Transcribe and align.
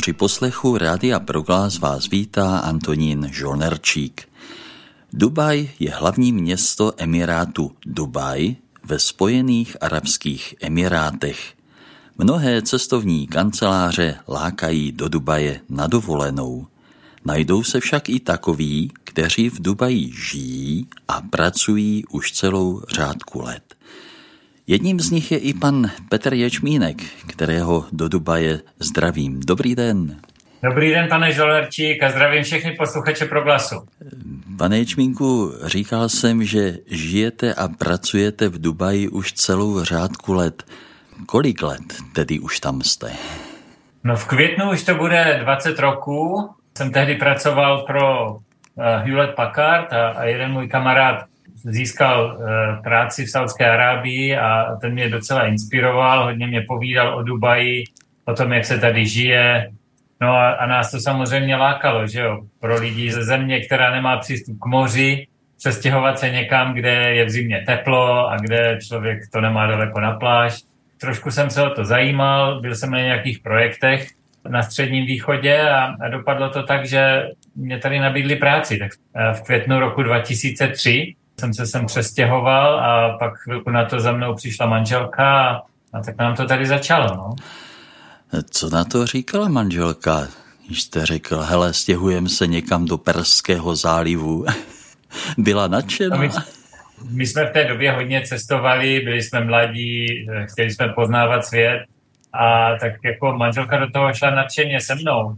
Při 0.00 0.12
poslechu 0.12 0.78
Rádia 0.78 1.20
Proglas 1.20 1.78
vás 1.78 2.08
vítá 2.08 2.58
Antonín 2.58 3.28
Žolnerčík. 3.32 4.28
Dubaj 5.12 5.68
je 5.78 5.90
hlavní 5.90 6.32
město 6.32 6.92
Emirátu 6.96 7.72
Dubaj 7.86 8.56
ve 8.84 8.98
Spojených 8.98 9.76
Arabských 9.80 10.54
Emirátech. 10.60 11.54
Mnohé 12.18 12.62
cestovní 12.62 13.26
kanceláře 13.26 14.18
lákají 14.28 14.92
do 14.92 15.08
Dubaje 15.08 15.60
na 15.68 15.86
dovolenou. 15.86 16.66
Najdou 17.24 17.62
se 17.62 17.80
však 17.80 18.08
i 18.08 18.20
takoví, 18.20 18.92
kteří 19.04 19.50
v 19.50 19.62
Dubaji 19.62 20.12
žijí 20.12 20.86
a 21.08 21.22
pracují 21.22 22.04
už 22.06 22.32
celou 22.32 22.82
řádku 22.88 23.42
let. 23.42 23.74
Jedním 24.70 25.00
z 25.00 25.10
nich 25.10 25.32
je 25.32 25.38
i 25.38 25.54
pan 25.54 25.90
Petr 26.08 26.34
Ječmínek, 26.34 26.96
kterého 27.26 27.84
do 27.92 28.08
Dubaje 28.08 28.60
zdravím. 28.78 29.40
Dobrý 29.46 29.74
den. 29.74 30.16
Dobrý 30.62 30.90
den, 30.90 31.08
pane 31.08 31.32
Žolerčík, 31.32 32.02
a 32.02 32.10
zdravím 32.10 32.42
všechny 32.42 32.72
posluchače 32.72 33.24
Proglasu. 33.24 33.86
Pane 34.58 34.78
Ječmínku, 34.78 35.52
říkal 35.64 36.08
jsem, 36.08 36.44
že 36.44 36.78
žijete 36.86 37.54
a 37.54 37.68
pracujete 37.68 38.48
v 38.48 38.60
Dubaji 38.60 39.08
už 39.08 39.32
celou 39.32 39.84
řádku 39.84 40.32
let. 40.32 40.62
Kolik 41.26 41.62
let 41.62 41.94
tedy 42.14 42.38
už 42.38 42.60
tam 42.60 42.82
jste? 42.82 43.12
No 44.04 44.16
v 44.16 44.26
květnu 44.26 44.70
už 44.70 44.84
to 44.84 44.94
bude 44.94 45.40
20 45.42 45.78
roků. 45.78 46.50
Jsem 46.76 46.92
tehdy 46.92 47.14
pracoval 47.14 47.82
pro 47.86 48.36
eh, 48.36 49.02
Hewlett 49.04 49.34
Packard 49.34 49.92
a, 49.92 50.08
a 50.08 50.24
jeden 50.24 50.52
můj 50.52 50.68
kamarád 50.68 51.29
získal 51.64 52.36
uh, 52.36 52.82
práci 52.82 53.24
v 53.24 53.30
Saudské 53.30 53.70
Arábii 53.70 54.36
a 54.36 54.76
ten 54.80 54.92
mě 54.92 55.08
docela 55.08 55.46
inspiroval, 55.46 56.24
hodně 56.24 56.46
mě 56.46 56.60
povídal 56.60 57.18
o 57.18 57.22
Dubaji, 57.22 57.84
o 58.24 58.34
tom, 58.34 58.52
jak 58.52 58.64
se 58.64 58.78
tady 58.78 59.06
žije. 59.06 59.70
No 60.20 60.32
a, 60.32 60.50
a 60.50 60.66
nás 60.66 60.90
to 60.90 61.00
samozřejmě 61.00 61.56
lákalo, 61.56 62.06
že 62.06 62.20
jo, 62.20 62.40
pro 62.60 62.80
lidi 62.80 63.12
ze 63.12 63.24
země, 63.24 63.60
která 63.60 63.90
nemá 63.90 64.16
přístup 64.16 64.58
k 64.58 64.66
moři, 64.66 65.26
přestěhovat 65.58 66.18
se 66.18 66.30
někam, 66.30 66.74
kde 66.74 66.90
je 66.90 67.24
v 67.24 67.30
zimě 67.30 67.64
teplo 67.66 68.28
a 68.28 68.36
kde 68.36 68.78
člověk 68.86 69.18
to 69.32 69.40
nemá 69.40 69.66
daleko 69.66 70.00
na 70.00 70.12
pláž. 70.12 70.62
Trošku 71.00 71.30
jsem 71.30 71.50
se 71.50 71.62
o 71.62 71.70
to 71.70 71.84
zajímal, 71.84 72.60
byl 72.60 72.74
jsem 72.74 72.90
na 72.90 72.98
nějakých 72.98 73.38
projektech 73.38 74.08
na 74.48 74.62
Středním 74.62 75.06
východě 75.06 75.60
a, 75.60 75.94
a 76.00 76.08
dopadlo 76.08 76.50
to 76.50 76.62
tak, 76.62 76.86
že 76.86 77.28
mě 77.56 77.78
tady 77.78 77.98
nabídli 77.98 78.36
práci. 78.36 78.78
Tak 78.78 78.90
eh, 79.14 79.34
v 79.34 79.42
květnu 79.42 79.80
roku 79.80 80.02
2003 80.02 81.14
jsem 81.40 81.54
se 81.54 81.66
sem 81.66 81.86
přestěhoval 81.86 82.80
a 82.80 83.18
pak 83.18 83.38
chvilku 83.38 83.70
na 83.70 83.84
to 83.84 84.00
za 84.00 84.12
mnou 84.12 84.34
přišla 84.34 84.66
manželka 84.66 85.48
a, 85.48 85.62
a 85.92 86.00
tak 86.00 86.18
nám 86.18 86.36
to 86.36 86.46
tady 86.46 86.66
začalo. 86.66 87.06
No. 87.16 87.34
Co 88.50 88.70
na 88.70 88.84
to 88.84 89.06
říkala 89.06 89.48
manželka, 89.48 90.28
když 90.66 90.82
jste 90.82 91.06
řekl, 91.06 91.40
hele, 91.40 91.72
stěhujeme 91.72 92.28
se 92.28 92.46
někam 92.46 92.84
do 92.84 92.98
Perského 92.98 93.76
zálivu? 93.76 94.44
Byla 95.38 95.68
nadšená? 95.68 96.16
No 96.16 96.22
my, 96.22 96.30
my 97.10 97.26
jsme 97.26 97.46
v 97.46 97.52
té 97.52 97.64
době 97.64 97.92
hodně 97.92 98.22
cestovali, 98.26 99.00
byli 99.00 99.22
jsme 99.22 99.44
mladí, 99.44 100.06
chtěli 100.52 100.70
jsme 100.70 100.88
poznávat 100.88 101.44
svět 101.44 101.84
a 102.32 102.76
tak 102.80 102.92
jako 103.04 103.32
manželka 103.32 103.78
do 103.78 103.90
toho 103.90 104.14
šla 104.14 104.30
nadšeně 104.30 104.80
se 104.80 104.94
mnou. 104.94 105.36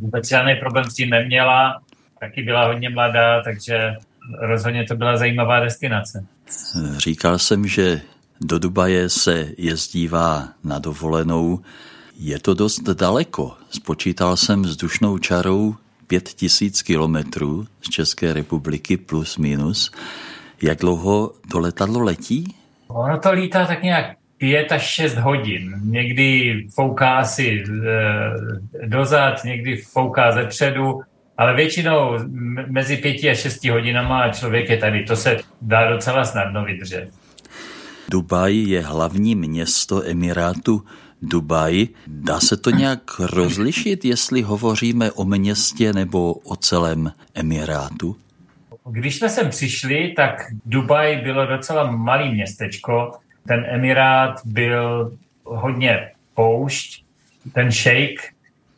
Vůbec 0.00 0.28
žádný 0.28 0.54
problém 0.54 0.84
s 0.84 0.94
tím 0.94 1.10
neměla, 1.10 1.80
taky 2.20 2.42
byla 2.42 2.66
hodně 2.66 2.90
mladá, 2.90 3.42
takže 3.42 3.96
rozhodně 4.40 4.84
to 4.84 4.96
byla 4.96 5.16
zajímavá 5.16 5.60
destinace. 5.60 6.26
Říkal 6.96 7.38
jsem, 7.38 7.66
že 7.66 8.00
do 8.40 8.58
Dubaje 8.58 9.08
se 9.08 9.48
jezdívá 9.58 10.48
na 10.64 10.78
dovolenou. 10.78 11.60
Je 12.18 12.38
to 12.38 12.54
dost 12.54 12.82
daleko. 12.82 13.54
Spočítal 13.70 14.36
jsem 14.36 14.62
vzdušnou 14.62 15.18
čarou 15.18 15.74
pět 16.06 16.28
tisíc 16.28 16.82
kilometrů 16.82 17.66
z 17.80 17.90
České 17.90 18.32
republiky 18.32 18.96
plus 18.96 19.38
minus. 19.38 19.92
Jak 20.62 20.78
dlouho 20.78 21.32
to 21.50 21.58
letadlo 21.58 22.02
letí? 22.02 22.54
Ono 22.88 23.18
to 23.18 23.32
lítá 23.32 23.66
tak 23.66 23.82
nějak 23.82 24.16
pět 24.38 24.72
až 24.72 24.82
šest 24.82 25.14
hodin. 25.14 25.80
Někdy 25.84 26.54
fouká 26.74 27.18
asi 27.18 27.64
e, 27.64 28.86
dozad, 28.86 29.44
někdy 29.44 29.76
fouká 29.76 30.32
ze 30.32 30.44
předu 30.46 31.00
ale 31.38 31.54
většinou 31.54 32.18
mezi 32.66 32.96
pěti 32.96 33.30
a 33.30 33.34
šesti 33.34 33.68
hodinama 33.68 34.28
člověk 34.28 34.70
je 34.70 34.76
tady. 34.76 35.04
To 35.04 35.16
se 35.16 35.36
dá 35.62 35.90
docela 35.90 36.24
snadno 36.24 36.64
vydržet. 36.64 37.08
Dubaj 38.10 38.56
je 38.56 38.80
hlavní 38.80 39.34
město 39.34 40.02
Emirátu 40.06 40.84
Dubaj. 41.22 41.86
Dá 42.06 42.40
se 42.40 42.56
to 42.56 42.70
nějak 42.70 43.00
rozlišit, 43.18 44.04
jestli 44.04 44.42
hovoříme 44.42 45.12
o 45.12 45.24
městě 45.24 45.92
nebo 45.92 46.32
o 46.34 46.56
celém 46.56 47.12
Emirátu? 47.34 48.16
Když 48.90 49.16
jsme 49.16 49.28
sem 49.28 49.50
přišli, 49.50 50.12
tak 50.16 50.46
Dubaj 50.66 51.16
bylo 51.16 51.46
docela 51.46 51.90
malý 51.90 52.32
městečko. 52.34 53.12
Ten 53.48 53.64
Emirát 53.68 54.40
byl 54.44 55.12
hodně 55.44 56.10
poušť. 56.34 57.04
Ten 57.52 57.72
šejk 57.72 58.20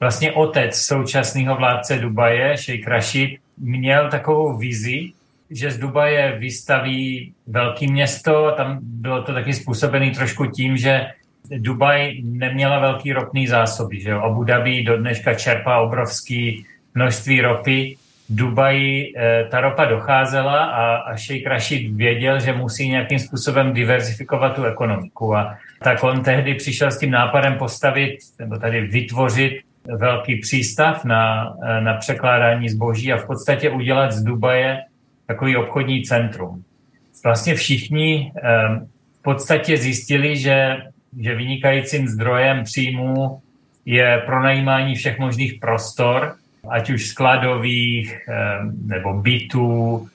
vlastně 0.00 0.32
otec 0.32 0.76
současného 0.76 1.56
vládce 1.56 1.98
Dubaje, 1.98 2.56
Sheikh 2.56 2.86
Rashid, 2.86 3.40
měl 3.58 4.10
takovou 4.10 4.56
vizi, 4.56 5.12
že 5.50 5.70
z 5.70 5.78
Dubaje 5.78 6.38
vystaví 6.38 7.32
velké 7.46 7.86
město. 7.86 8.54
Tam 8.56 8.78
bylo 8.82 9.22
to 9.22 9.34
taky 9.34 9.52
způsobené 9.52 10.10
trošku 10.10 10.46
tím, 10.46 10.76
že 10.76 11.06
Dubaj 11.58 12.22
neměla 12.22 12.78
velký 12.78 13.12
ropný 13.12 13.46
zásoby. 13.46 14.00
Že 14.00 14.10
jo? 14.10 14.20
Abu 14.20 14.44
Dhabi 14.44 14.82
do 14.82 14.96
dneška 14.96 15.34
čerpá 15.34 15.80
obrovský 15.80 16.64
množství 16.94 17.40
ropy. 17.40 17.96
Dubaji 18.28 19.12
e, 19.16 19.44
ta 19.44 19.60
ropa 19.60 19.84
docházela 19.84 20.64
a, 20.64 20.96
a 20.96 21.16
Sheikh 21.16 21.46
Rashid 21.46 21.96
věděl, 21.96 22.40
že 22.40 22.52
musí 22.52 22.88
nějakým 22.88 23.18
způsobem 23.18 23.72
diverzifikovat 23.72 24.54
tu 24.54 24.64
ekonomiku. 24.64 25.36
A 25.36 25.58
tak 25.82 26.04
on 26.04 26.22
tehdy 26.22 26.54
přišel 26.54 26.90
s 26.90 26.98
tím 26.98 27.10
nápadem 27.10 27.54
postavit 27.58 28.18
nebo 28.38 28.58
tady 28.58 28.80
vytvořit 28.80 29.60
velký 29.84 30.36
přístav 30.36 31.04
na, 31.04 31.54
na 31.80 31.94
překládání 31.94 32.68
zboží 32.68 33.12
a 33.12 33.16
v 33.16 33.26
podstatě 33.26 33.70
udělat 33.70 34.12
z 34.12 34.22
Dubaje 34.22 34.78
takový 35.26 35.56
obchodní 35.56 36.02
centrum. 36.02 36.64
Vlastně 37.24 37.54
všichni 37.54 38.32
v 39.20 39.22
podstatě 39.22 39.76
zjistili, 39.76 40.36
že, 40.36 40.76
že 41.20 41.34
vynikajícím 41.34 42.08
zdrojem 42.08 42.64
příjmů 42.64 43.40
je 43.86 44.22
pronajímání 44.26 44.94
všech 44.94 45.18
možných 45.18 45.54
prostor, 45.60 46.36
ať 46.68 46.90
už 46.90 47.06
skladových 47.06 48.28
nebo 48.86 49.14
bytů, 49.14 50.08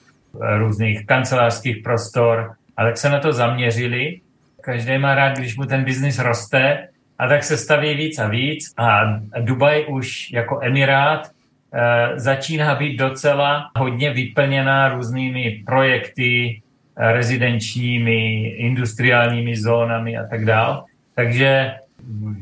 různých 0.57 1.05
kancelářských 1.05 1.83
prostor, 1.83 2.53
ale 2.77 2.89
tak 2.89 2.97
se 2.97 3.09
na 3.09 3.19
to 3.19 3.33
zaměřili. 3.33 4.19
Každý 4.61 4.97
má 4.97 5.15
rád, 5.15 5.37
když 5.37 5.57
mu 5.57 5.65
ten 5.65 5.83
biznis 5.83 6.19
roste, 6.19 6.87
a 7.19 7.27
tak 7.27 7.43
se 7.43 7.57
staví 7.57 7.93
víc 7.95 8.19
a 8.19 8.27
víc 8.27 8.73
a 8.77 9.19
Dubaj 9.39 9.85
už 9.89 10.31
jako 10.31 10.59
emirát 10.63 11.27
e, 11.73 12.19
začíná 12.19 12.75
být 12.75 12.97
docela 12.97 13.71
hodně 13.77 14.13
vyplněná 14.13 14.89
různými 14.89 15.63
projekty, 15.65 16.61
eh, 16.97 17.11
rezidenčními, 17.11 18.47
industriálními 18.47 19.55
zónami 19.57 20.17
a 20.17 20.27
tak 20.27 20.45
dále. 20.45 20.83
Takže 21.15 21.75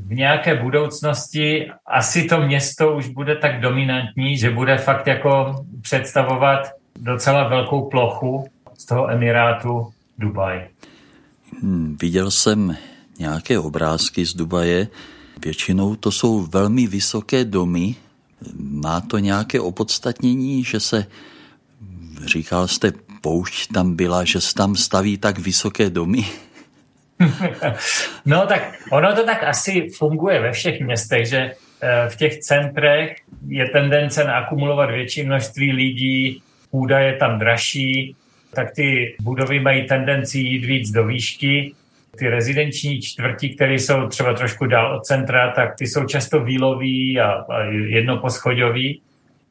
v 0.07 0.13
nějaké 0.13 0.55
budoucnosti 0.55 1.71
asi 1.85 2.23
to 2.23 2.41
město 2.41 2.95
už 2.95 3.07
bude 3.07 3.35
tak 3.35 3.61
dominantní, 3.61 4.37
že 4.37 4.49
bude 4.49 4.77
fakt 4.77 5.07
jako 5.07 5.65
představovat 5.81 6.71
docela 6.99 7.47
velkou 7.47 7.89
plochu 7.89 8.47
z 8.77 8.85
toho 8.85 9.11
emirátu 9.11 9.87
Dubaj. 10.17 10.67
Hmm, 11.61 11.97
viděl 12.01 12.31
jsem 12.31 12.77
nějaké 13.19 13.59
obrázky 13.59 14.25
z 14.25 14.33
Dubaje. 14.33 14.87
Většinou 15.45 15.95
to 15.95 16.11
jsou 16.11 16.41
velmi 16.41 16.87
vysoké 16.87 17.45
domy. 17.45 17.95
Má 18.59 19.01
to 19.01 19.17
nějaké 19.17 19.59
opodstatnění, 19.59 20.63
že 20.63 20.79
se, 20.79 21.05
říkal 22.25 22.67
jste, 22.67 22.91
poušť 23.21 23.73
tam 23.73 23.95
byla, 23.95 24.23
že 24.23 24.41
se 24.41 24.53
tam 24.53 24.75
staví 24.75 25.17
tak 25.17 25.39
vysoké 25.39 25.89
domy? 25.89 26.25
no 28.25 28.47
tak 28.47 28.73
ono 28.91 29.15
to 29.15 29.23
tak 29.25 29.43
asi 29.43 29.89
funguje 29.97 30.41
ve 30.41 30.51
všech 30.51 30.81
městech, 30.81 31.27
že 31.27 31.37
eh, 31.37 32.09
v 32.09 32.15
těch 32.15 32.39
centrech 32.39 33.15
je 33.47 33.69
tendence 33.69 34.23
naakumulovat 34.23 34.91
větší 34.91 35.23
množství 35.23 35.71
lidí, 35.71 36.41
půda 36.71 36.99
je 36.99 37.17
tam 37.17 37.39
dražší, 37.39 38.15
tak 38.55 38.71
ty 38.75 39.15
budovy 39.21 39.59
mají 39.59 39.87
tendenci 39.87 40.39
jít 40.39 40.65
víc 40.65 40.91
do 40.91 41.07
výšky 41.07 41.75
ty 42.17 42.29
rezidenční 42.29 43.01
čtvrti, 43.01 43.49
které 43.49 43.73
jsou 43.73 44.07
třeba 44.07 44.33
trošku 44.33 44.65
dál 44.65 44.95
od 44.95 45.05
centra, 45.05 45.51
tak 45.51 45.75
ty 45.75 45.87
jsou 45.87 46.05
často 46.05 46.43
výlový 46.43 47.19
a, 47.19 47.31
a 47.31 47.63
jednoposchodový. 47.63 49.01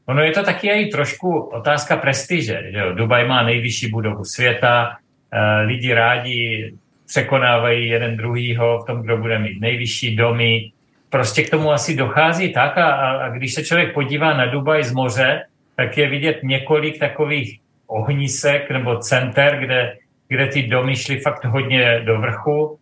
Ono 0.07 0.23
je 0.23 0.31
to 0.31 0.43
taky 0.43 0.69
i 0.69 0.91
trošku 0.91 1.39
otázka 1.39 1.97
prestiže. 1.97 2.63
Že 2.71 2.79
jo? 2.79 2.93
Dubaj 2.93 3.29
má 3.29 3.43
nejvyšší 3.43 3.89
budovu 3.89 4.25
světa, 4.25 4.97
e, 5.31 5.63
lidi 5.63 5.95
rádi 5.95 6.75
překonávají 7.07 7.89
jeden 7.89 8.17
druhýho 8.17 8.79
v 8.79 8.87
tom, 8.87 9.03
kdo 9.03 9.17
bude 9.17 9.39
mít 9.39 9.61
nejvyšší 9.61 10.17
domy. 10.17 10.71
prostě 11.11 11.43
k 11.43 11.51
tomu 11.51 11.73
asi 11.73 11.97
dochází 11.97 12.53
tak 12.53 12.79
a, 12.79 12.91
a 13.11 13.29
když 13.29 13.55
se 13.55 13.65
člověk 13.65 13.95
podívá 13.95 14.37
na 14.37 14.47
Dubaj 14.47 14.85
z 14.85 14.93
moře, 14.93 15.43
tak 15.77 15.99
je 15.99 16.09
vidět 16.09 16.41
několik 16.43 16.99
takových 16.99 17.59
ohnisek 17.87 18.71
nebo 18.71 18.97
center, 18.99 19.59
kde, 19.61 19.97
kde 20.33 20.47
ty 20.47 20.63
domy 20.63 20.97
šly 20.97 21.21
fakt 21.21 21.45
hodně 21.45 22.01
do 22.05 22.21
vrchu. 22.21 22.79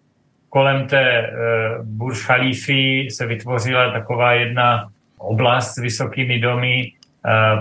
Kolem 0.49 0.87
té 0.87 1.23
uh, 1.23 1.87
Burj 1.87 2.17
Khalifi 2.27 3.09
se 3.11 3.27
vytvořila 3.27 3.93
taková 3.93 4.33
jedna 4.33 4.89
oblast 5.19 5.75
s 5.75 5.79
vysokými 5.79 6.39
domy, 6.39 6.93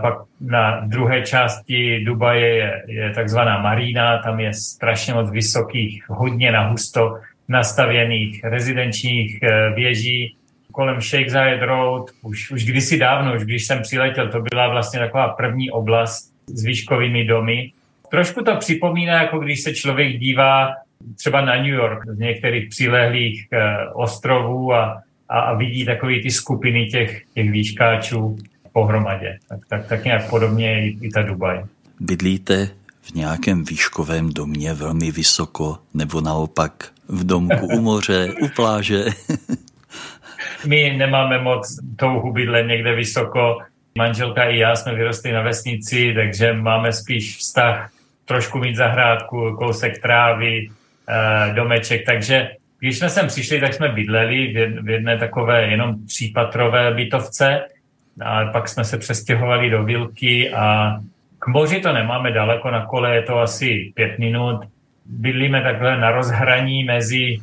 pak 0.01 0.13
na 0.41 0.79
druhé 0.85 1.21
části 1.21 1.99
Dubaje 2.05 2.47
je, 2.47 2.83
je 2.87 3.09
takzvaná 3.09 3.61
Marina, 3.61 4.17
tam 4.17 4.39
je 4.39 4.53
strašně 4.53 5.13
moc 5.13 5.31
vysokých, 5.31 6.09
hodně 6.09 6.51
nahusto 6.51 7.19
nastavěných 7.47 8.43
rezidenčních 8.43 9.39
uh, 9.43 9.75
věží 9.75 10.35
kolem 10.71 11.01
Sheikh 11.01 11.29
Zayed 11.29 11.61
Road, 11.61 12.11
už, 12.21 12.51
už 12.51 12.65
kdysi 12.65 12.97
dávno, 12.97 13.35
už 13.35 13.43
když 13.43 13.65
jsem 13.65 13.81
přiletěl, 13.81 14.31
to 14.31 14.41
byla 14.41 14.67
vlastně 14.67 14.99
taková 14.99 15.29
první 15.29 15.71
oblast 15.71 16.31
s 16.47 16.63
výškovými 16.63 17.25
domy. 17.25 17.71
Trošku 18.11 18.43
to 18.43 18.55
připomíná, 18.55 19.21
jako 19.21 19.39
když 19.39 19.61
se 19.61 19.73
člověk 19.73 20.17
dívá 20.17 20.69
třeba 21.15 21.45
na 21.45 21.55
New 21.55 21.73
York 21.73 21.99
z 22.07 22.19
některých 22.19 22.69
přilehlých 22.69 23.47
eh, 23.51 23.87
ostrovů 23.93 24.73
a, 24.73 25.01
a, 25.29 25.39
a 25.39 25.53
vidí 25.53 25.85
takové 25.85 26.13
ty 26.23 26.31
skupiny 26.31 26.85
těch, 26.85 27.21
těch 27.33 27.51
výškáčů 27.51 28.37
pohromadě. 28.73 29.39
Tak, 29.49 29.59
tak, 29.67 29.87
tak 29.87 30.05
nějak 30.05 30.29
podobně 30.29 30.85
i, 30.85 30.97
i 31.01 31.09
ta 31.09 31.21
Dubaj. 31.21 31.63
Bydlíte 31.99 32.69
v 33.01 33.13
nějakém 33.15 33.63
výškovém 33.63 34.29
domě 34.29 34.73
velmi 34.73 35.11
vysoko, 35.11 35.77
nebo 35.93 36.21
naopak 36.21 36.91
v 37.07 37.23
domku 37.23 37.67
u 37.67 37.81
moře, 37.81 38.33
u 38.41 38.47
pláže? 38.47 39.05
My 40.65 40.95
nemáme 40.97 41.41
moc 41.41 41.79
touhu 41.95 42.33
bydlet 42.33 42.67
někde 42.67 42.95
vysoko. 42.95 43.57
Manželka 43.97 44.43
i 44.43 44.57
já 44.57 44.75
jsme 44.75 44.95
vyrostli 44.95 45.31
na 45.31 45.41
vesnici, 45.41 46.13
takže 46.15 46.53
máme 46.53 46.93
spíš 46.93 47.37
vztah 47.37 47.91
trošku 48.29 48.59
mít 48.59 48.75
zahrádku, 48.75 49.55
kousek 49.57 50.01
trávy, 50.01 50.69
eh, 50.69 51.53
domeček, 51.53 52.05
takže 52.05 52.49
když 52.79 52.97
jsme 52.97 53.09
sem 53.09 53.27
přišli, 53.27 53.59
tak 53.59 53.73
jsme 53.73 53.89
bydleli 53.89 54.53
v 54.81 54.89
jedné 54.89 55.17
takové 55.17 55.67
jenom 55.67 56.05
třípatrové 56.05 56.93
bytovce 56.93 57.65
a 58.21 58.45
pak 58.45 58.69
jsme 58.69 58.83
se 58.85 58.97
přestěhovali 58.97 59.69
do 59.69 59.83
Vilky 59.83 60.53
a 60.53 60.97
k 61.39 61.47
moři 61.47 61.81
to 61.81 61.93
nemáme 61.93 62.31
daleko, 62.31 62.71
na 62.71 62.85
kole 62.85 63.15
je 63.15 63.21
to 63.21 63.39
asi 63.39 63.91
pět 63.95 64.19
minut. 64.19 64.61
Bydlíme 65.05 65.61
takhle 65.61 65.97
na 65.97 66.11
rozhraní 66.11 66.83
mezi, 66.83 67.41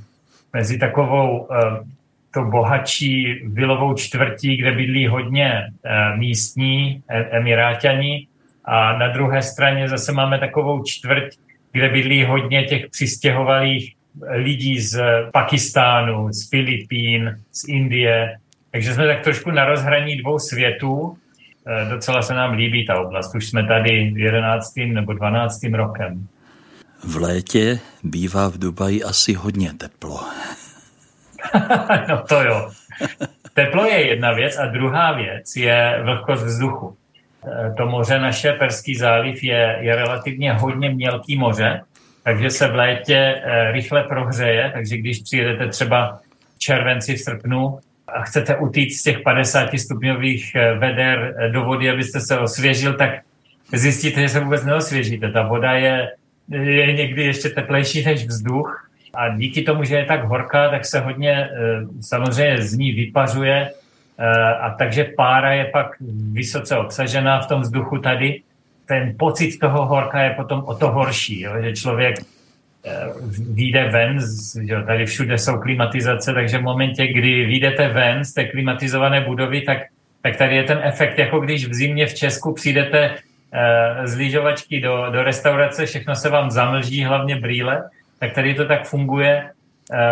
mezi 0.53 0.79
takovou 0.79 1.49
eh, 1.51 1.83
to 2.31 2.43
bohatší 2.43 3.43
vilovou 3.45 3.95
čtvrtí, 3.95 4.57
kde 4.57 4.73
bydlí 4.73 5.07
hodně 5.07 5.51
eh, 5.67 6.17
místní 6.17 7.03
e, 7.09 7.25
emiráťani 7.25 8.29
a 8.67 8.99
na 8.99 9.09
druhé 9.09 9.43
straně 9.43 9.89
zase 9.89 10.13
máme 10.13 10.39
takovou 10.39 10.83
čtvrť, 10.83 11.37
kde 11.73 11.89
bydlí 11.89 12.25
hodně 12.25 12.65
těch 12.65 12.91
přistěhovalých 12.91 13.95
lidí 14.31 14.81
z 14.81 15.03
Pakistánu, 15.33 16.33
z 16.33 16.51
Filipín, 16.51 17.41
z 17.53 17.69
Indie. 17.69 18.37
Takže 18.71 18.95
jsme 18.95 19.07
tak 19.07 19.25
trošku 19.25 19.51
na 19.51 19.65
rozhraní 19.65 20.17
dvou 20.17 20.39
světů. 20.39 21.19
Eh, 21.67 21.85
docela 21.91 22.23
se 22.23 22.35
nám 22.35 22.53
líbí 22.53 22.87
ta 22.87 23.01
oblast. 23.01 23.35
Už 23.35 23.49
jsme 23.49 23.67
tady 23.67 24.13
11. 24.17 24.77
nebo 24.93 25.13
12. 25.13 25.61
rokem. 25.73 26.29
V 27.05 27.17
létě 27.17 27.79
bývá 28.03 28.49
v 28.49 28.59
Dubaji 28.59 29.03
asi 29.03 29.33
hodně 29.35 29.73
teplo. 29.75 30.21
no 32.09 32.23
to 32.29 32.43
jo. 32.43 32.71
Teplo 33.55 33.85
je 33.85 34.07
jedna 34.07 34.33
věc 34.33 34.59
a 34.59 34.67
druhá 34.67 35.13
věc 35.13 35.57
je 35.57 36.01
vlhkost 36.05 36.45
vzduchu. 36.45 36.97
To 37.77 37.87
moře 37.87 38.19
naše, 38.19 38.53
Perský 38.53 38.95
záliv, 38.95 39.43
je, 39.45 39.79
je 39.81 39.97
relativně 39.97 40.53
hodně 40.53 40.91
mělký 40.91 41.37
moře, 41.37 41.81
takže 42.23 42.51
se 42.51 42.69
v 42.69 42.75
létě 42.75 43.15
e, 43.17 43.73
rychle 43.73 44.03
prohřeje, 44.03 44.71
takže 44.75 44.97
když 44.97 45.19
přijedete 45.19 45.69
třeba 45.69 46.19
v 46.55 46.59
červenci, 46.59 47.15
v 47.15 47.21
srpnu 47.21 47.79
a 48.09 48.23
chcete 48.23 48.57
utíct 48.57 49.01
z 49.01 49.03
těch 49.03 49.21
50 49.21 49.79
stupňových 49.79 50.55
e, 50.55 50.75
veder 50.75 51.35
do 51.53 51.65
vody, 51.65 51.91
abyste 51.91 52.21
se 52.21 52.39
osvěžil, 52.39 52.95
tak 52.95 53.11
zjistíte, 53.73 54.21
že 54.21 54.29
se 54.29 54.41
vůbec 54.41 54.65
neosvěžíte. 54.65 55.31
Ta 55.31 55.43
voda 55.43 55.73
je, 55.73 56.11
je 56.51 56.93
někdy 56.93 57.25
ještě 57.25 57.49
teplejší 57.49 58.05
než 58.05 58.27
vzduch. 58.27 58.91
A 59.15 59.29
díky 59.29 59.63
tomu, 59.63 59.85
že 59.85 59.97
je 59.97 60.05
tak 60.05 60.25
horká, 60.25 60.69
tak 60.69 60.85
se 60.85 61.01
hodně 61.01 61.33
eh, 61.33 61.49
samozřejmě 62.01 62.63
z 62.63 62.79
ní 62.79 62.93
vypařuje. 62.93 63.71
eh, 63.71 63.86
a 64.61 64.71
takže 64.71 65.05
pára 65.05 65.53
je 65.53 65.65
pak 65.65 65.87
vysoce 66.33 66.77
obsažená 66.77 67.41
v 67.41 67.47
tom 67.47 67.61
vzduchu 67.61 67.99
tady. 67.99 68.43
Ten 68.87 69.15
pocit 69.19 69.59
toho 69.59 69.87
horka 69.87 70.23
je 70.23 70.31
potom 70.31 70.65
o 70.67 70.75
to 70.75 70.91
horší, 70.91 71.41
jo, 71.41 71.53
že 71.63 71.73
člověk 71.73 72.17
eh, 72.21 72.93
vyjde 73.55 73.89
ven, 73.89 74.19
že 74.63 74.83
tady 74.87 75.07
všude 75.07 75.39
jsou 75.39 75.59
klimatizace, 75.59 76.35
takže 76.35 76.59
v 76.59 76.63
momentě, 76.63 77.07
kdy 77.07 77.45
vyjdete 77.45 77.89
ven 77.89 78.25
z 78.25 78.35
té 78.35 78.45
klimatizované 78.45 79.21
budovy, 79.21 79.61
tak, 79.61 79.79
tak 80.23 80.37
tady 80.37 80.57
je 80.57 80.65
ten 80.65 80.81
efekt, 80.83 81.19
jako 81.19 81.41
když 81.41 81.67
v 81.69 81.75
zimě 81.75 82.07
v 82.07 82.15
Česku 82.15 82.53
přijdete 82.53 83.17
z 84.05 84.15
lyžovačky 84.15 84.81
do, 84.81 85.07
do 85.11 85.23
restaurace, 85.23 85.87
všechno 85.87 86.15
se 86.15 86.31
vám 86.31 86.51
zamlží, 86.51 87.05
hlavně 87.05 87.37
brýle, 87.37 87.91
tak 88.19 88.33
tady 88.33 88.55
to 88.55 88.65
tak 88.65 88.85
funguje 88.85 89.43
eh, 89.45 89.56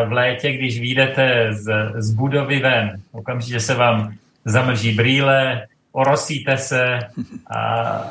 v 0.09 0.13
létě, 0.13 0.53
když 0.53 0.81
vyjdete 0.81 1.49
z, 1.51 1.93
z 1.95 2.11
budovy 2.15 2.61
ven. 2.61 3.01
Okamžitě 3.13 3.61
se 3.61 3.75
vám 3.75 4.15
zamlží 4.45 4.95
brýle, 4.95 5.67
orosíte 5.93 6.59
se 6.59 6.99
a, 7.47 7.61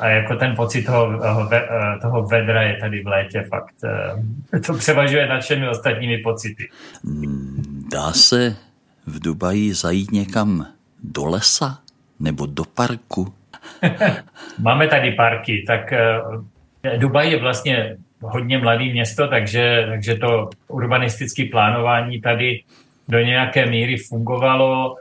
a 0.00 0.08
jako 0.08 0.36
ten 0.36 0.56
pocit 0.56 0.82
toho, 0.82 1.20
eh, 1.52 1.98
toho 2.02 2.22
vedra 2.22 2.62
je 2.62 2.76
tady 2.76 3.02
v 3.02 3.06
létě 3.06 3.46
fakt, 3.48 3.74
eh, 3.84 4.60
to 4.60 4.74
převažuje 4.74 5.26
nad 5.26 5.40
všemi 5.40 5.68
ostatními 5.68 6.18
pocity. 6.18 6.68
Hmm, 7.04 7.84
dá 7.92 8.12
se 8.12 8.56
v 9.06 9.20
Dubaji 9.20 9.74
zajít 9.74 10.10
někam 10.10 10.66
do 11.02 11.24
lesa 11.24 11.78
nebo 12.20 12.46
do 12.46 12.64
parku? 12.64 13.34
Máme 14.58 14.88
tady 14.88 15.12
parky, 15.12 15.64
tak 15.66 15.92
Dubaj 16.96 17.30
je 17.30 17.40
vlastně 17.40 17.96
hodně 18.24 18.58
mladé 18.58 18.84
město, 18.84 19.28
takže, 19.28 19.86
takže 19.88 20.14
to 20.14 20.50
urbanistické 20.68 21.44
plánování 21.50 22.20
tady 22.20 22.62
do 23.08 23.18
nějaké 23.18 23.66
míry 23.66 23.96
fungovalo. 23.96 24.96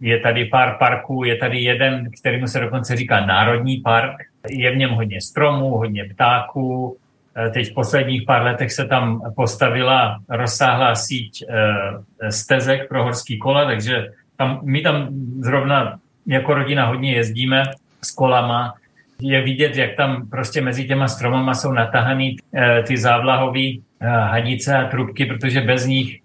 Je 0.00 0.20
tady 0.20 0.44
pár 0.44 0.76
parků, 0.78 1.24
je 1.24 1.36
tady 1.36 1.60
jeden, 1.60 2.10
kterýmu 2.20 2.46
se 2.46 2.60
dokonce 2.60 2.96
říká 2.96 3.26
Národní 3.26 3.76
park. 3.76 4.16
Je 4.50 4.70
v 4.70 4.76
něm 4.76 4.90
hodně 4.90 5.20
stromů, 5.20 5.70
hodně 5.70 6.04
ptáků. 6.04 6.96
E, 7.36 7.50
teď 7.50 7.70
v 7.70 7.74
posledních 7.74 8.22
pár 8.26 8.42
letech 8.42 8.72
se 8.72 8.84
tam 8.84 9.32
postavila 9.36 10.18
rozsáhlá 10.28 10.94
síť 10.94 11.42
e, 11.42 12.32
stezek 12.32 12.88
pro 12.88 13.04
horský 13.04 13.38
kola, 13.38 13.64
takže 13.64 14.06
tam, 14.36 14.60
my 14.62 14.80
tam 14.80 15.08
zrovna 15.40 15.98
jako 16.26 16.54
rodina 16.54 16.86
hodně 16.86 17.12
jezdíme 17.12 17.62
s 18.02 18.10
kolama 18.10 18.74
je 19.20 19.42
vidět, 19.42 19.76
jak 19.76 19.96
tam 19.96 20.28
prostě 20.28 20.60
mezi 20.60 20.86
těma 20.86 21.08
stromama 21.08 21.54
jsou 21.54 21.72
natahaný 21.72 22.36
eh, 22.54 22.82
ty 22.82 22.96
závlahové 22.96 23.68
eh, 23.70 24.06
hadice 24.08 24.76
a 24.76 24.88
trubky, 24.88 25.26
protože 25.26 25.60
bez 25.60 25.86
nich 25.86 26.20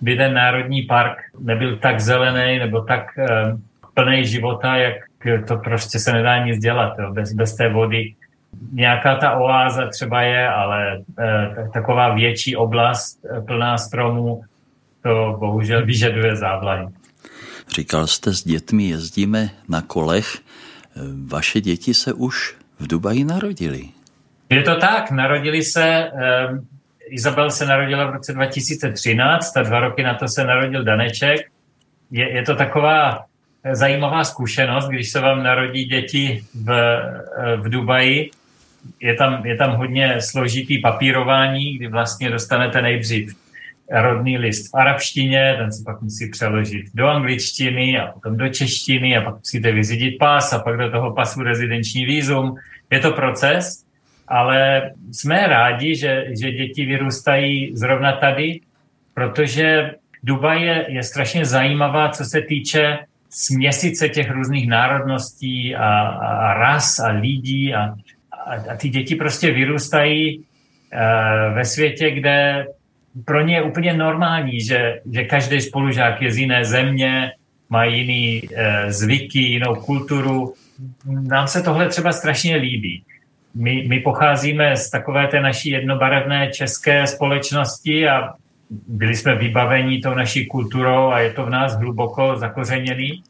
by 0.00 0.16
ten 0.16 0.34
národní 0.34 0.82
park 0.82 1.18
nebyl 1.38 1.76
tak 1.76 2.00
zelený 2.00 2.58
nebo 2.58 2.80
tak 2.80 3.18
eh, 3.18 3.56
plný 3.94 4.24
života, 4.24 4.76
jak 4.76 4.94
to 5.48 5.56
prostě 5.56 5.98
se 5.98 6.12
nedá 6.12 6.44
nic 6.44 6.58
dělat 6.58 6.98
jo, 6.98 7.12
bez, 7.12 7.32
bez 7.32 7.54
té 7.54 7.68
vody. 7.68 8.14
Nějaká 8.72 9.16
ta 9.16 9.38
oáza 9.38 9.86
třeba 9.86 10.22
je, 10.22 10.48
ale 10.48 11.02
taková 11.72 12.14
větší 12.14 12.56
oblast 12.56 13.18
plná 13.46 13.78
stromů, 13.78 14.42
to 15.02 15.36
bohužel 15.38 15.86
vyžaduje 15.86 16.36
závlahy. 16.36 16.86
Říkal 17.74 18.06
jste, 18.06 18.34
s 18.34 18.44
dětmi 18.44 18.84
jezdíme 18.84 19.50
na 19.68 19.82
kolech. 19.82 20.38
Vaše 21.26 21.60
děti 21.60 21.94
se 21.94 22.12
už 22.12 22.54
v 22.78 22.86
Dubaji 22.86 23.24
narodili. 23.24 23.84
Je 24.50 24.62
to 24.62 24.76
tak, 24.76 25.10
narodili 25.10 25.62
se, 25.62 26.10
um, 26.50 26.66
Izabel 27.10 27.50
se 27.50 27.66
narodila 27.66 28.04
v 28.04 28.10
roce 28.10 28.32
2013 28.32 29.56
a 29.56 29.62
dva 29.62 29.80
roky 29.80 30.02
na 30.02 30.14
to 30.14 30.28
se 30.28 30.44
narodil 30.44 30.84
Daneček. 30.84 31.46
Je, 32.10 32.32
je 32.34 32.42
to 32.42 32.54
taková 32.54 33.24
zajímavá 33.72 34.24
zkušenost, 34.24 34.88
když 34.88 35.10
se 35.10 35.20
vám 35.20 35.42
narodí 35.42 35.84
děti 35.84 36.44
v, 36.54 37.00
v 37.56 37.68
Dubaji. 37.68 38.30
Je 39.00 39.14
tam, 39.14 39.46
je 39.46 39.56
tam 39.56 39.76
hodně 39.76 40.20
složitý 40.20 40.78
papírování, 40.78 41.76
kdy 41.76 41.88
vlastně 41.88 42.30
dostanete 42.30 42.82
nejdřív 42.82 43.36
rodný 43.90 44.38
list 44.38 44.72
v 44.72 44.76
arabštině, 44.76 45.54
ten 45.58 45.72
se 45.72 45.82
pak 45.84 46.02
musí 46.02 46.30
přeložit 46.30 46.86
do 46.94 47.06
angličtiny 47.06 47.98
a 47.98 48.12
potom 48.12 48.36
do 48.36 48.48
češtiny 48.48 49.16
a 49.16 49.22
pak 49.22 49.34
musíte 49.34 49.72
vyřídit 49.72 50.18
pas 50.18 50.52
a 50.52 50.58
pak 50.58 50.76
do 50.76 50.90
toho 50.90 51.14
pasu 51.14 51.42
rezidenční 51.42 52.06
výzum. 52.06 52.56
Je 52.90 53.00
to 53.00 53.12
proces, 53.12 53.84
ale 54.28 54.90
jsme 55.12 55.46
rádi, 55.46 55.96
že, 55.96 56.24
že 56.40 56.52
děti 56.52 56.84
vyrůstají 56.84 57.76
zrovna 57.76 58.12
tady, 58.12 58.60
protože 59.14 59.90
Dubaj 60.22 60.62
je, 60.62 60.86
je 60.88 61.02
strašně 61.02 61.44
zajímavá, 61.44 62.08
co 62.08 62.24
se 62.24 62.42
týče 62.42 62.98
směsice 63.30 64.08
těch 64.08 64.30
různých 64.30 64.68
národností 64.68 65.76
a, 65.76 65.98
a 66.08 66.54
ras 66.54 66.98
a 66.98 67.08
lidí 67.08 67.74
a, 67.74 67.94
a, 68.32 68.54
a 68.72 68.76
ty 68.76 68.88
děti 68.88 69.14
prostě 69.14 69.52
vyrůstají 69.52 70.38
uh, 70.38 70.44
ve 71.54 71.64
světě, 71.64 72.10
kde 72.10 72.66
pro 73.24 73.40
ně 73.40 73.54
je 73.54 73.62
úplně 73.62 73.92
normální, 73.92 74.60
že, 74.60 75.00
že 75.12 75.24
každý 75.24 75.60
spolužák 75.60 76.22
je 76.22 76.32
z 76.32 76.38
jiné 76.38 76.64
země, 76.64 77.32
má 77.70 77.84
jiný 77.84 78.42
uh, 78.42 78.56
zvyky, 78.88 79.38
jinou 79.38 79.74
kulturu. 79.74 80.54
Nám 81.06 81.48
se 81.48 81.62
tohle 81.62 81.88
třeba 81.88 82.12
strašně 82.12 82.56
líbí. 82.56 83.02
My, 83.54 83.84
my 83.88 84.00
pocházíme 84.00 84.76
z 84.76 84.90
takové 84.90 85.26
té 85.26 85.40
naší 85.40 85.70
jednobarevné 85.70 86.50
české 86.50 87.06
společnosti 87.06 88.08
a 88.08 88.32
byli 88.88 89.16
jsme 89.16 89.34
vybaveni 89.34 90.00
tou 90.00 90.14
naší 90.14 90.46
kulturou 90.46 91.10
a 91.10 91.20
je 91.20 91.32
to 91.32 91.46
v 91.46 91.50
nás 91.50 91.76
hluboko 91.76 92.36
zakořeněný. 92.36 93.22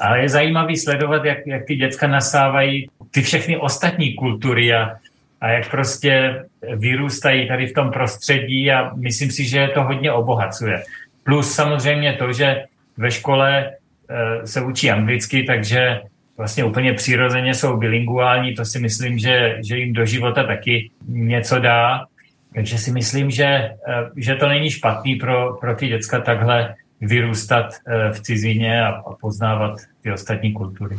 Ale 0.00 0.20
je 0.20 0.28
zajímavý 0.28 0.76
sledovat, 0.76 1.24
jak, 1.24 1.46
jak 1.46 1.64
ty 1.64 1.76
děcka 1.76 2.06
nasávají 2.06 2.88
ty 3.10 3.22
všechny 3.22 3.56
ostatní 3.56 4.14
kultury 4.14 4.74
a, 4.74 4.96
a 5.44 5.48
jak 5.48 5.70
prostě 5.70 6.44
vyrůstají 6.76 7.48
tady 7.48 7.66
v 7.66 7.72
tom 7.72 7.90
prostředí 7.90 8.72
a 8.72 8.94
myslím 8.94 9.30
si, 9.30 9.44
že 9.44 9.68
to 9.74 9.82
hodně 9.82 10.12
obohacuje. 10.12 10.82
Plus 11.22 11.52
samozřejmě 11.52 12.12
to, 12.12 12.32
že 12.32 12.64
ve 12.96 13.10
škole 13.10 13.64
e, 13.64 14.46
se 14.46 14.64
učí 14.64 14.90
anglicky, 14.90 15.42
takže 15.42 16.00
vlastně 16.36 16.64
úplně 16.64 16.92
přirozeně 16.92 17.54
jsou 17.54 17.76
bilinguální, 17.76 18.54
to 18.54 18.64
si 18.64 18.78
myslím, 18.78 19.18
že, 19.18 19.58
že 19.68 19.78
jim 19.78 19.92
do 19.92 20.06
života 20.06 20.44
taky 20.44 20.90
něco 21.08 21.58
dá. 21.58 22.06
Takže 22.54 22.78
si 22.78 22.92
myslím, 22.92 23.30
že, 23.30 23.44
eh, 23.44 23.74
že 24.16 24.34
to 24.34 24.48
není 24.48 24.70
špatný 24.70 25.16
pro, 25.16 25.56
pro 25.60 25.76
ty 25.76 25.88
děcka 25.88 26.20
takhle 26.20 26.74
vyrůstat 27.00 27.66
eh, 27.86 28.12
v 28.12 28.20
cizině 28.20 28.82
a, 28.82 28.88
a 28.88 29.14
poznávat 29.20 29.80
ty 30.02 30.12
ostatní 30.12 30.52
kultury. 30.52 30.98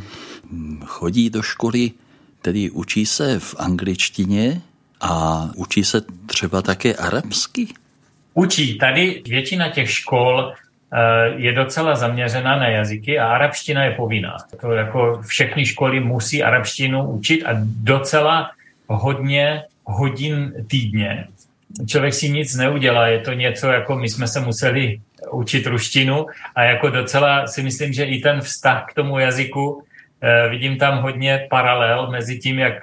Chodí 0.86 1.30
do 1.30 1.42
školy, 1.42 1.92
tedy 2.46 2.70
učí 2.70 3.06
se 3.06 3.40
v 3.40 3.56
angličtině 3.58 4.62
a 5.02 5.44
učí 5.56 5.84
se 5.84 6.02
třeba 6.26 6.62
také 6.62 6.94
arabsky? 6.94 7.68
Učí. 8.34 8.78
Tady 8.78 9.22
většina 9.26 9.70
těch 9.70 9.90
škol 9.92 10.54
eh, 10.54 10.98
je 11.36 11.54
docela 11.54 11.96
zaměřena 11.96 12.56
na 12.56 12.68
jazyky 12.68 13.20
a 13.20 13.28
arabština 13.28 13.84
je 13.84 13.92
povinná. 13.92 14.38
To 14.62 14.72
jako 14.72 15.22
všechny 15.28 15.66
školy 15.66 16.00
musí 16.00 16.44
arabštinu 16.44 17.04
učit 17.10 17.44
a 17.44 17.50
docela 17.82 18.52
hodně 18.88 19.64
hodin 19.84 20.54
týdně 20.68 21.28
člověk 21.88 22.14
si 22.14 22.30
nic 22.30 22.56
neudělá, 22.56 23.08
je 23.08 23.20
to 23.20 23.34
něco 23.34 23.68
jako 23.68 23.96
my 23.96 24.10
jsme 24.10 24.28
se 24.28 24.40
museli 24.40 25.00
učit 25.32 25.68
ruštinu 25.68 26.26
a 26.56 26.64
jako 26.64 26.90
docela 26.90 27.48
si 27.48 27.64
myslím, 27.64 27.94
že 27.94 28.06
i 28.06 28.20
ten 28.20 28.42
vztah 28.42 28.86
k 28.90 28.94
tomu 28.94 29.20
jazyku, 29.20 29.84
vidím 30.50 30.78
tam 30.78 30.98
hodně 30.98 31.48
paralel 31.50 32.12
mezi 32.12 32.40
tím, 32.40 32.60
jak, 32.60 32.74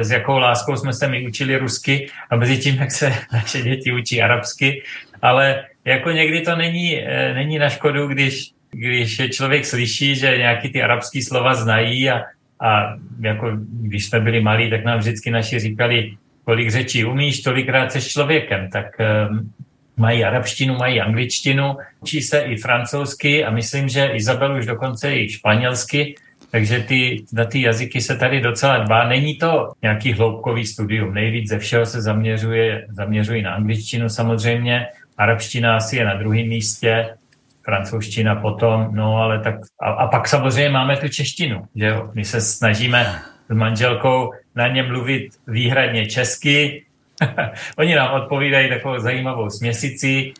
s 0.00 0.10
jakou 0.10 0.38
láskou 0.38 0.76
jsme 0.76 0.92
se 0.92 1.08
my 1.08 1.26
učili 1.26 1.56
rusky 1.56 2.06
a 2.30 2.36
mezi 2.36 2.58
tím, 2.58 2.74
jak 2.74 2.90
se 2.90 3.12
naše 3.32 3.62
děti 3.62 3.92
učí 3.92 4.22
arabsky, 4.22 4.82
ale 5.22 5.64
jako 5.84 6.10
někdy 6.10 6.40
to 6.40 6.56
není, 6.56 6.98
eh, 6.98 7.34
není 7.34 7.58
na 7.58 7.68
škodu, 7.68 8.06
když, 8.06 8.50
když 8.70 9.20
člověk 9.30 9.66
slyší, 9.66 10.14
že 10.14 10.38
nějaký 10.38 10.68
ty 10.68 10.82
arabský 10.82 11.22
slova 11.22 11.54
znají 11.54 12.10
a, 12.10 12.22
a 12.60 12.96
jako 13.20 13.50
když 13.82 14.06
jsme 14.06 14.20
byli 14.20 14.40
malí, 14.40 14.70
tak 14.70 14.84
nám 14.84 14.98
vždycky 14.98 15.30
naši 15.30 15.58
říkali, 15.58 16.16
kolik 16.44 16.70
řečí 16.70 17.04
umíš, 17.04 17.42
tolikrát 17.42 17.92
se 17.92 18.00
člověkem, 18.00 18.70
tak 18.70 18.86
um, 19.30 19.52
mají 19.96 20.24
arabštinu, 20.24 20.74
mají 20.74 21.00
angličtinu, 21.00 21.76
učí 22.00 22.22
se 22.22 22.40
i 22.40 22.56
francouzsky 22.56 23.44
a 23.44 23.50
myslím, 23.50 23.88
že 23.88 24.06
Izabel 24.06 24.56
už 24.56 24.66
dokonce 24.66 25.16
i 25.16 25.28
španělsky, 25.28 26.14
takže 26.52 26.80
ty, 26.80 27.24
na 27.32 27.44
ty 27.44 27.62
jazyky 27.62 28.00
se 28.00 28.16
tady 28.16 28.40
docela 28.40 28.78
dbá. 28.78 29.08
Není 29.08 29.34
to 29.34 29.72
nějaký 29.82 30.12
hloubkový 30.12 30.66
studium. 30.66 31.14
Nejvíc 31.14 31.48
ze 31.48 31.58
všeho 31.58 31.86
se 31.86 32.02
zaměřuje, 32.02 32.86
zaměřují 32.90 33.42
na 33.42 33.54
angličtinu 33.54 34.08
samozřejmě, 34.08 34.86
arabština 35.18 35.76
asi 35.76 35.96
je 35.96 36.04
na 36.04 36.14
druhém 36.14 36.48
místě, 36.48 37.16
francouzština 37.64 38.34
potom, 38.36 38.88
no 38.92 39.16
ale 39.16 39.40
tak 39.40 39.54
a, 39.80 39.90
a 39.90 40.06
pak 40.06 40.28
samozřejmě 40.28 40.70
máme 40.70 40.96
tu 40.96 41.08
češtinu, 41.08 41.64
že 41.74 41.86
jo? 41.86 42.10
My 42.14 42.24
se 42.24 42.40
snažíme 42.40 43.22
s 43.48 43.54
manželkou 43.54 44.30
na 44.54 44.68
ně 44.68 44.82
mluvit 44.82 45.28
výhradně 45.46 46.06
česky. 46.06 46.84
Oni 47.78 47.94
nám 47.94 48.14
odpovídají 48.22 48.68
takovou 48.68 48.98
zajímavou 48.98 49.50
směsici, 49.50 50.32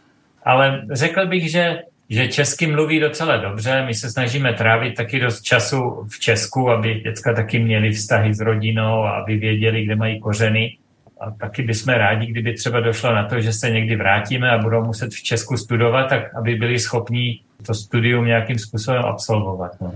ale 0.44 0.82
řekl 0.92 1.26
bych, 1.26 1.50
že, 1.50 1.82
že 2.12 2.28
česky 2.28 2.66
mluví 2.66 3.00
docela 3.00 3.36
dobře. 3.36 3.84
My 3.86 3.94
se 3.94 4.10
snažíme 4.10 4.52
trávit 4.52 4.94
taky 4.94 5.20
dost 5.20 5.42
času 5.42 6.06
v 6.10 6.18
Česku, 6.18 6.70
aby 6.70 6.94
děcka 6.94 7.32
taky 7.34 7.58
měli 7.58 7.90
vztahy 7.90 8.34
s 8.34 8.40
rodinou 8.40 9.04
a 9.04 9.10
aby 9.10 9.36
věděli, 9.36 9.84
kde 9.84 9.96
mají 9.96 10.20
kořeny. 10.20 10.78
A 11.20 11.30
taky 11.30 11.62
bychom 11.62 11.94
rádi, 11.94 12.26
kdyby 12.26 12.54
třeba 12.54 12.80
došlo 12.80 13.14
na 13.14 13.24
to, 13.24 13.40
že 13.40 13.52
se 13.52 13.70
někdy 13.70 13.96
vrátíme 13.96 14.50
a 14.50 14.58
budou 14.58 14.84
muset 14.84 15.12
v 15.12 15.22
Česku 15.22 15.56
studovat, 15.56 16.08
tak 16.08 16.34
aby 16.34 16.54
byli 16.54 16.78
schopni 16.78 17.40
to 17.66 17.74
studium 17.74 18.24
nějakým 18.24 18.58
způsobem 18.58 19.02
absolvovat. 19.04 19.72
No. 19.80 19.94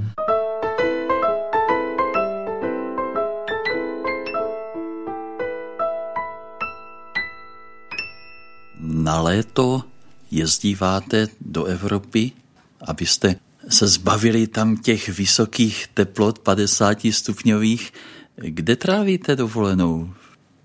na 8.80 9.20
léto 9.20 9.82
jezdíváte 10.30 11.26
do 11.40 11.64
Evropy, 11.64 12.30
abyste 12.86 13.34
se 13.68 13.86
zbavili 13.86 14.46
tam 14.46 14.76
těch 14.76 15.08
vysokých 15.08 15.86
teplot 15.94 16.38
50 16.38 16.98
stupňových. 17.10 17.92
Kde 18.36 18.76
trávíte 18.76 19.36
dovolenou? 19.36 20.10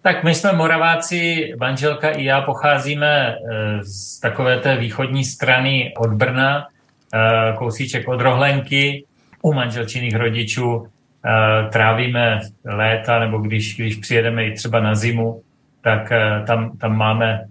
Tak 0.02 0.24
my 0.24 0.36
jsme 0.36 0.54
Moraváci, 0.54 1.54
manželka 1.60 2.10
i 2.10 2.24
já 2.24 2.42
pocházíme 2.42 3.36
eh, 3.36 3.84
z 3.84 4.20
takové 4.20 4.60
té 4.60 4.78
východní 4.78 5.24
strany 5.24 5.94
od 5.98 6.14
Brna, 6.14 6.68
eh, 7.14 7.54
kousíček 7.58 8.08
od 8.08 8.22
Rohlenky. 8.22 9.06
U 9.42 9.54
manželčiných 9.54 10.16
rodičů 10.16 10.86
eh, 10.86 11.70
trávíme 11.70 12.40
léta, 12.66 13.20
nebo 13.20 13.38
když, 13.38 13.76
když 13.76 13.96
přijedeme 13.96 14.46
i 14.46 14.54
třeba 14.54 14.80
na 14.80 14.96
zimu, 14.96 15.42
tak 15.82 16.12
tam, 16.48 16.78
tam 16.78 16.98
máme 16.98 17.46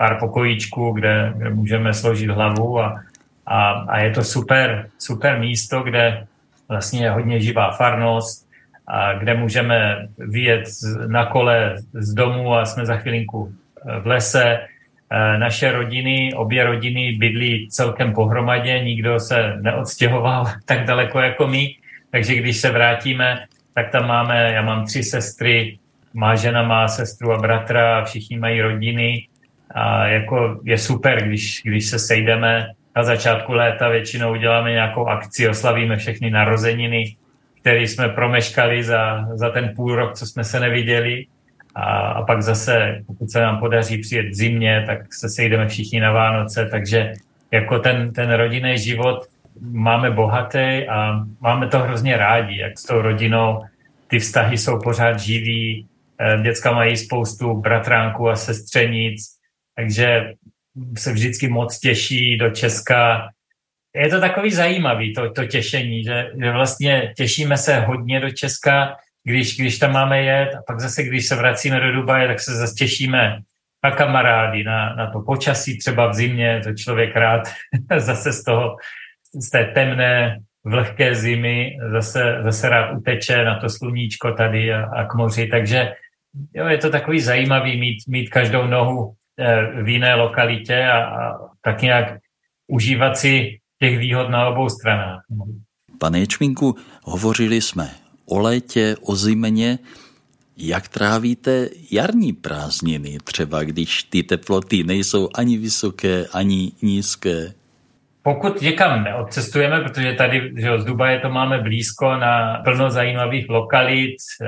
pár 0.00 0.18
pokojíčků, 0.18 0.92
kde, 0.92 1.32
kde 1.36 1.50
můžeme 1.50 1.94
složit 1.94 2.30
hlavu 2.30 2.80
a, 2.80 3.00
a, 3.46 3.70
a 3.70 4.00
je 4.00 4.10
to 4.10 4.24
super, 4.24 4.88
super 4.98 5.38
místo, 5.38 5.82
kde 5.82 6.24
vlastně 6.68 7.04
je 7.04 7.10
hodně 7.10 7.40
živá 7.40 7.70
farnost, 7.70 8.48
a 8.88 9.12
kde 9.12 9.34
můžeme 9.34 10.08
vyjet 10.18 10.64
na 11.06 11.26
kole 11.26 11.76
z 11.92 12.14
domu 12.14 12.54
a 12.54 12.64
jsme 12.64 12.86
za 12.86 12.96
chvilinku 12.96 13.52
v 14.00 14.06
lese. 14.06 14.44
E, 14.44 15.38
naše 15.38 15.72
rodiny, 15.72 16.32
obě 16.36 16.64
rodiny 16.64 17.12
bydlí 17.12 17.68
celkem 17.68 18.12
pohromadě, 18.12 18.80
nikdo 18.80 19.20
se 19.20 19.56
neodstěhoval 19.60 20.46
tak 20.64 20.84
daleko 20.84 21.20
jako 21.20 21.46
my, 21.46 21.74
takže 22.10 22.34
když 22.34 22.56
se 22.56 22.70
vrátíme, 22.70 23.44
tak 23.74 23.90
tam 23.90 24.08
máme, 24.08 24.52
já 24.52 24.62
mám 24.62 24.84
tři 24.84 25.02
sestry, 25.02 25.78
má 26.14 26.34
žena 26.34 26.62
má 26.62 26.88
sestru 26.88 27.32
a 27.32 27.38
bratra, 27.38 28.04
všichni 28.04 28.38
mají 28.38 28.60
rodiny 28.60 29.26
a 29.74 30.06
jako 30.06 30.60
je 30.64 30.78
super, 30.78 31.24
když, 31.24 31.62
když 31.64 31.86
se 31.86 31.98
sejdeme 31.98 32.66
na 32.96 33.04
začátku 33.04 33.52
léta, 33.52 33.88
většinou 33.88 34.32
uděláme 34.32 34.70
nějakou 34.70 35.06
akci, 35.06 35.48
oslavíme 35.48 35.96
všechny 35.96 36.30
narozeniny, 36.30 37.16
které 37.60 37.82
jsme 37.82 38.08
promeškali 38.08 38.84
za, 38.84 39.28
za 39.34 39.50
ten 39.50 39.72
půl 39.76 39.94
rok, 39.94 40.14
co 40.14 40.26
jsme 40.26 40.44
se 40.44 40.60
neviděli. 40.60 41.26
A, 41.74 41.82
a 41.96 42.22
pak 42.22 42.42
zase, 42.42 43.02
pokud 43.06 43.30
se 43.30 43.40
nám 43.40 43.58
podaří 43.58 43.98
přijet 43.98 44.26
v 44.26 44.34
zimě, 44.34 44.84
tak 44.86 45.14
se 45.14 45.28
sejdeme 45.28 45.68
všichni 45.68 46.00
na 46.00 46.12
Vánoce, 46.12 46.68
takže 46.70 47.12
jako 47.50 47.78
ten, 47.78 48.12
ten 48.12 48.32
rodinný 48.32 48.78
život 48.78 49.26
máme 49.60 50.10
bohatý 50.10 50.88
a 50.88 51.24
máme 51.40 51.68
to 51.68 51.78
hrozně 51.78 52.16
rádi, 52.16 52.58
jak 52.58 52.78
s 52.78 52.86
tou 52.86 53.02
rodinou. 53.02 53.64
Ty 54.06 54.18
vztahy 54.18 54.58
jsou 54.58 54.78
pořád 54.78 55.20
živý, 55.20 55.86
eh, 56.20 56.42
děcka 56.42 56.72
mají 56.72 56.96
spoustu 56.96 57.54
bratránků 57.54 58.28
a 58.28 58.36
sestřenic, 58.36 59.39
takže 59.80 60.32
se 60.98 61.12
vždycky 61.12 61.48
moc 61.48 61.78
těší 61.78 62.38
do 62.38 62.50
Česka. 62.50 63.28
Je 63.94 64.08
to 64.08 64.20
takový 64.20 64.50
zajímavý, 64.50 65.14
to, 65.14 65.30
to 65.30 65.44
těšení, 65.44 66.04
že, 66.04 66.30
že 66.42 66.50
vlastně 66.50 67.12
těšíme 67.16 67.56
se 67.56 67.80
hodně 67.80 68.20
do 68.20 68.30
Česka, 68.30 68.96
když, 69.24 69.58
když 69.58 69.78
tam 69.78 69.92
máme 69.92 70.22
jet 70.22 70.54
a 70.54 70.62
pak 70.66 70.80
zase, 70.80 71.02
když 71.02 71.26
se 71.26 71.36
vracíme 71.36 71.80
do 71.80 71.92
Dubaje, 71.92 72.28
tak 72.28 72.40
se 72.40 72.56
zase 72.56 72.74
těšíme 72.74 73.38
na 73.84 73.90
kamarády, 73.90 74.64
na, 74.64 74.94
na 74.94 75.10
to 75.10 75.20
počasí 75.20 75.78
třeba 75.78 76.06
v 76.06 76.14
zimě, 76.14 76.60
to 76.64 76.74
člověk 76.74 77.16
rád 77.16 77.48
zase 77.98 78.32
z 78.32 78.44
toho, 78.44 78.76
z 79.34 79.50
té 79.50 79.64
temné, 79.64 80.38
vlhké 80.64 81.14
zimy 81.14 81.76
zase, 81.92 82.40
zase 82.44 82.68
rád 82.68 82.92
uteče 82.92 83.44
na 83.44 83.58
to 83.58 83.68
sluníčko 83.68 84.32
tady 84.32 84.72
a, 84.72 84.84
a 84.84 85.04
k 85.04 85.14
moři, 85.14 85.46
takže 85.46 85.92
jo, 86.54 86.66
je 86.66 86.78
to 86.78 86.90
takový 86.90 87.20
zajímavý 87.20 87.80
mít, 87.80 87.98
mít 88.08 88.28
každou 88.28 88.66
nohu 88.66 89.14
v 89.82 89.88
jiné 89.88 90.14
lokalitě 90.14 90.84
a, 90.84 90.98
a 91.04 91.38
tak 91.60 91.82
nějak 91.82 92.18
užívat 92.66 93.18
si 93.18 93.58
těch 93.82 93.98
výhod 93.98 94.28
na 94.28 94.48
obou 94.48 94.68
stranách. 94.68 95.20
Pane 95.98 96.18
Ječmínku, 96.18 96.76
hovořili 97.04 97.60
jsme 97.60 97.90
o 98.26 98.38
létě, 98.38 98.96
o 99.02 99.16
zimě. 99.16 99.78
Jak 100.56 100.88
trávíte 100.88 101.68
jarní 101.90 102.32
prázdniny, 102.32 103.18
třeba 103.24 103.62
když 103.62 104.02
ty 104.02 104.22
teploty 104.22 104.84
nejsou 104.84 105.28
ani 105.34 105.58
vysoké, 105.58 106.26
ani 106.32 106.72
nízké? 106.82 107.52
Pokud 108.22 108.62
někam 108.62 109.04
neodcestujeme, 109.04 109.80
protože 109.80 110.12
tady 110.12 110.52
že 110.56 110.78
z 110.78 110.84
Dubaje 110.84 111.20
to 111.20 111.28
máme 111.28 111.58
blízko 111.58 112.16
na 112.16 112.60
plno 112.64 112.90
zajímavých 112.90 113.48
lokalit 113.48 114.16
eh, 114.42 114.46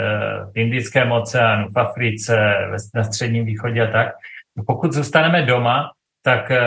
v 0.52 0.58
Indickém 0.58 1.12
oceánu, 1.12 1.68
v 1.68 1.78
Africe, 1.78 2.54
na 2.94 3.04
Středním 3.04 3.44
východě 3.44 3.88
a 3.88 3.92
tak, 3.92 4.08
pokud 4.66 4.92
zůstaneme 4.92 5.42
doma, 5.42 5.90
tak 6.22 6.50
eh, 6.50 6.60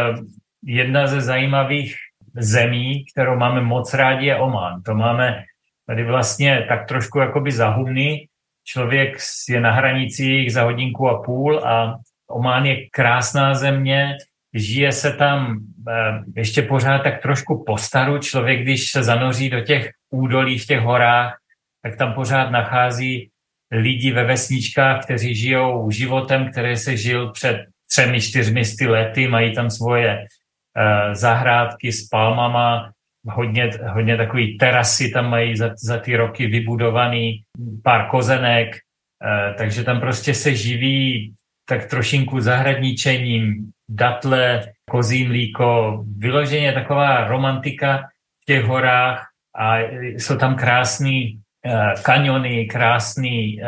jedna 0.63 1.07
ze 1.07 1.21
zajímavých 1.21 1.95
zemí, 2.35 3.05
kterou 3.13 3.35
máme 3.35 3.61
moc 3.61 3.93
rádi, 3.93 4.25
je 4.25 4.35
Oman. 4.35 4.81
To 4.83 4.95
máme 4.95 5.43
tady 5.87 6.03
vlastně 6.03 6.65
tak 6.69 6.87
trošku 6.87 7.19
jakoby 7.19 7.51
zahumný. 7.51 8.27
Člověk 8.63 9.17
je 9.49 9.61
na 9.61 9.71
hranicích 9.71 10.53
za 10.53 10.63
hodinku 10.63 11.09
a 11.09 11.23
půl 11.23 11.59
a 11.59 11.97
Oman 12.29 12.65
je 12.65 12.89
krásná 12.89 13.53
země, 13.53 14.17
žije 14.53 14.91
se 14.91 15.13
tam 15.13 15.59
eh, 15.89 15.93
ještě 16.35 16.61
pořád 16.61 17.03
tak 17.03 17.21
trošku 17.21 17.63
postaru. 17.63 18.17
Člověk, 18.17 18.61
když 18.61 18.91
se 18.91 19.03
zanoří 19.03 19.49
do 19.49 19.61
těch 19.61 19.89
údolí 20.09 20.59
v 20.59 20.65
těch 20.65 20.79
horách, 20.79 21.37
tak 21.81 21.97
tam 21.97 22.13
pořád 22.13 22.49
nachází 22.49 23.29
lidi 23.71 24.11
ve 24.11 24.23
vesničkách, 24.23 25.03
kteří 25.03 25.35
žijou 25.35 25.91
životem, 25.91 26.51
který 26.51 26.77
se 26.77 26.97
žil 26.97 27.31
před 27.31 27.65
třemi, 27.89 28.21
čtyřmi 28.21 28.65
sty 28.65 28.87
lety, 28.87 29.27
mají 29.27 29.55
tam 29.55 29.69
svoje 29.69 30.19
uh, 30.19 31.13
zahrádky 31.13 31.91
s 31.91 32.07
palmama, 32.07 32.91
hodně, 33.25 33.69
hodně 33.87 34.17
takový 34.17 34.57
terasy 34.57 35.09
tam 35.09 35.29
mají 35.29 35.57
za, 35.57 35.69
za 35.77 35.97
ty 35.97 36.15
roky 36.15 36.47
vybudovaný, 36.47 37.43
pár 37.83 38.09
kozenek, 38.09 38.75
uh, 38.75 39.55
takže 39.57 39.83
tam 39.83 39.99
prostě 39.99 40.33
se 40.33 40.55
živí 40.55 41.33
tak 41.69 41.89
trošinku 41.89 42.39
zahradničením, 42.39 43.71
datle, 43.89 44.73
kozí 44.89 45.27
mlíko, 45.27 46.03
vyloženě 46.17 46.73
taková 46.73 47.27
romantika 47.27 47.97
v 48.43 48.45
těch 48.45 48.63
horách 48.63 49.27
a 49.57 49.77
jsou 50.17 50.37
tam 50.37 50.55
krásný 50.55 51.39
uh, 51.65 52.03
kaniony, 52.03 52.65
krásný 52.65 53.59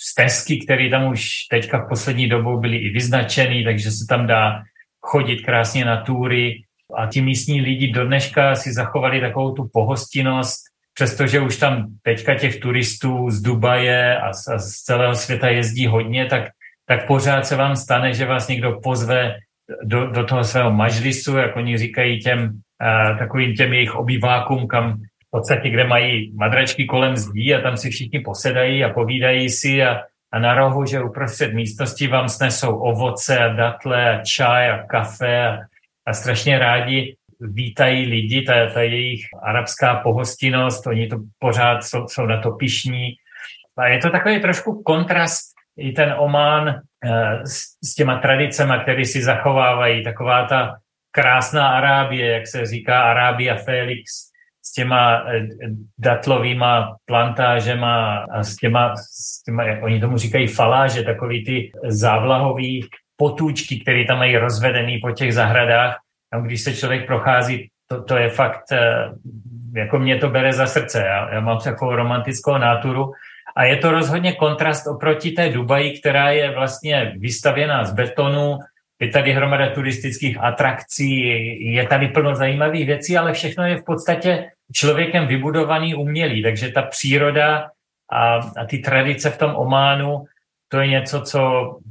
stezky, 0.00 0.58
které 0.58 0.90
tam 0.90 1.08
už 1.08 1.30
teďka 1.50 1.78
v 1.78 1.88
poslední 1.88 2.28
dobou 2.28 2.60
byly 2.60 2.76
i 2.76 2.90
vyznačený, 2.90 3.64
takže 3.64 3.90
se 3.90 4.06
tam 4.08 4.26
dá 4.26 4.62
chodit 5.00 5.36
krásně 5.36 5.84
na 5.84 5.96
túry. 5.96 6.62
A 6.96 7.06
ti 7.06 7.22
místní 7.22 7.60
lidi 7.60 7.92
do 7.92 8.06
dneška 8.06 8.54
si 8.54 8.72
zachovali 8.72 9.20
takovou 9.20 9.52
tu 9.52 9.68
pohostinnost, 9.72 10.60
přestože 10.94 11.40
už 11.40 11.56
tam 11.56 11.86
teďka 12.02 12.34
těch 12.34 12.60
turistů 12.60 13.30
z 13.30 13.40
Dubaje 13.40 14.18
a 14.18 14.32
z, 14.32 14.48
a 14.48 14.58
z 14.58 14.70
celého 14.70 15.14
světa 15.14 15.48
jezdí 15.48 15.86
hodně, 15.86 16.26
tak, 16.26 16.48
tak 16.86 17.06
pořád 17.06 17.46
se 17.46 17.56
vám 17.56 17.76
stane, 17.76 18.14
že 18.14 18.24
vás 18.24 18.48
někdo 18.48 18.80
pozve 18.82 19.36
do, 19.84 20.06
do 20.06 20.24
toho 20.24 20.44
svého 20.44 20.72
mažlisu, 20.72 21.36
jak 21.36 21.56
oni 21.56 21.78
říkají 21.78 22.20
těm 22.20 22.40
uh, 22.40 23.18
takovým 23.18 23.54
těm 23.54 23.72
jejich 23.72 23.94
obyvákům, 23.94 24.66
kam 24.66 25.00
v 25.28 25.30
podstatě, 25.30 25.70
kde 25.70 25.84
mají 25.84 26.32
madračky 26.34 26.84
kolem 26.84 27.16
zdí 27.16 27.54
a 27.54 27.60
tam 27.60 27.76
si 27.76 27.90
všichni 27.90 28.20
posedají 28.20 28.84
a 28.84 28.92
povídají 28.92 29.50
si 29.50 29.82
a, 29.82 30.00
a 30.32 30.38
na 30.38 30.54
rohu, 30.54 30.86
že 30.86 31.02
uprostřed 31.02 31.54
místnosti 31.54 32.06
vám 32.06 32.28
snesou 32.28 32.76
ovoce 32.76 33.38
a 33.38 33.48
datle 33.48 34.18
a 34.18 34.24
čaj 34.24 34.70
a 34.70 34.86
kafe 34.86 35.48
a, 35.48 35.58
a 36.06 36.12
strašně 36.12 36.58
rádi 36.58 37.16
vítají 37.40 38.06
lidi, 38.06 38.42
ta, 38.42 38.70
ta 38.74 38.82
jejich 38.82 39.20
arabská 39.42 39.94
pohostinnost, 39.94 40.86
oni 40.86 41.06
to 41.06 41.16
pořád 41.38 41.84
jsou, 41.84 42.08
jsou 42.08 42.26
na 42.26 42.40
to 42.40 42.50
pišní. 42.50 43.12
A 43.78 43.86
je 43.86 43.98
to 43.98 44.10
takový 44.10 44.40
trošku 44.40 44.82
kontrast 44.82 45.54
i 45.76 45.92
ten 45.92 46.14
Oman 46.18 46.68
eh, 46.68 47.46
s, 47.46 47.78
s 47.84 47.94
těma 47.94 48.18
tradicemi, 48.18 48.74
které 48.82 49.04
si 49.04 49.22
zachovávají, 49.22 50.04
taková 50.04 50.44
ta 50.44 50.76
krásná 51.10 51.68
Arábie, 51.68 52.32
jak 52.32 52.46
se 52.46 52.66
říká 52.66 53.02
Arábia 53.02 53.56
Felix, 53.56 54.27
s 54.68 54.72
těma 54.72 55.24
eh, 55.28 55.46
datlovýma 55.98 56.96
plantážema 57.06 58.26
a 58.32 58.42
s 58.42 58.56
těma, 58.56 58.96
s 58.96 59.42
těma, 59.42 59.64
oni 59.82 60.00
tomu 60.00 60.18
říkají 60.18 60.46
faláže, 60.46 61.02
takový 61.02 61.44
ty 61.44 61.72
závlahový 61.84 62.86
potůčky, 63.16 63.80
které 63.80 64.04
tam 64.04 64.18
mají 64.18 64.36
rozvedený 64.36 64.98
po 64.98 65.10
těch 65.10 65.34
zahradách. 65.34 65.96
Tam, 66.30 66.42
když 66.42 66.60
se 66.60 66.74
člověk 66.74 67.06
prochází, 67.06 67.68
to, 67.86 68.02
to 68.02 68.16
je 68.16 68.28
fakt, 68.28 68.72
eh, 68.72 69.10
jako 69.74 69.98
mě 69.98 70.16
to 70.16 70.28
bere 70.28 70.52
za 70.52 70.66
srdce. 70.66 71.04
Já, 71.06 71.34
já 71.34 71.40
mám 71.40 71.58
takovou 71.58 71.96
romantickou 71.96 72.58
náturu. 72.58 73.12
A 73.56 73.64
je 73.64 73.76
to 73.76 73.90
rozhodně 73.90 74.32
kontrast 74.32 74.86
oproti 74.86 75.30
té 75.30 75.48
Dubaji, 75.48 75.98
která 76.00 76.30
je 76.30 76.50
vlastně 76.50 77.12
vystavěná 77.18 77.84
z 77.84 77.92
betonu, 77.92 78.58
je 79.00 79.08
tady 79.08 79.32
hromada 79.32 79.70
turistických 79.70 80.38
atrakcí, 80.40 81.20
je 81.72 81.86
tady 81.86 82.08
plno 82.08 82.34
zajímavých 82.34 82.86
věcí, 82.86 83.16
ale 83.16 83.32
všechno 83.32 83.64
je 83.64 83.76
v 83.76 83.84
podstatě 83.84 84.50
člověkem 84.72 85.26
vybudovaný 85.26 85.94
umělý, 85.94 86.42
takže 86.42 86.72
ta 86.72 86.82
příroda 86.82 87.70
a, 88.12 88.34
a 88.34 88.64
ty 88.68 88.78
tradice 88.78 89.30
v 89.30 89.38
tom 89.38 89.56
Ománu, 89.56 90.24
to 90.68 90.80
je 90.80 90.86
něco, 90.86 91.20
co 91.20 91.40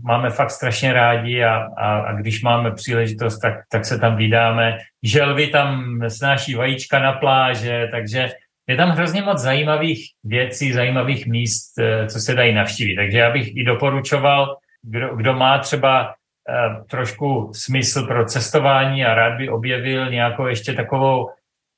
máme 0.03 0.29
fakt 0.29 0.51
strašně 0.51 0.93
rádi 0.93 1.43
a, 1.43 1.55
a, 1.77 1.99
a 1.99 2.13
když 2.13 2.43
máme 2.43 2.71
příležitost, 2.71 3.39
tak, 3.39 3.53
tak 3.69 3.85
se 3.85 3.99
tam 3.99 4.15
vydáme. 4.15 4.77
Želvy 5.03 5.47
tam 5.47 5.99
snáší 6.07 6.55
vajíčka 6.55 6.99
na 6.99 7.13
pláže, 7.13 7.87
takže 7.91 8.29
je 8.67 8.75
tam 8.75 8.89
hrozně 8.89 9.21
moc 9.21 9.41
zajímavých 9.41 10.05
věcí, 10.23 10.73
zajímavých 10.73 11.27
míst, 11.27 11.79
eh, 11.79 12.07
co 12.07 12.19
se 12.19 12.35
dají 12.35 12.53
navštívit. 12.53 12.95
Takže 12.95 13.17
já 13.17 13.31
bych 13.31 13.57
i 13.57 13.63
doporučoval, 13.63 14.57
kdo, 14.83 15.15
kdo 15.15 15.33
má 15.33 15.57
třeba 15.57 16.13
eh, 16.49 16.83
trošku 16.89 17.51
smysl 17.55 18.07
pro 18.07 18.25
cestování 18.25 19.05
a 19.05 19.15
rád 19.15 19.37
by 19.37 19.49
objevil 19.49 20.09
nějakou 20.09 20.45
ještě 20.45 20.73
takovou 20.73 21.29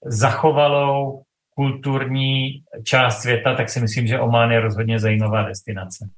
zachovalou 0.06 1.22
kulturní 1.56 2.64
část 2.84 3.22
světa, 3.22 3.56
tak 3.56 3.70
si 3.70 3.80
myslím, 3.80 4.08
že 4.08 4.20
Oman 4.20 4.52
je 4.52 4.60
rozhodně 4.60 5.00
zajímavá 5.00 5.44
destinace. 5.44 6.10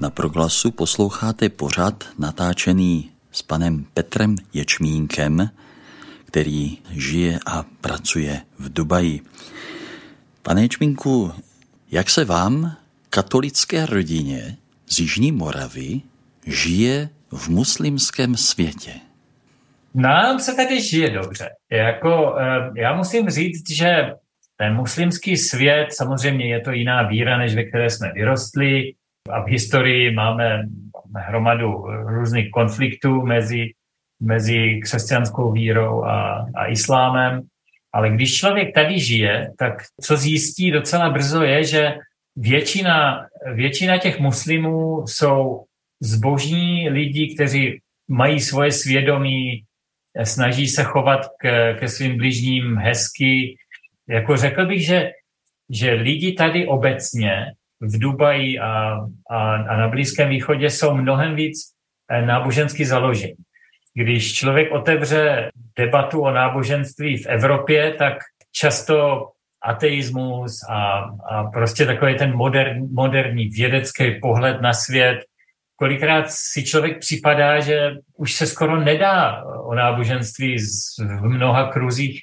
Na 0.00 0.10
proglasu 0.10 0.70
posloucháte 0.70 1.48
pořad 1.48 2.04
natáčený 2.18 3.10
s 3.30 3.42
panem 3.42 3.86
Petrem 3.94 4.36
Ječmínkem, 4.52 5.50
který 6.24 6.78
žije 6.90 7.38
a 7.46 7.64
pracuje 7.80 8.40
v 8.58 8.72
Dubaji. 8.72 9.20
Pane 10.42 10.62
Ječmínku, 10.62 11.32
jak 11.90 12.10
se 12.10 12.24
vám 12.24 12.76
katolické 13.14 13.86
rodině 13.86 14.56
z 14.86 14.98
Jižní 14.98 15.32
Moravy 15.32 16.00
žije 16.46 17.08
v 17.32 17.48
muslimském 17.48 18.36
světě? 18.36 18.92
Nám 19.94 20.38
se 20.38 20.54
tady 20.54 20.82
žije 20.82 21.10
dobře. 21.10 21.48
Jako, 21.70 22.36
eh, 22.38 22.80
já 22.80 22.94
musím 22.94 23.30
říct, 23.30 23.70
že 23.70 24.12
ten 24.56 24.74
muslimský 24.74 25.36
svět, 25.36 25.86
samozřejmě 25.90 26.46
je 26.46 26.60
to 26.60 26.70
jiná 26.70 27.02
víra, 27.02 27.38
než 27.38 27.54
ve 27.54 27.64
které 27.64 27.90
jsme 27.90 28.12
vyrostli. 28.12 28.92
A 29.30 29.42
v 29.42 29.46
historii 29.46 30.10
máme, 30.10 30.62
hromadu 31.16 31.86
různých 32.06 32.50
konfliktů 32.50 33.22
mezi, 33.22 33.70
mezi 34.22 34.80
křesťanskou 34.82 35.52
vírou 35.52 36.04
a, 36.04 36.46
a 36.54 36.66
islámem. 36.66 37.42
Ale 37.92 38.10
když 38.10 38.38
člověk 38.38 38.74
tady 38.74 38.98
žije, 38.98 39.52
tak 39.58 39.74
co 40.00 40.16
zjistí 40.16 40.70
docela 40.70 41.10
brzo 41.10 41.42
je, 41.42 41.64
že 41.64 41.94
většina, 42.36 43.26
většina 43.54 43.98
těch 43.98 44.18
muslimů 44.18 45.06
jsou 45.06 45.64
zbožní 46.00 46.88
lidi, 46.88 47.34
kteří 47.34 47.80
mají 48.08 48.40
svoje 48.40 48.72
svědomí, 48.72 49.64
snaží 50.24 50.68
se 50.68 50.84
chovat 50.84 51.26
k, 51.38 51.74
ke 51.78 51.88
svým 51.88 52.16
bližním 52.16 52.76
hezky. 52.76 53.56
Jako 54.08 54.36
řekl 54.36 54.66
bych, 54.66 54.86
že, 54.86 55.10
že 55.70 55.92
lidi 55.92 56.32
tady 56.32 56.66
obecně 56.66 57.46
v 57.80 57.98
Dubaji 57.98 58.58
a, 58.58 58.98
a, 59.30 59.54
a 59.54 59.76
na 59.76 59.88
Blízkém 59.88 60.28
východě 60.28 60.70
jsou 60.70 60.94
mnohem 60.94 61.34
víc 61.34 61.58
eh, 62.10 62.26
nábožensky 62.26 62.86
založení. 62.86 63.34
Když 63.94 64.34
člověk 64.34 64.72
otevře 64.72 65.50
debatu 65.78 66.20
o 66.20 66.30
náboženství 66.30 67.16
v 67.16 67.26
Evropě, 67.26 67.94
tak 67.94 68.18
často 68.52 69.28
ateismus 69.64 70.60
a, 70.70 71.04
a 71.30 71.44
prostě 71.44 71.86
takový 71.86 72.16
ten 72.16 72.36
modern, 72.36 72.88
moderní 72.92 73.48
vědecký 73.48 74.20
pohled 74.22 74.60
na 74.60 74.72
svět. 74.72 75.18
Kolikrát 75.76 76.24
si 76.28 76.64
člověk 76.64 76.98
připadá, 76.98 77.60
že 77.60 77.90
už 78.16 78.32
se 78.32 78.46
skoro 78.46 78.80
nedá 78.80 79.44
o 79.44 79.74
náboženství 79.74 80.56
v 80.98 81.22
mnoha 81.22 81.68
kruzích 81.68 82.20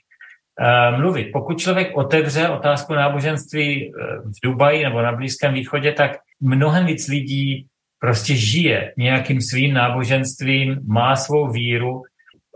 uh, 0.61 0.99
mluvit. 0.99 1.29
Pokud 1.33 1.59
člověk 1.59 1.97
otevře 1.97 2.49
otázku 2.49 2.93
náboženství 2.93 3.91
v 4.25 4.35
Dubaji 4.43 4.83
nebo 4.83 5.01
na 5.01 5.11
Blízkém 5.11 5.53
východě, 5.53 5.91
tak 5.91 6.11
mnohem 6.41 6.85
víc 6.85 7.07
lidí 7.07 7.67
prostě 7.99 8.35
žije 8.35 8.93
nějakým 8.97 9.41
svým 9.41 9.73
náboženstvím, 9.73 10.79
má 10.87 11.15
svou 11.15 11.51
víru 11.51 12.03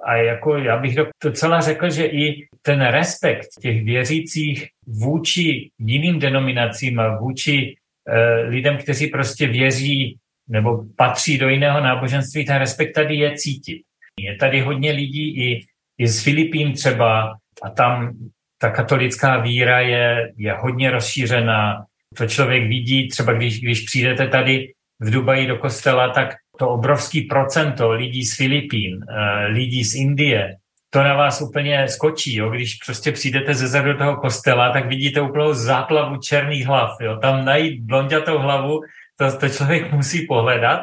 a 0.05 0.15
jako 0.15 0.57
já 0.57 0.77
bych 0.77 0.95
docela 1.23 1.61
řekl, 1.61 1.89
že 1.89 2.05
i 2.05 2.47
ten 2.61 2.81
respekt 2.81 3.47
těch 3.61 3.83
věřících 3.83 4.67
vůči 4.87 5.69
jiným 5.79 6.19
denominacím 6.19 6.99
a 6.99 7.17
vůči 7.17 7.75
eh, 8.07 8.41
lidem, 8.41 8.77
kteří 8.77 9.07
prostě 9.07 9.47
věří 9.47 10.17
nebo 10.49 10.83
patří 10.95 11.37
do 11.37 11.49
jiného 11.49 11.81
náboženství, 11.81 12.45
ten 12.45 12.55
respekt 12.55 12.93
tady 12.93 13.15
je 13.15 13.37
cítit. 13.37 13.81
Je 14.19 14.35
tady 14.35 14.61
hodně 14.61 14.91
lidí 14.91 15.37
i, 15.37 15.61
i 15.97 16.07
z 16.07 16.23
Filipín 16.23 16.73
třeba 16.73 17.35
a 17.63 17.69
tam 17.69 18.13
ta 18.57 18.69
katolická 18.69 19.37
víra 19.37 19.79
je, 19.79 20.33
je 20.37 20.53
hodně 20.53 20.91
rozšířená. 20.91 21.85
To 22.17 22.27
člověk 22.27 22.67
vidí, 22.67 23.07
třeba 23.07 23.33
když, 23.33 23.61
když 23.61 23.81
přijdete 23.81 24.27
tady 24.27 24.73
v 24.99 25.11
Dubaji 25.11 25.47
do 25.47 25.57
kostela, 25.57 26.09
tak 26.09 26.35
to 26.59 26.69
obrovský 26.69 27.21
procento 27.21 27.91
lidí 27.91 28.23
z 28.23 28.35
Filipín, 28.35 28.99
eh, 29.09 29.45
lidí 29.47 29.83
z 29.83 29.95
Indie, 29.95 30.55
to 30.89 31.03
na 31.03 31.13
vás 31.13 31.41
úplně 31.41 31.87
skočí. 31.87 32.35
Jo? 32.35 32.49
Když 32.49 32.75
prostě 32.85 33.11
přijdete 33.11 33.53
ze 33.53 33.67
zadu 33.67 33.97
toho 33.97 34.15
kostela, 34.15 34.73
tak 34.73 34.87
vidíte 34.87 35.21
úplnou 35.21 35.53
záplavu 35.53 36.17
černých 36.17 36.65
hlav. 36.67 36.97
Jo? 37.01 37.17
Tam 37.17 37.45
najít 37.45 37.81
blondětou 37.81 38.37
hlavu, 38.37 38.81
to, 39.15 39.37
to 39.37 39.49
člověk 39.49 39.91
musí 39.93 40.27
pohledat, 40.27 40.81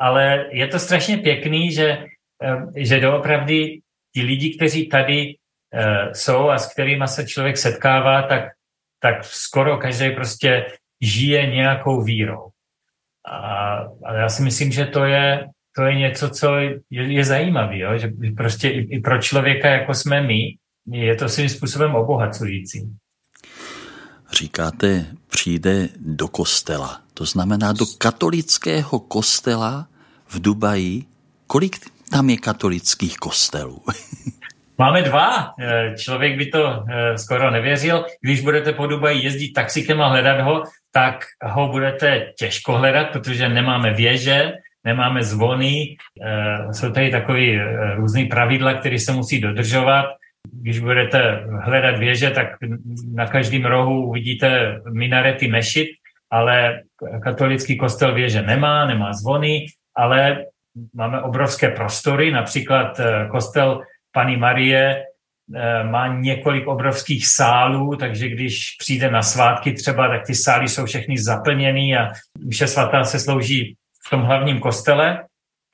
ale 0.00 0.46
je 0.50 0.66
to 0.66 0.78
strašně 0.78 1.18
pěkný, 1.18 1.72
že, 1.72 2.04
eh, 2.42 2.84
že 2.84 3.00
doopravdy 3.00 3.80
ti 4.14 4.22
lidi, 4.22 4.56
kteří 4.56 4.88
tady 4.88 5.34
uh, 5.74 6.12
jsou 6.12 6.48
a 6.48 6.58
s 6.58 6.72
kterými 6.72 7.08
se 7.08 7.26
člověk 7.26 7.56
setkává, 7.56 8.22
tak, 8.22 8.44
tak 9.00 9.24
skoro 9.24 9.76
každý 9.76 10.10
prostě 10.10 10.66
žije 11.00 11.46
nějakou 11.46 12.02
vírou. 12.02 12.48
A, 13.26 13.76
a 14.04 14.14
já 14.14 14.28
si 14.28 14.42
myslím, 14.42 14.72
že 14.72 14.86
to 14.86 15.04
je, 15.04 15.46
to 15.76 15.82
je 15.82 15.94
něco, 15.94 16.30
co 16.30 16.56
je, 16.56 16.80
je 16.90 17.24
zajímavé, 17.24 17.78
jo? 17.78 17.98
že 17.98 18.12
prostě 18.36 18.68
i, 18.68 18.96
i 18.96 19.00
pro 19.00 19.22
člověka, 19.22 19.68
jako 19.68 19.94
jsme 19.94 20.22
my, 20.22 20.56
je 20.92 21.16
to 21.16 21.28
svým 21.28 21.48
způsobem 21.48 21.94
obohacující. 21.94 22.88
Říkáte, 24.32 25.06
přijde 25.30 25.88
do 25.96 26.28
kostela, 26.28 27.00
to 27.14 27.24
znamená 27.24 27.72
do 27.72 27.86
katolického 27.98 28.98
kostela 28.98 29.88
v 30.28 30.40
Dubaji. 30.40 31.04
Kolik 31.46 31.76
tam 32.10 32.30
je 32.30 32.36
katolických 32.36 33.16
kostelů? 33.16 33.82
Máme 34.80 35.02
dva. 35.02 35.54
Eh, 35.60 35.94
člověk 35.98 36.38
by 36.38 36.46
to 36.46 36.84
eh, 36.88 37.18
skoro 37.18 37.50
nevěřil. 37.50 38.04
Když 38.20 38.40
budete 38.40 38.72
po 38.72 38.86
Dubaji 38.86 39.24
jezdit 39.24 39.52
taxikem 39.52 40.00
a 40.00 40.08
hledat 40.08 40.40
ho, 40.40 40.62
tak 40.92 41.24
ho 41.42 41.68
budete 41.68 42.32
těžko 42.38 42.72
hledat, 42.72 43.10
protože 43.10 43.48
nemáme 43.48 43.94
věže, 43.94 44.52
nemáme 44.84 45.22
zvony, 45.22 45.96
eh, 46.22 46.72
jsou 46.72 46.92
tady 46.92 47.10
takové 47.10 47.40
různé 47.94 48.26
pravidla, 48.30 48.74
které 48.74 48.98
se 48.98 49.12
musí 49.12 49.40
dodržovat. 49.40 50.06
Když 50.52 50.78
budete 50.78 51.44
hledat 51.62 51.98
věže, 51.98 52.30
tak 52.30 52.46
na 53.14 53.26
každém 53.26 53.64
rohu 53.64 54.06
uvidíte 54.06 54.80
minarety 54.92 55.48
mešit, 55.48 55.88
ale 56.30 56.82
katolický 57.22 57.76
kostel 57.76 58.14
věže 58.14 58.42
nemá, 58.42 58.86
nemá 58.86 59.12
zvony, 59.12 59.66
ale 59.96 60.44
máme 60.94 61.20
obrovské 61.20 61.68
prostory, 61.68 62.30
například 62.30 63.00
kostel 63.30 63.82
Pany 64.18 64.36
Marie 64.36 65.04
eh, 65.54 65.84
má 65.84 66.06
několik 66.06 66.66
obrovských 66.66 67.26
sálů, 67.26 67.96
takže 67.96 68.28
když 68.28 68.76
přijde 68.78 69.10
na 69.10 69.22
svátky 69.22 69.72
třeba, 69.72 70.08
tak 70.08 70.26
ty 70.26 70.34
sály 70.34 70.68
jsou 70.68 70.86
všechny 70.86 71.18
zaplněný 71.18 71.96
a 71.96 72.08
vše 72.50 72.66
svatá 72.66 73.04
se 73.04 73.18
slouží 73.18 73.76
v 74.06 74.10
tom 74.10 74.22
hlavním 74.22 74.58
kostele, 74.58 75.24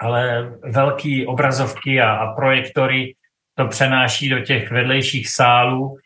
ale 0.00 0.52
velký 0.62 1.26
obrazovky 1.26 2.00
a, 2.00 2.12
a 2.12 2.35
projektory 2.35 3.14
to 3.57 3.66
přenáší 3.66 4.28
do 4.28 4.40
těch 4.40 4.70
vedlejších 4.70 5.28
sálů. 5.28 5.96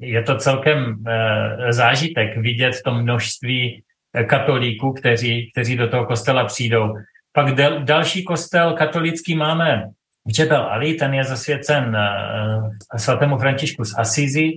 Je 0.00 0.22
to 0.22 0.36
celkem 0.36 0.94
e, 1.06 1.72
zážitek 1.72 2.36
vidět 2.36 2.76
to 2.84 2.94
množství 2.94 3.82
eh, 4.14 4.24
katolíků, 4.24 4.92
kteří, 4.92 5.50
kteří 5.52 5.76
do 5.76 5.88
toho 5.88 6.06
kostela 6.06 6.44
přijdou. 6.44 6.94
Pak 7.32 7.54
del, 7.54 7.84
další 7.84 8.24
kostel 8.24 8.72
katolický 8.72 9.34
máme 9.34 9.90
Džebel 10.28 10.62
Ali, 10.62 10.94
ten 10.94 11.14
je 11.14 11.24
zasvěcen 11.24 11.96
uh, 11.96 12.70
svatému 12.96 13.38
Františku 13.38 13.84
z 13.84 13.98
Asizi 13.98 14.52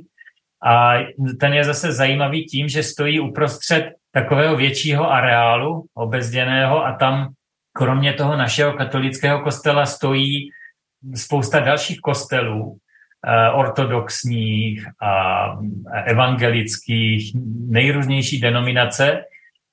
a 0.65 0.93
ten 1.39 1.53
je 1.53 1.63
zase 1.63 1.91
zajímavý 1.91 2.45
tím, 2.45 2.67
že 2.67 2.83
stojí 2.83 3.19
uprostřed 3.19 3.93
takového 4.11 4.55
většího 4.55 5.11
areálu 5.11 5.85
obezděného 5.93 6.85
a 6.85 6.95
tam 6.95 7.33
kromě 7.73 8.13
toho 8.13 8.37
našeho 8.37 8.73
katolického 8.73 9.39
kostela 9.41 9.85
stojí 9.85 10.49
spousta 11.15 11.59
dalších 11.59 11.99
kostelů, 11.99 12.65
uh, 12.65 12.79
ortodoxních 13.59 14.87
a 15.01 15.45
evangelických, 16.05 17.35
nejrůznější 17.67 18.41
denominace. 18.41 19.23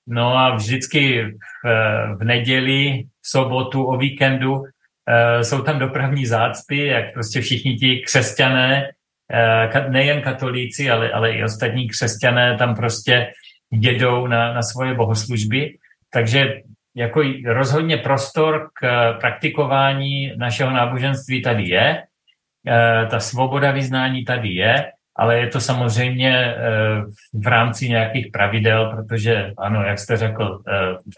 No 0.07 0.37
a 0.37 0.55
vždycky 0.55 1.25
v, 1.25 1.69
v 2.17 2.25
neděli, 2.25 3.05
v 3.21 3.29
sobotu, 3.29 3.85
o 3.85 3.97
víkendu 3.97 4.63
Eh, 4.63 4.80
jsou 5.43 5.63
tam 5.63 5.79
dopravní 5.79 6.27
zácpy, 6.27 6.87
jak 6.87 7.13
prostě 7.13 7.41
všichni 7.41 7.75
ti 7.75 7.97
křesťané, 8.07 8.91
eh, 9.33 9.89
nejen 9.89 10.23
katolíci, 10.23 10.91
ale, 10.91 11.11
ale 11.11 11.33
i 11.33 11.45
ostatní 11.45 11.89
křesťané 11.89 12.57
tam 12.57 12.75
prostě 12.75 13.33
jedou 13.71 14.27
na, 14.27 14.55
na 14.55 14.63
svoje 14.63 14.95
bohoslužby. 14.95 15.77
Takže 16.13 16.63
jako 16.97 17.23
rozhodně 17.47 17.97
prostor 17.97 18.71
k 18.81 19.13
praktikování 19.21 20.33
našeho 20.37 20.71
náboženství 20.71 21.43
tady 21.43 21.69
je, 21.69 22.03
eh, 22.67 23.07
ta 23.11 23.21
svoboda 23.21 23.71
vyznání 23.71 24.25
tady 24.25 24.49
je, 24.49 24.93
ale 25.17 25.39
je 25.39 25.47
to 25.47 25.61
samozřejmě 25.61 26.55
v 27.35 27.47
rámci 27.47 27.89
nějakých 27.89 28.27
pravidel, 28.33 28.91
protože 28.97 29.53
ano, 29.59 29.83
jak 29.83 29.99
jste 29.99 30.17
řekl, 30.17 30.63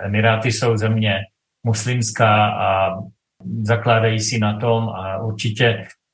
Emiráty 0.00 0.52
jsou 0.52 0.76
země 0.76 1.20
muslimská 1.62 2.46
a 2.46 2.98
zakládají 3.62 4.20
si 4.20 4.38
na 4.38 4.58
tom 4.58 4.88
a 4.88 5.18
určitě 5.18 5.66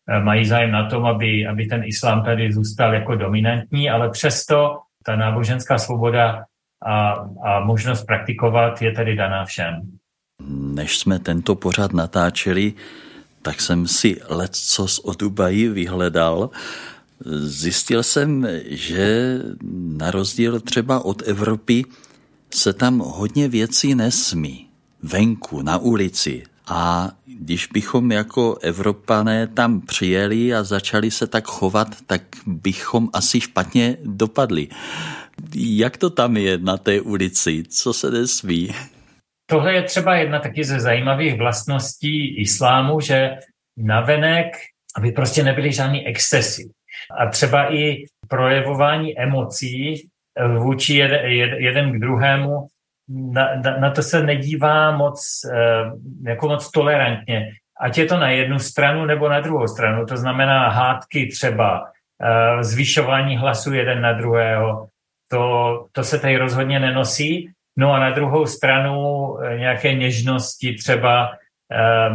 eh, 0.08 0.20
mají 0.20 0.46
zájem 0.46 0.70
na 0.70 0.88
tom, 0.90 1.06
aby, 1.06 1.46
aby 1.46 1.66
ten 1.66 1.82
islám 1.84 2.24
tady 2.24 2.52
zůstal 2.52 2.94
jako 2.94 3.14
dominantní, 3.14 3.90
ale 3.90 4.10
přesto 4.10 4.78
ta 5.04 5.16
náboženská 5.16 5.78
svoboda 5.78 6.44
a, 6.86 7.10
a 7.44 7.60
možnost 7.60 8.04
praktikovat 8.04 8.82
je 8.82 8.92
tady 8.92 9.16
daná 9.16 9.44
všem. 9.44 9.80
Než 10.50 10.98
jsme 10.98 11.18
tento 11.18 11.54
pořad 11.54 11.92
natáčeli, 11.92 12.72
tak 13.42 13.60
jsem 13.60 13.86
si 13.86 14.20
lecos 14.28 15.00
o 15.04 15.14
Dubaji 15.14 15.68
vyhledal. 15.68 16.50
Zjistil 17.40 18.02
jsem, 18.02 18.46
že 18.66 19.38
na 19.96 20.10
rozdíl 20.10 20.60
třeba 20.60 21.04
od 21.04 21.22
Evropy 21.28 21.84
se 22.54 22.72
tam 22.72 22.98
hodně 22.98 23.48
věcí 23.48 23.94
nesmí. 23.94 24.68
Venku, 25.02 25.62
na 25.62 25.78
ulici, 25.78 26.42
a 26.70 27.10
když 27.38 27.66
bychom 27.66 28.12
jako 28.12 28.58
Evropané 28.62 29.46
tam 29.46 29.80
přijeli 29.80 30.54
a 30.54 30.62
začali 30.62 31.10
se 31.10 31.26
tak 31.26 31.44
chovat, 31.44 31.88
tak 32.06 32.22
bychom 32.46 33.08
asi 33.12 33.40
špatně 33.40 33.96
dopadli. 34.04 34.68
Jak 35.54 35.96
to 35.96 36.10
tam 36.10 36.36
je 36.36 36.58
na 36.58 36.76
té 36.76 37.00
ulici? 37.00 37.62
Co 37.68 37.92
se 37.92 38.10
nesmí? 38.10 38.68
Tohle 39.50 39.74
je 39.74 39.82
třeba 39.82 40.16
jedna 40.16 40.38
taky 40.40 40.64
ze 40.64 40.80
zajímavých 40.80 41.38
vlastností 41.38 42.40
islámu, 42.40 43.00
že 43.00 43.30
navenek, 43.76 44.46
aby 44.96 45.12
prostě 45.12 45.44
nebyly 45.44 45.72
žádný 45.72 46.06
excesy. 46.06 46.70
A 47.20 47.30
třeba 47.30 47.74
i 47.74 48.04
projevování 48.28 49.18
emocí 49.18 50.08
vůči 50.58 50.94
jeden, 50.94 51.20
jeden 51.58 51.92
k 51.92 52.00
druhému 52.00 52.66
na, 53.08 53.56
na, 53.64 53.76
na 53.76 53.90
to 53.90 54.02
se 54.02 54.22
nedívá 54.22 54.96
moc, 54.96 55.40
eh, 55.52 55.90
jako 56.30 56.48
moc 56.48 56.70
tolerantně. 56.70 57.50
Ať 57.80 57.98
je 57.98 58.06
to 58.06 58.16
na 58.18 58.30
jednu 58.30 58.58
stranu 58.58 59.04
nebo 59.04 59.28
na 59.28 59.40
druhou 59.40 59.68
stranu. 59.68 60.06
To 60.06 60.16
znamená 60.16 60.68
hádky 60.68 61.26
třeba, 61.26 61.84
eh, 62.22 62.64
zvyšování 62.64 63.36
hlasu 63.36 63.74
jeden 63.74 64.00
na 64.00 64.12
druhého. 64.12 64.88
To, 65.30 65.86
to 65.92 66.04
se 66.04 66.18
tady 66.18 66.36
rozhodně 66.36 66.80
nenosí. 66.80 67.50
No 67.78 67.92
a 67.92 67.98
na 67.98 68.10
druhou 68.10 68.46
stranu 68.46 69.36
eh, 69.38 69.58
nějaké 69.58 69.94
něžnosti 69.94 70.74
třeba 70.74 71.30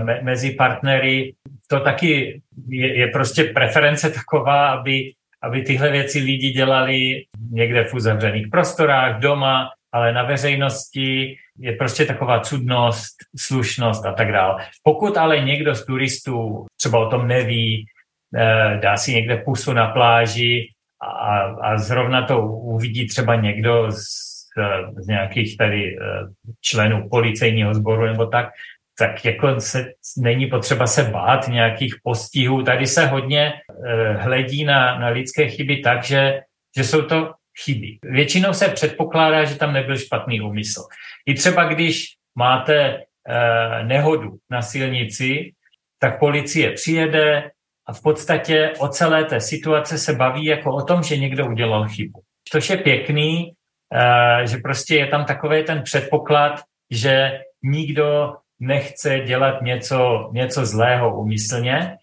me, 0.03 0.19
mezi 0.21 0.51
partnery. 0.51 1.33
To 1.67 1.79
taky 1.79 2.41
je, 2.67 2.99
je 2.99 3.07
prostě 3.07 3.43
preference 3.43 4.09
taková, 4.09 4.69
aby, 4.69 5.13
aby 5.41 5.61
tyhle 5.61 5.91
věci 5.91 6.19
lidi 6.19 6.49
dělali 6.49 7.23
někde 7.51 7.83
v 7.83 7.93
uzavřených 7.93 8.47
prostorách, 8.47 9.19
doma, 9.19 9.69
ale 9.93 10.13
na 10.13 10.23
veřejnosti 10.23 11.35
je 11.59 11.71
prostě 11.71 12.05
taková 12.05 12.39
cudnost, 12.39 13.15
slušnost 13.37 14.05
a 14.05 14.13
tak 14.13 14.31
dále. 14.31 14.65
Pokud 14.83 15.17
ale 15.17 15.39
někdo 15.39 15.75
z 15.75 15.85
turistů 15.85 16.65
třeba 16.77 16.99
o 16.99 17.09
tom 17.09 17.27
neví, 17.27 17.85
eh, 18.37 18.79
dá 18.81 18.97
si 18.97 19.13
někde 19.13 19.37
pusu 19.37 19.73
na 19.73 19.87
pláži 19.87 20.67
a, 21.01 21.39
a 21.39 21.77
zrovna 21.77 22.25
to 22.25 22.41
uvidí 22.47 23.07
třeba 23.07 23.35
někdo 23.35 23.91
z, 23.91 24.33
z 24.97 25.07
nějakých 25.07 25.57
tady 25.57 25.97
členů 26.61 27.09
policejního 27.09 27.73
sboru 27.73 28.05
nebo 28.05 28.25
tak, 28.25 28.49
tak 28.99 29.25
jako 29.25 29.59
se, 29.59 29.91
není 30.17 30.47
potřeba 30.47 30.87
se 30.87 31.03
bát 31.03 31.47
nějakých 31.47 31.95
postihů. 32.03 32.63
Tady 32.63 32.87
se 32.87 33.05
hodně 33.05 33.53
hledí 34.17 34.63
na, 34.63 34.99
na 34.99 35.07
lidské 35.07 35.47
chyby 35.47 35.77
tak, 35.77 36.03
že, 36.03 36.41
že 36.77 36.83
jsou 36.83 37.01
to 37.01 37.33
chyby. 37.63 37.97
Většinou 38.03 38.53
se 38.53 38.69
předpokládá, 38.69 39.43
že 39.43 39.55
tam 39.55 39.73
nebyl 39.73 39.97
špatný 39.97 40.41
úmysl. 40.41 40.81
I 41.25 41.33
třeba 41.33 41.63
když 41.63 42.05
máte 42.35 43.03
eh, 43.29 43.83
nehodu 43.83 44.37
na 44.49 44.61
silnici, 44.61 45.53
tak 45.99 46.19
policie 46.19 46.71
přijede 46.71 47.51
a 47.87 47.93
v 47.93 48.01
podstatě 48.01 48.73
o 48.79 48.87
celé 48.87 49.25
té 49.25 49.39
situace 49.39 49.97
se 49.97 50.13
baví 50.13 50.45
jako 50.45 50.75
o 50.75 50.81
tom, 50.81 51.03
že 51.03 51.17
někdo 51.17 51.47
udělal 51.47 51.89
chybu. 51.89 52.19
Což 52.49 52.69
je 52.69 52.77
pěkný, 52.77 53.51
eh, 53.93 54.47
že 54.47 54.57
prostě 54.57 54.95
je 54.95 55.07
tam 55.07 55.25
takový 55.25 55.63
ten 55.63 55.83
předpoklad, 55.83 56.61
že 56.91 57.39
nikdo 57.63 58.33
nechce 58.59 59.19
dělat 59.19 59.61
něco, 59.61 60.29
něco 60.33 60.65
zlého 60.65 61.19
úmyslně, 61.19 61.97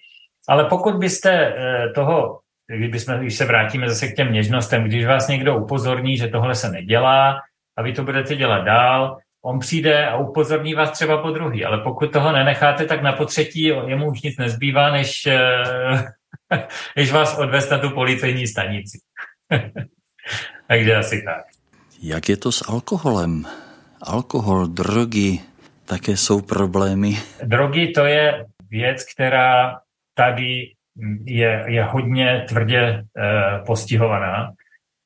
ale 0.48 0.64
pokud 0.64 0.94
byste 0.94 1.32
eh, 1.32 1.88
toho 1.94 2.40
kdybychom, 2.76 3.18
když 3.18 3.34
se 3.34 3.44
vrátíme 3.44 3.88
zase 3.88 4.08
k 4.08 4.16
těm 4.16 4.32
něžnostem, 4.32 4.84
když 4.84 5.06
vás 5.06 5.28
někdo 5.28 5.56
upozorní, 5.56 6.16
že 6.16 6.28
tohle 6.28 6.54
se 6.54 6.70
nedělá 6.70 7.40
a 7.76 7.82
vy 7.82 7.92
to 7.92 8.04
budete 8.04 8.36
dělat 8.36 8.64
dál, 8.64 9.18
on 9.42 9.58
přijde 9.58 10.06
a 10.06 10.16
upozorní 10.16 10.74
vás 10.74 10.90
třeba 10.90 11.22
po 11.22 11.30
druhý, 11.30 11.64
ale 11.64 11.78
pokud 11.78 12.12
toho 12.12 12.32
nenecháte, 12.32 12.84
tak 12.84 13.02
na 13.02 13.12
potřetí 13.12 13.62
jemu 13.62 14.10
už 14.10 14.22
nic 14.22 14.38
nezbývá, 14.38 14.90
než, 14.90 15.26
eh, 15.26 16.04
než 16.96 17.12
vás 17.12 17.38
odvést 17.38 17.70
na 17.70 17.78
tu 17.78 17.90
policejní 17.90 18.46
stanici. 18.46 18.98
Takže 20.68 20.96
asi 20.96 21.22
tak. 21.22 21.44
Jak 22.02 22.28
je 22.28 22.36
to 22.36 22.52
s 22.52 22.68
alkoholem? 22.68 23.44
Alkohol, 24.02 24.66
drogy, 24.66 25.40
také 25.84 26.16
jsou 26.16 26.40
problémy? 26.40 27.18
Drogy 27.42 27.88
to 27.88 28.04
je 28.04 28.46
věc, 28.70 29.04
která 29.14 29.78
tady 30.14 30.72
je, 31.24 31.64
je 31.66 31.84
hodně 31.84 32.44
tvrdě 32.48 32.80
e, 32.80 33.04
postihovaná. 33.66 34.52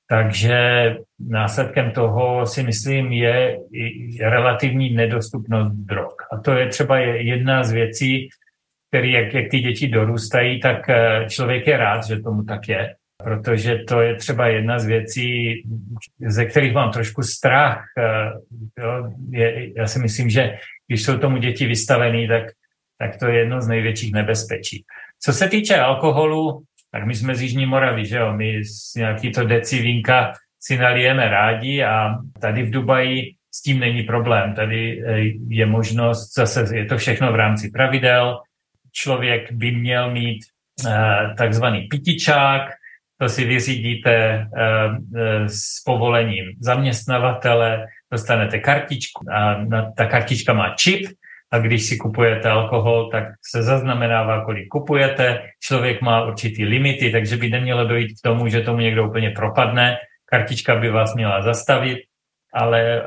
Takže 0.08 0.96
následkem 1.28 1.90
toho 1.90 2.46
si 2.46 2.62
myslím 2.62 3.12
je, 3.12 3.58
je 3.70 4.30
relativní 4.30 4.94
nedostupnost 4.94 5.72
drog. 5.72 6.14
A 6.32 6.38
to 6.38 6.52
je 6.52 6.68
třeba 6.68 6.98
jedna 6.98 7.64
z 7.64 7.72
věcí, 7.72 8.28
který, 8.88 9.12
jak, 9.12 9.34
jak 9.34 9.50
ty 9.50 9.60
děti 9.60 9.88
dorůstají, 9.88 10.60
tak 10.60 10.88
eh, 10.88 11.26
člověk 11.28 11.66
je 11.66 11.76
rád, 11.76 12.04
že 12.04 12.20
tomu 12.20 12.42
tak 12.42 12.68
je. 12.68 12.94
Protože 13.24 13.78
to 13.78 14.00
je 14.00 14.14
třeba 14.14 14.46
jedna 14.46 14.78
z 14.78 14.86
věcí, 14.86 15.62
ze 16.26 16.44
kterých 16.44 16.74
mám 16.74 16.90
trošku 16.90 17.22
strach. 17.22 17.84
Eh, 17.98 18.30
jo, 18.82 19.12
je, 19.30 19.78
já 19.78 19.86
si 19.86 19.98
myslím, 19.98 20.30
že 20.30 20.58
když 20.86 21.02
jsou 21.02 21.18
tomu 21.18 21.36
děti 21.36 21.66
vystavený, 21.66 22.28
tak, 22.28 22.44
tak 22.98 23.16
to 23.16 23.26
je 23.26 23.38
jedno 23.38 23.60
z 23.60 23.68
největších 23.68 24.12
nebezpečí. 24.12 24.84
Co 25.20 25.32
se 25.32 25.48
týče 25.48 25.76
alkoholu, 25.76 26.62
tak 26.92 27.06
my 27.06 27.14
jsme 27.14 27.34
z 27.34 27.42
Jižní 27.42 27.66
Moravy, 27.66 28.06
že 28.06 28.16
jo, 28.16 28.32
my 28.32 28.64
z 28.64 28.94
nějaký 28.94 29.32
to 29.32 29.44
deci 29.44 29.82
vínka 29.82 30.32
si 30.60 30.78
nalijeme 30.78 31.28
rádi 31.28 31.84
a 31.84 32.14
tady 32.40 32.62
v 32.62 32.70
Dubaji 32.70 33.34
s 33.54 33.62
tím 33.62 33.80
není 33.80 34.02
problém. 34.02 34.54
Tady 34.54 35.02
eh, 35.06 35.20
je 35.48 35.66
možnost, 35.66 36.34
zase 36.34 36.76
je 36.76 36.84
to 36.84 36.98
všechno 36.98 37.32
v 37.32 37.34
rámci 37.34 37.70
pravidel, 37.70 38.40
člověk 38.92 39.52
by 39.52 39.70
měl 39.70 40.10
mít 40.10 40.38
eh, 40.86 41.34
takzvaný 41.38 41.80
pitičák, 41.80 42.70
to 43.18 43.28
si 43.28 43.44
vyřídíte 43.44 44.14
eh, 44.14 45.48
s 45.48 45.82
povolením 45.84 46.44
zaměstnavatele, 46.60 47.86
dostanete 48.12 48.58
kartičku 48.58 49.24
a 49.32 49.64
ta 49.96 50.06
kartička 50.06 50.52
má 50.52 50.74
čip, 50.74 51.06
a 51.54 51.58
když 51.58 51.86
si 51.86 51.96
kupujete 51.96 52.50
alkohol, 52.50 53.10
tak 53.10 53.24
se 53.50 53.62
zaznamenává, 53.62 54.44
kolik 54.44 54.68
kupujete. 54.68 55.42
Člověk 55.60 56.02
má 56.02 56.24
určitý 56.24 56.64
limity, 56.64 57.10
takže 57.10 57.36
by 57.36 57.50
nemělo 57.50 57.86
dojít 57.86 58.18
k 58.18 58.22
tomu, 58.22 58.48
že 58.48 58.60
tomu 58.60 58.78
někdo 58.78 59.08
úplně 59.08 59.30
propadne. 59.30 59.96
Kartička 60.26 60.76
by 60.76 60.90
vás 60.90 61.14
měla 61.14 61.42
zastavit, 61.42 61.98
ale 62.52 62.82
e, 62.82 63.02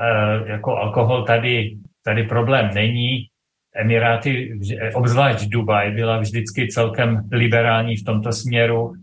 jako 0.51 0.77
alkohol 0.77 1.23
tady, 1.23 1.75
tady 2.05 2.23
problém 2.23 2.69
není. 2.73 3.27
Emiráty, 3.75 4.59
obzvlášť 4.93 5.45
Dubaj, 5.45 5.91
byla 5.91 6.19
vždycky 6.19 6.67
celkem 6.67 7.29
liberální 7.31 7.95
v 7.95 8.05
tomto 8.05 8.31
směru, 8.31 8.93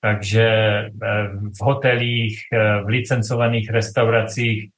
takže 0.00 0.42
e, 0.42 0.90
v 1.58 1.62
hotelích, 1.62 2.38
v 2.84 2.86
licencovaných 2.86 3.70
restauracích 3.70 4.68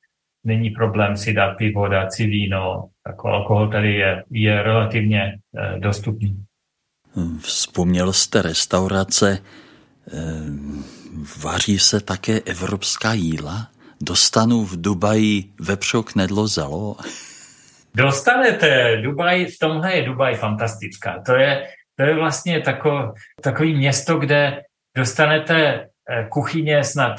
není 0.44 0.70
problém 0.70 1.16
si 1.16 1.32
dát 1.32 1.56
pivo, 1.56 1.88
dát 1.88 2.12
si 2.12 2.26
víno. 2.26 2.93
Jako 3.06 3.28
alkohol 3.28 3.70
tady 3.70 3.94
je, 3.94 4.24
je 4.30 4.62
relativně 4.62 5.38
eh, 5.58 5.78
dostupný. 5.78 6.44
Vzpomněl 7.40 8.12
jste 8.12 8.42
restaurace. 8.42 9.38
Eh, 10.08 10.20
vaří 11.42 11.78
se 11.78 12.00
také 12.00 12.40
evropská 12.40 13.12
jídla? 13.12 13.68
Dostanu 14.00 14.64
v 14.64 14.80
Dubaji 14.80 15.44
vepřok 15.60 16.14
nedlo 16.14 16.46
zelo? 16.48 16.96
Dostanete. 17.94 18.96
Dubaj, 18.96 19.44
v 19.44 19.58
tomhle 19.58 19.96
je 19.96 20.02
Dubaj 20.02 20.34
fantastická. 20.34 21.22
To 21.26 21.34
je, 21.34 21.68
to 21.96 22.02
je 22.02 22.14
vlastně 22.14 22.60
tako, 22.60 23.14
takový 23.42 23.74
město, 23.74 24.16
kde 24.16 24.62
dostanete 24.96 25.88
eh, 26.10 26.26
kuchyně 26.28 26.84
snad, 26.84 27.16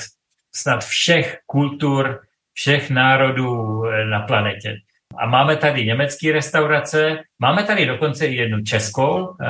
snad 0.56 0.86
všech 0.86 1.40
kultur, 1.46 2.22
všech 2.54 2.90
národů 2.90 3.84
na 4.10 4.20
planetě. 4.20 4.76
A 5.20 5.26
máme 5.26 5.56
tady 5.56 5.86
německé 5.86 6.32
restaurace, 6.32 7.18
máme 7.40 7.64
tady 7.64 7.86
dokonce 7.86 8.28
i 8.28 8.36
jednu 8.36 8.62
českou, 8.62 9.30
eh, 9.30 9.46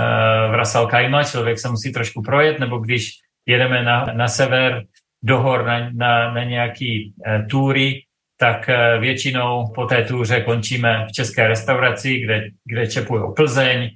v 0.50 0.54
Rasal 0.56 0.88
Kajma, 0.88 1.24
člověk 1.24 1.60
se 1.60 1.70
musí 1.70 1.94
trošku 1.94 2.22
projet, 2.22 2.60
nebo 2.60 2.78
když 2.78 3.12
jedeme 3.46 3.84
na, 3.84 4.06
na 4.06 4.28
sever, 4.28 4.84
do 5.26 5.42
hor 5.42 5.66
na, 5.66 5.90
na, 5.94 6.34
na 6.34 6.44
nějaký 6.44 7.14
uh, 7.18 7.48
túry, 7.48 8.02
tak 8.40 8.70
uh, 8.70 9.02
většinou 9.02 9.72
po 9.76 9.86
té 9.86 10.04
túře 10.04 10.42
končíme 10.42 11.06
v 11.10 11.12
české 11.12 11.48
restauraci, 11.48 12.20
kde, 12.20 12.50
kde 12.66 12.88
čepují 12.88 13.24
Plzeň, 13.36 13.90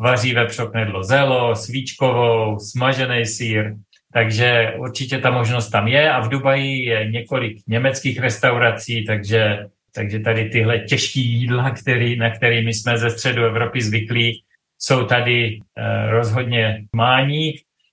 vaří 0.00 0.34
vepřok 0.34 0.74
nedlo 0.74 1.02
zelo, 1.02 1.56
svíčkovou, 1.56 2.58
smažený 2.58 3.26
sír, 3.26 3.74
takže 4.12 4.74
určitě 4.76 5.18
ta 5.18 5.30
možnost 5.30 5.70
tam 5.70 5.88
je. 5.88 6.10
A 6.10 6.20
v 6.20 6.28
Dubaji 6.28 6.84
je 6.84 7.10
několik 7.10 7.58
německých 7.66 8.20
restaurací, 8.20 9.04
takže, 9.04 9.66
takže 9.96 10.20
tady 10.20 10.48
tyhle 10.48 10.78
těžké 10.78 11.20
jídla, 11.20 11.70
který, 11.70 12.16
na 12.16 12.30
kterými 12.30 12.74
jsme 12.74 12.98
ze 12.98 13.10
středu 13.10 13.44
Evropy 13.44 13.82
zvyklí, 13.82 14.42
jsou 14.78 15.04
tady 15.04 15.60
eh, 15.78 16.10
rozhodně 16.10 16.84
mání. 16.96 17.52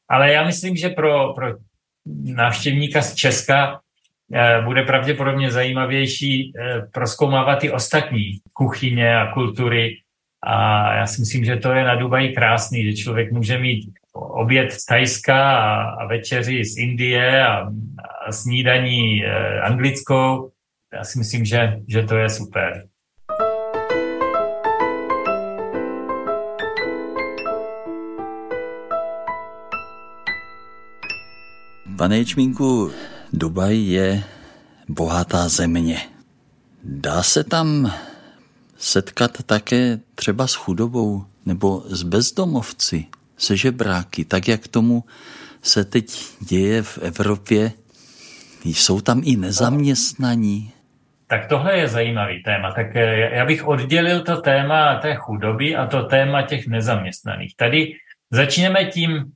Ale 0.10 0.32
já 0.32 0.46
myslím, 0.46 0.76
že 0.76 0.90
pro, 0.90 1.34
pro 1.34 1.48
návštěvníka 2.24 3.02
z 3.02 3.16
Česka 3.16 3.80
eh, 4.34 4.62
bude 4.62 4.84
pravděpodobně 4.84 5.52
zajímavější 5.52 6.54
eh, 6.56 6.82
proskoumávat 6.94 7.60
ty 7.60 7.72
ostatní 7.72 8.40
kuchyně 8.54 9.18
a 9.18 9.34
kultury. 9.34 9.98
A 10.44 10.96
já 10.96 11.08
si 11.08 11.22
myslím, 11.22 11.46
že 11.46 11.56
to 11.56 11.72
je 11.72 11.84
na 11.84 11.96
Dubaji 11.96 12.34
krásný, 12.34 12.84
že 12.84 13.04
člověk 13.04 13.32
může 13.32 13.58
mít 13.58 13.90
oběd 14.14 14.72
z 14.72 14.86
Tajska 14.86 15.58
a, 15.58 15.82
a 15.84 16.06
večeři 16.06 16.66
z 16.66 16.78
Indie 16.78 17.48
a, 17.48 17.72
a 18.28 18.32
snídaní 18.32 19.26
e, 19.26 19.62
anglickou. 19.62 20.53
Já 20.94 21.04
si 21.04 21.20
myslím, 21.20 21.46
že, 21.46 21.58
že 21.88 22.04
to 22.04 22.16
je 22.16 22.30
super. 22.30 22.88
Pane 31.98 32.18
Ječmínku, 32.18 32.92
Dubaj 33.34 33.78
je 33.78 34.24
bohatá 34.90 35.50
země. 35.50 36.02
Dá 36.84 37.24
se 37.24 37.44
tam 37.44 37.94
setkat 38.78 39.44
také 39.46 40.00
třeba 40.16 40.48
s 40.48 40.54
chudobou 40.54 41.26
nebo 41.46 41.84
s 41.88 42.04
bezdomovci? 42.04 43.06
se 43.44 43.58
žebráky, 43.58 44.26
tak 44.26 44.48
jak 44.48 44.68
tomu 44.68 45.04
se 45.62 45.84
teď 45.84 46.26
děje 46.40 46.84
v 46.84 46.98
Evropě. 46.98 47.72
Jsou 48.64 49.02
tam 49.02 49.22
i 49.24 49.36
nezaměstnaní. 49.36 50.73
Tak 51.34 51.48
tohle 51.48 51.78
je 51.78 51.88
zajímavý 51.88 52.44
téma. 52.44 52.72
Tak 52.72 52.96
eh, 52.96 53.36
já 53.36 53.46
bych 53.46 53.68
oddělil 53.68 54.22
to 54.22 54.42
téma 54.42 54.96
té 54.96 55.16
chudoby 55.16 55.76
a 55.76 55.88
to 55.88 56.04
téma 56.04 56.42
těch 56.42 56.68
nezaměstnaných. 56.68 57.56
Tady 57.56 57.94
začneme 58.32 58.86
tím 58.86 59.34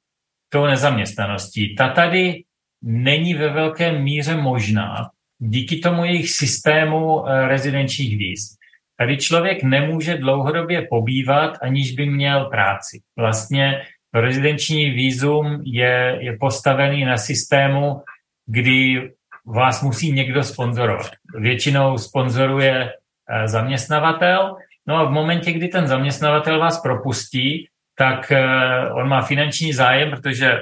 tou 0.50 0.66
nezaměstnaností. 0.66 1.76
Ta 1.76 1.90
tady 1.90 2.44
není 2.82 3.34
ve 3.34 3.50
velké 3.50 3.92
míře 3.92 4.36
možná 4.36 5.10
díky 5.40 5.80
tomu 5.80 6.06
jejich 6.06 6.30
systému 6.30 7.28
eh, 7.30 7.48
rezidenčních 7.48 8.18
víz. 8.18 8.56
Tady 8.98 9.18
člověk 9.18 9.64
nemůže 9.64 10.18
dlouhodobě 10.18 10.88
pobývat, 10.90 11.58
aniž 11.62 11.92
by 11.92 12.06
měl 12.06 12.46
práci. 12.46 13.02
Vlastně 13.18 13.82
rezidenční 14.14 14.90
výzum 14.90 15.62
je, 15.66 16.18
je 16.20 16.38
postavený 16.38 17.06
na 17.06 17.18
systému, 17.18 18.02
kdy 18.46 19.10
vás 19.48 19.82
musí 19.82 20.12
někdo 20.12 20.44
sponzorovat. 20.44 21.12
Většinou 21.40 21.98
sponzoruje 21.98 22.92
eh, 22.92 23.48
zaměstnavatel, 23.48 24.56
no 24.88 24.96
a 24.96 25.04
v 25.04 25.12
momentě, 25.12 25.52
kdy 25.52 25.68
ten 25.68 25.88
zaměstnavatel 25.88 26.60
vás 26.60 26.82
propustí, 26.82 27.68
tak 27.98 28.32
eh, 28.32 28.90
on 28.94 29.08
má 29.08 29.22
finanční 29.22 29.74
zájem, 29.74 30.12
protože 30.12 30.60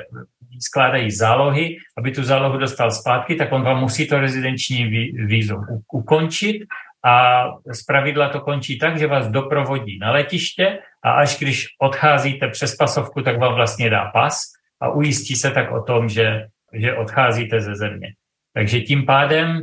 skládají 0.60 1.12
zálohy, 1.12 1.78
aby 1.98 2.12
tu 2.12 2.24
zálohu 2.24 2.58
dostal 2.58 2.91
zpátky, 2.91 3.36
tak 3.36 3.52
on 3.52 3.63
vám 3.63 3.80
musí 3.80 4.08
to 4.08 4.19
rezidenční 4.19 4.86
vízum 5.12 5.65
ukončit 5.93 6.63
a 7.06 7.45
z 7.71 7.84
pravidla 7.84 8.30
to 8.30 8.39
končí 8.41 8.80
tak, 8.80 9.00
že 9.00 9.08
vás 9.08 9.28
doprovodí 9.28 10.00
na 10.00 10.12
letiště 10.12 10.80
a 11.04 11.12
až 11.12 11.39
když 11.39 11.67
odcházíte 11.82 12.48
přes 12.48 12.76
pasovku, 12.76 13.21
tak 13.21 13.39
vám 13.39 13.56
vlastně 13.56 13.89
dá 13.89 14.06
pas 14.06 14.41
a 14.82 14.89
ujistí 14.89 15.36
se 15.36 15.52
tak 15.52 15.71
o 15.71 15.84
tom, 15.84 16.10
že, 16.10 16.48
že 16.74 16.93
odcházíte 16.93 17.62
ze 17.62 17.76
země. 17.76 18.13
Takže 18.55 18.81
tím 18.81 19.05
pádem 19.05 19.61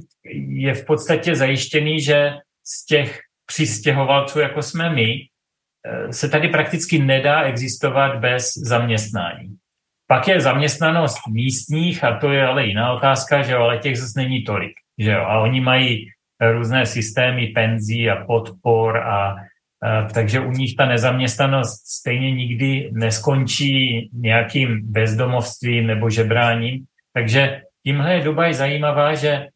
je 0.48 0.74
v 0.74 0.84
podstatě 0.86 1.34
zajištěný, 1.34 2.00
že 2.00 2.32
z 2.64 2.86
těch 2.86 3.20
přistěhovalců, 3.46 4.40
jako 4.40 4.62
jsme 4.62 4.90
my, 4.90 5.16
eh, 5.86 6.12
se 6.12 6.28
tady 6.28 6.48
prakticky 6.48 6.98
nedá 6.98 7.42
existovat 7.42 8.20
bez 8.20 8.52
zaměstnání. 8.56 9.56
Pak 10.06 10.28
je 10.28 10.40
zaměstnanost 10.40 11.18
místních, 11.32 12.04
a 12.04 12.16
to 12.18 12.32
je 12.32 12.46
ale 12.46 12.66
jiná 12.66 12.92
otázka, 12.92 13.42
že 13.42 13.52
jo, 13.52 13.60
ale 13.60 13.78
těch 13.78 13.98
zase 13.98 14.20
není 14.20 14.44
tolik. 14.44 14.72
Že 14.98 15.10
jo, 15.10 15.20
a 15.20 15.40
oni 15.40 15.60
mají 15.60 16.06
různé 16.52 16.86
systémy 16.86 17.46
penzí 17.46 18.10
a 18.10 18.24
podpor 18.24 18.96
a, 18.98 19.36
a 19.82 20.02
takže 20.14 20.40
u 20.40 20.50
nich 20.50 20.76
ta 20.76 20.86
nezaměstnanost 20.86 21.86
stejně 21.86 22.32
nikdy 22.32 22.90
neskončí 22.92 24.10
nějakým 24.12 24.80
bezdomovstvím 24.92 25.86
nebo 25.86 26.10
žebráním. 26.10 26.84
Takže 27.14 27.62
tímhle 27.84 28.14
je 28.14 28.24
Dubaj 28.24 28.54
zajímavá, 28.54 29.14
že, 29.14 29.46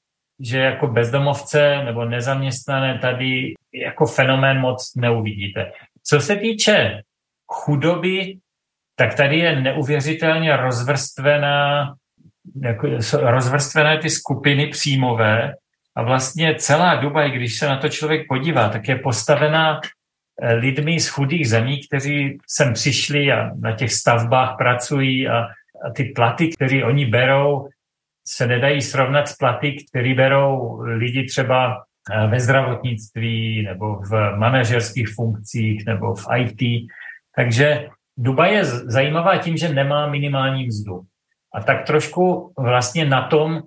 že 0.40 0.58
jako 0.58 0.86
bezdomovce 0.86 1.84
nebo 1.84 2.04
nezaměstnané 2.04 2.98
tady 2.98 3.54
jako 3.74 4.06
fenomén 4.06 4.60
moc 4.60 4.94
neuvidíte. 4.96 5.72
Co 6.02 6.20
se 6.20 6.36
týče 6.36 7.02
chudoby, 7.46 8.38
tak 8.96 9.14
tady 9.14 9.38
je 9.38 9.60
neuvěřitelně 9.60 10.56
rozvrstvená, 10.56 11.94
jako 12.62 12.88
rozvrstvené 13.12 13.98
ty 13.98 14.10
skupiny 14.10 14.66
příjmové 14.66 15.54
a 15.96 16.02
vlastně 16.02 16.54
celá 16.58 16.94
Dubaj, 16.94 17.30
když 17.30 17.58
se 17.58 17.66
na 17.66 17.76
to 17.76 17.88
člověk 17.88 18.28
podívá, 18.28 18.68
tak 18.68 18.88
je 18.88 18.96
postavená 18.96 19.80
eh, 20.42 20.54
lidmi 20.54 21.00
z 21.00 21.08
chudých 21.08 21.48
zemí, 21.48 21.80
kteří 21.86 22.38
sem 22.48 22.72
přišli 22.72 23.32
a 23.32 23.50
na 23.60 23.72
těch 23.72 23.92
stavbách 23.92 24.56
pracují 24.58 25.28
a, 25.28 25.38
a 25.84 25.90
ty 25.94 26.04
platy, 26.04 26.48
které 26.48 26.84
oni 26.84 27.06
berou, 27.06 27.68
se 28.28 28.46
nedají 28.46 28.82
srovnat 28.82 29.28
s 29.28 29.36
platy, 29.36 29.76
které 29.90 30.14
berou 30.14 30.80
lidi 30.80 31.24
třeba 31.24 31.84
eh, 32.12 32.26
ve 32.26 32.40
zdravotnictví 32.40 33.62
nebo 33.62 33.96
v 33.96 34.36
manažerských 34.36 35.08
funkcích 35.14 35.86
nebo 35.86 36.14
v 36.14 36.26
IT. 36.38 36.88
Takže 37.36 37.88
Dubaj 38.18 38.54
je 38.54 38.64
zajímavá 38.64 39.36
tím, 39.38 39.56
že 39.56 39.68
nemá 39.68 40.06
minimální 40.06 40.66
mzdu. 40.66 41.00
A 41.54 41.62
tak 41.62 41.86
trošku 41.86 42.52
vlastně 42.58 43.04
na 43.04 43.28
tom 43.28 43.62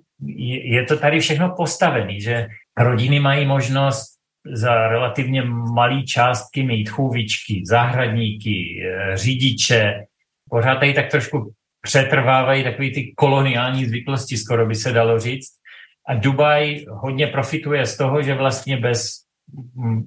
je 0.68 0.84
to 0.84 0.96
tady 0.96 1.20
všechno 1.20 1.54
postavené, 1.56 2.20
že 2.20 2.46
rodiny 2.78 3.20
mají 3.20 3.46
možnost 3.46 4.20
za 4.52 4.88
relativně 4.88 5.42
malé 5.74 6.02
částky 6.02 6.62
mít 6.62 6.88
chůvičky, 6.88 7.62
zahradníky, 7.66 8.82
eh, 8.84 9.16
řidiče. 9.16 10.04
Pořád 10.50 10.74
tady 10.74 10.94
tak 10.94 11.10
trošku 11.10 11.52
přetrvávají 11.82 12.64
takové 12.64 12.90
ty 12.90 13.12
koloniální 13.16 13.86
zvyklosti, 13.86 14.36
skoro 14.36 14.66
by 14.66 14.74
se 14.74 14.92
dalo 14.92 15.20
říct. 15.20 15.48
A 16.08 16.14
Dubaj 16.14 16.84
hodně 16.88 17.26
profituje 17.26 17.86
z 17.86 17.96
toho, 17.96 18.22
že 18.22 18.34
vlastně 18.34 18.76
bez, 18.76 19.12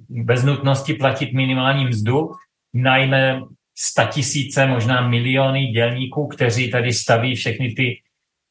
bez 0.08 0.44
nutnosti 0.44 0.94
platit 0.94 1.32
minimální 1.32 1.84
mzdu 1.84 2.30
najme 2.74 3.40
tisíce, 4.10 4.66
možná 4.66 5.08
miliony 5.08 5.66
dělníků, 5.66 6.26
kteří 6.26 6.70
tady 6.70 6.92
staví 6.92 7.34
všechny 7.34 7.72
ty 7.72 8.02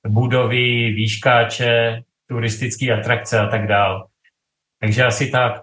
budovy, 0.08 0.94
výškáče, 0.94 2.04
turistické 2.30 3.00
atrakce 3.00 3.40
a 3.40 3.48
tak 3.48 3.68
dál. 3.68 4.08
Takže 4.80 5.06
asi 5.06 5.32
tak. 5.32 5.62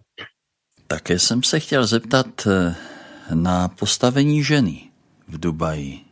Také 0.87 1.18
jsem 1.18 1.42
se 1.42 1.61
chtěl 1.61 1.87
zeptat 1.87 2.46
eh, 2.46 2.75
na 3.35 3.68
postavení 3.68 4.44
ženy 4.44 4.81
v 5.29 5.40
Dubaji. 5.40 6.10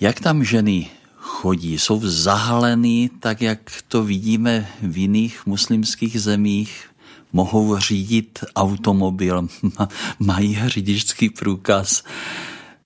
Jak 0.00 0.20
tam 0.20 0.44
ženy 0.44 0.86
chodí? 1.16 1.78
Jsou 1.78 2.00
zahalený, 2.04 3.10
tak 3.20 3.42
jak 3.42 3.58
to 3.88 4.04
vidíme 4.04 4.66
v 4.82 4.96
jiných 4.96 5.46
muslimských 5.46 6.20
zemích? 6.20 6.90
Mohou 7.32 7.78
řídit 7.78 8.38
automobil, 8.56 9.48
mají 10.18 10.58
řidičský 10.66 11.30
průkaz. 11.30 12.04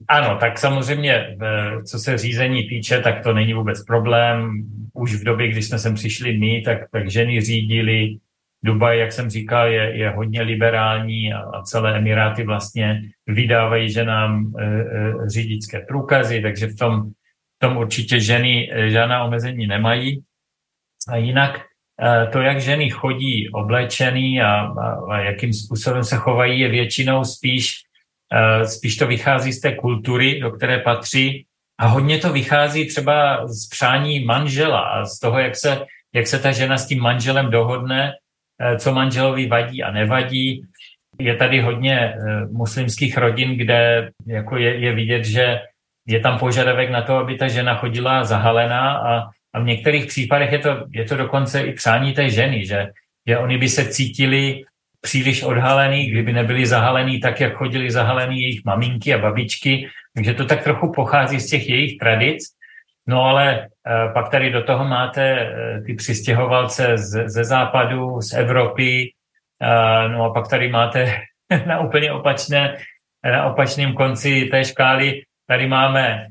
Ano, 0.08 0.36
tak 0.40 0.58
samozřejmě, 0.58 1.36
co 1.84 1.98
se 1.98 2.18
řízení 2.18 2.68
týče, 2.68 3.00
tak 3.00 3.22
to 3.22 3.32
není 3.32 3.54
vůbec 3.54 3.84
problém. 3.84 4.66
Už 4.92 5.14
v 5.14 5.24
době, 5.24 5.48
kdy 5.48 5.62
jsme 5.62 5.78
sem 5.78 5.94
přišli 5.94 6.38
my, 6.38 6.62
tak, 6.64 6.78
tak 6.92 7.10
ženy 7.10 7.40
řídili. 7.40 8.16
Dubaj, 8.64 8.98
jak 8.98 9.12
jsem 9.12 9.30
říkal, 9.30 9.66
je, 9.68 9.96
je 9.96 10.10
hodně 10.10 10.42
liberální 10.42 11.32
a, 11.32 11.40
a 11.40 11.62
celé 11.62 11.96
Emiráty 11.98 12.44
vlastně 12.44 13.02
vydávají 13.26 13.90
ženám 13.90 14.52
e, 14.58 14.64
e, 14.64 14.84
řidičské 15.26 15.80
průkazy, 15.80 16.40
takže 16.42 16.66
v 16.66 16.76
tom, 16.76 17.10
v 17.10 17.58
tom 17.58 17.76
určitě 17.76 18.20
ženy 18.20 18.70
e, 18.72 18.90
žádná 18.90 19.24
omezení 19.24 19.66
nemají. 19.66 20.22
A 21.08 21.16
jinak 21.16 21.60
e, 22.02 22.26
to, 22.26 22.40
jak 22.40 22.60
ženy 22.60 22.90
chodí 22.90 23.50
oblečený 23.50 24.42
a, 24.42 24.52
a, 24.60 25.00
a 25.10 25.18
jakým 25.18 25.52
způsobem 25.52 26.04
se 26.04 26.16
chovají, 26.16 26.60
je 26.60 26.68
většinou 26.68 27.24
spíš 27.24 27.90
Eh, 28.32 28.66
spíš 28.66 28.96
to 28.96 29.06
vychází 29.06 29.52
z 29.52 29.60
té 29.60 29.74
kultury, 29.74 30.40
do 30.40 30.50
které 30.50 30.78
patří 30.78 31.46
a 31.78 31.86
hodně 31.86 32.18
to 32.18 32.32
vychází 32.32 32.88
třeba 32.88 33.46
z 33.46 33.68
přání 33.68 34.24
manžela 34.24 34.80
a 34.80 35.04
z 35.04 35.18
toho, 35.18 35.38
jak 35.38 35.56
se, 35.56 35.86
jak 36.14 36.26
se 36.26 36.38
ta 36.38 36.52
žena 36.52 36.78
s 36.78 36.86
tím 36.86 37.02
manželem 37.02 37.50
dohodne, 37.50 38.12
co 38.76 38.94
manželovi 38.94 39.46
vadí 39.46 39.82
a 39.82 39.90
nevadí. 39.90 40.62
Je 41.18 41.36
tady 41.36 41.60
hodně 41.60 41.98
eh, 41.98 42.46
muslimských 42.50 43.18
rodin, 43.18 43.56
kde 43.56 44.10
jako 44.26 44.56
je, 44.56 44.78
je 44.78 44.94
vidět, 44.94 45.24
že 45.24 45.60
je 46.06 46.20
tam 46.20 46.38
požadavek 46.38 46.90
na 46.90 47.02
to, 47.02 47.16
aby 47.16 47.36
ta 47.36 47.48
žena 47.48 47.74
chodila 47.74 48.24
zahalená 48.24 48.98
a, 48.98 49.28
a 49.54 49.60
v 49.60 49.64
některých 49.64 50.06
případech 50.06 50.52
je 50.52 50.58
to, 50.58 50.86
je 50.90 51.04
to 51.04 51.16
dokonce 51.16 51.60
i 51.60 51.72
přání 51.72 52.12
té 52.12 52.30
ženy, 52.30 52.66
že, 52.66 52.88
že 53.26 53.38
oni 53.38 53.58
by 53.58 53.68
se 53.68 53.84
cítili 53.84 54.64
příliš 55.00 55.42
odhalený, 55.42 56.06
kdyby 56.06 56.32
nebyli 56.32 56.66
zahalený 56.66 57.20
tak, 57.20 57.40
jak 57.40 57.54
chodili 57.54 57.90
zahalený 57.90 58.40
jejich 58.40 58.64
maminky 58.64 59.14
a 59.14 59.18
babičky. 59.18 59.88
Takže 60.14 60.34
to 60.34 60.44
tak 60.44 60.62
trochu 60.62 60.92
pochází 60.92 61.40
z 61.40 61.50
těch 61.50 61.68
jejich 61.68 61.98
tradic. 61.98 62.44
No 63.06 63.24
ale 63.24 63.58
e, 63.60 63.68
pak 64.12 64.28
tady 64.28 64.50
do 64.50 64.62
toho 64.62 64.84
máte 64.84 65.22
e, 65.22 65.80
ty 65.86 65.94
přistěhovalce 65.94 66.98
z, 66.98 67.28
ze 67.28 67.44
západu, 67.44 68.20
z 68.20 68.32
Evropy, 68.32 69.12
e, 69.62 70.08
no 70.08 70.24
a 70.24 70.32
pak 70.32 70.48
tady 70.48 70.68
máte 70.68 71.14
na 71.66 71.80
úplně 71.80 72.12
opačné, 72.12 72.76
na 73.24 73.44
opačném 73.44 73.92
konci 73.92 74.48
té 74.50 74.64
škály, 74.64 75.22
tady 75.46 75.68
máme, 75.68 76.26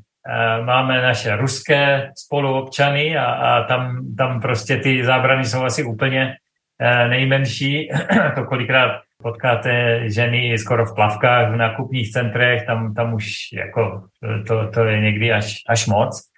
máme 0.64 1.02
naše 1.02 1.36
ruské 1.36 2.10
spoluobčany 2.16 3.16
a, 3.16 3.24
a 3.24 3.64
tam, 3.64 4.00
tam 4.18 4.40
prostě 4.40 4.76
ty 4.76 5.04
zábrany 5.04 5.44
jsou 5.44 5.64
asi 5.64 5.84
úplně 5.84 6.36
Eh, 6.82 7.08
nejmenší, 7.08 7.88
to 8.34 8.44
kolikrát 8.44 9.00
potkáte 9.22 10.00
ženy 10.10 10.58
skoro 10.58 10.86
v 10.86 10.94
plavkách 10.94 11.52
v 11.52 11.56
nákupních 11.56 12.12
centrech, 12.12 12.66
tam, 12.66 12.94
tam 12.94 13.14
už 13.14 13.34
jako 13.52 14.02
to, 14.46 14.70
to 14.70 14.84
je 14.84 15.00
někdy 15.00 15.32
až, 15.32 15.54
až 15.68 15.86
moc. 15.86 16.29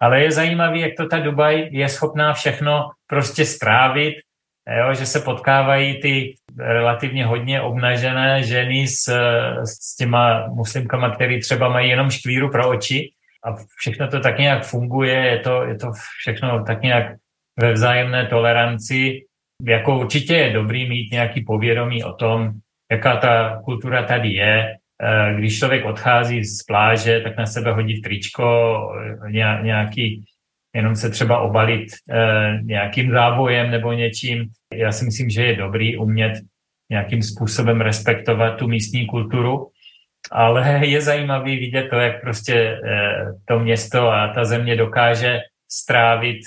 Ale 0.00 0.20
je 0.20 0.32
zajímavý, 0.32 0.80
jak 0.80 0.92
to 0.96 1.06
ta 1.06 1.18
Dubaj 1.18 1.68
je 1.70 1.88
schopná 1.88 2.32
všechno 2.32 2.90
prostě 3.06 3.44
strávit, 3.44 4.14
jo, 4.78 4.94
že 4.94 5.06
se 5.06 5.20
potkávají 5.20 6.00
ty 6.00 6.34
relativně 6.58 7.26
hodně 7.26 7.60
obnažené 7.60 8.42
ženy 8.42 8.88
s, 8.88 9.04
s 9.64 9.96
těma 9.96 10.46
muslimkama, 10.46 11.10
který 11.10 11.40
třeba 11.40 11.68
mají 11.68 11.90
jenom 11.90 12.10
škvíru 12.10 12.50
pro 12.50 12.68
oči 12.68 13.10
a 13.44 13.54
všechno 13.78 14.08
to 14.08 14.20
tak 14.20 14.38
nějak 14.38 14.64
funguje, 14.64 15.14
je 15.14 15.38
to, 15.38 15.64
je 15.64 15.74
to 15.74 15.92
všechno 16.20 16.64
tak 16.64 16.82
nějak 16.82 17.16
ve 17.60 17.72
vzájemné 17.72 18.26
toleranci 18.26 19.24
jako 19.62 19.98
určitě 19.98 20.34
je 20.34 20.52
dobrý 20.52 20.88
mít 20.88 21.12
nějaký 21.12 21.44
povědomí 21.44 22.04
o 22.04 22.12
tom, 22.12 22.52
jaká 22.90 23.16
ta 23.16 23.60
kultura 23.64 24.02
tady 24.02 24.28
je. 24.28 24.76
Eh, 25.02 25.34
když 25.34 25.58
člověk 25.58 25.84
odchází 25.84 26.44
z 26.44 26.62
pláže, 26.62 27.20
tak 27.20 27.36
na 27.36 27.46
sebe 27.46 27.72
hodí 27.72 28.00
tričko, 28.00 28.78
nějaký, 29.62 30.24
jenom 30.74 30.96
se 30.96 31.10
třeba 31.10 31.40
obalit 31.40 31.88
eh, 32.10 32.58
nějakým 32.62 33.10
závojem 33.10 33.70
nebo 33.70 33.92
něčím. 33.92 34.46
Já 34.74 34.92
si 34.92 35.04
myslím, 35.04 35.30
že 35.30 35.44
je 35.44 35.56
dobrý 35.56 35.96
umět 35.96 36.32
nějakým 36.90 37.22
způsobem 37.22 37.80
respektovat 37.80 38.56
tu 38.56 38.68
místní 38.68 39.06
kulturu. 39.06 39.68
ale 40.32 40.86
je 40.86 41.00
zajímavý 41.00 41.56
vidět 41.56 41.88
to, 41.90 41.96
jak 41.96 42.20
prostě 42.20 42.80
to 43.44 43.58
město 43.58 44.08
a 44.08 44.28
ta 44.28 44.44
země 44.44 44.76
dokáže 44.76 45.40
strávit 45.70 46.38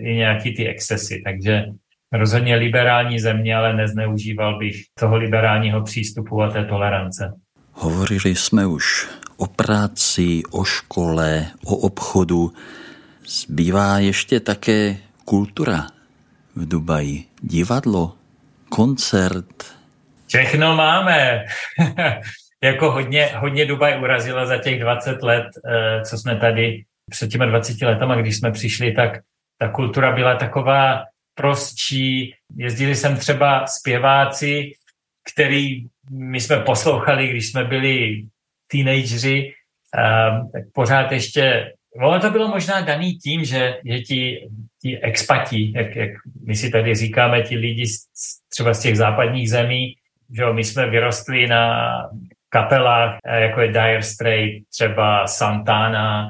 i 0.00 0.14
nějaký 0.14 0.54
ty 0.54 0.68
excesy. 0.68 1.22
Takže 1.24 1.64
rozhodně 2.12 2.56
liberální 2.56 3.18
země, 3.18 3.56
ale 3.56 3.76
nezneužíval 3.76 4.58
bych 4.58 4.76
toho 4.98 5.16
liberálního 5.16 5.82
přístupu 5.82 6.42
a 6.42 6.50
té 6.50 6.64
tolerance. 6.64 7.32
Hovorili 7.80 8.34
jsme 8.34 8.66
už 8.66 9.08
o 9.36 9.46
práci, 9.46 10.42
o 10.50 10.64
škole, 10.64 11.46
o 11.64 11.76
obchodu. 11.76 12.52
Zbývá 13.26 13.98
ještě 13.98 14.40
také 14.40 14.96
kultura 15.24 15.86
v 16.56 16.68
Dubaji. 16.68 17.24
Divadlo, 17.42 18.14
koncert. 18.68 19.76
Všechno 20.26 20.76
máme. 20.76 21.44
jako 22.62 22.90
hodně, 22.90 23.30
hodně 23.36 23.66
Dubaj 23.66 24.00
urazila 24.00 24.46
za 24.46 24.58
těch 24.58 24.80
20 24.80 25.22
let, 25.22 25.46
eh, 25.66 26.00
co 26.04 26.18
jsme 26.18 26.36
tady 26.36 26.84
před 27.10 27.28
těmi 27.30 27.46
20 27.46 27.82
letama, 27.82 28.16
když 28.16 28.36
jsme 28.36 28.52
přišli, 28.52 28.92
tak 28.92 29.18
ta 29.58 29.68
kultura 29.68 30.12
byla 30.12 30.34
taková 30.34 31.02
prostší. 31.34 32.34
Jezdili 32.56 32.96
jsem 32.96 33.16
třeba 33.16 33.66
zpěváci, 33.66 34.72
který 35.32 35.86
my 36.10 36.40
jsme 36.40 36.56
poslouchali, 36.60 37.28
když 37.28 37.50
jsme 37.50 37.64
byli 37.64 38.22
teenageři, 38.70 39.52
um, 39.96 40.50
tak 40.50 40.62
pořád 40.74 41.12
ještě, 41.12 41.72
ono 42.02 42.20
to 42.20 42.30
bylo 42.30 42.48
možná 42.48 42.80
daný 42.80 43.14
tím, 43.14 43.44
že, 43.44 43.80
že 43.84 43.98
ti, 44.00 44.48
ti 44.82 44.98
expati, 44.98 45.72
jak, 45.76 45.96
jak 45.96 46.10
my 46.46 46.56
si 46.56 46.70
tady 46.70 46.94
říkáme, 46.94 47.42
ti 47.42 47.56
lidi 47.56 47.86
z, 47.86 47.98
třeba 48.48 48.74
z 48.74 48.82
těch 48.82 48.96
západních 48.96 49.50
zemí, 49.50 49.94
že 50.36 50.42
jo, 50.42 50.52
my 50.52 50.64
jsme 50.64 50.90
vyrostli 50.90 51.46
na 51.46 51.92
kapelách, 52.48 53.18
eh, 53.26 53.40
jako 53.40 53.60
je 53.60 53.68
Dire 53.68 54.02
Straits, 54.02 54.68
třeba 54.68 55.26
Santana, 55.26 56.28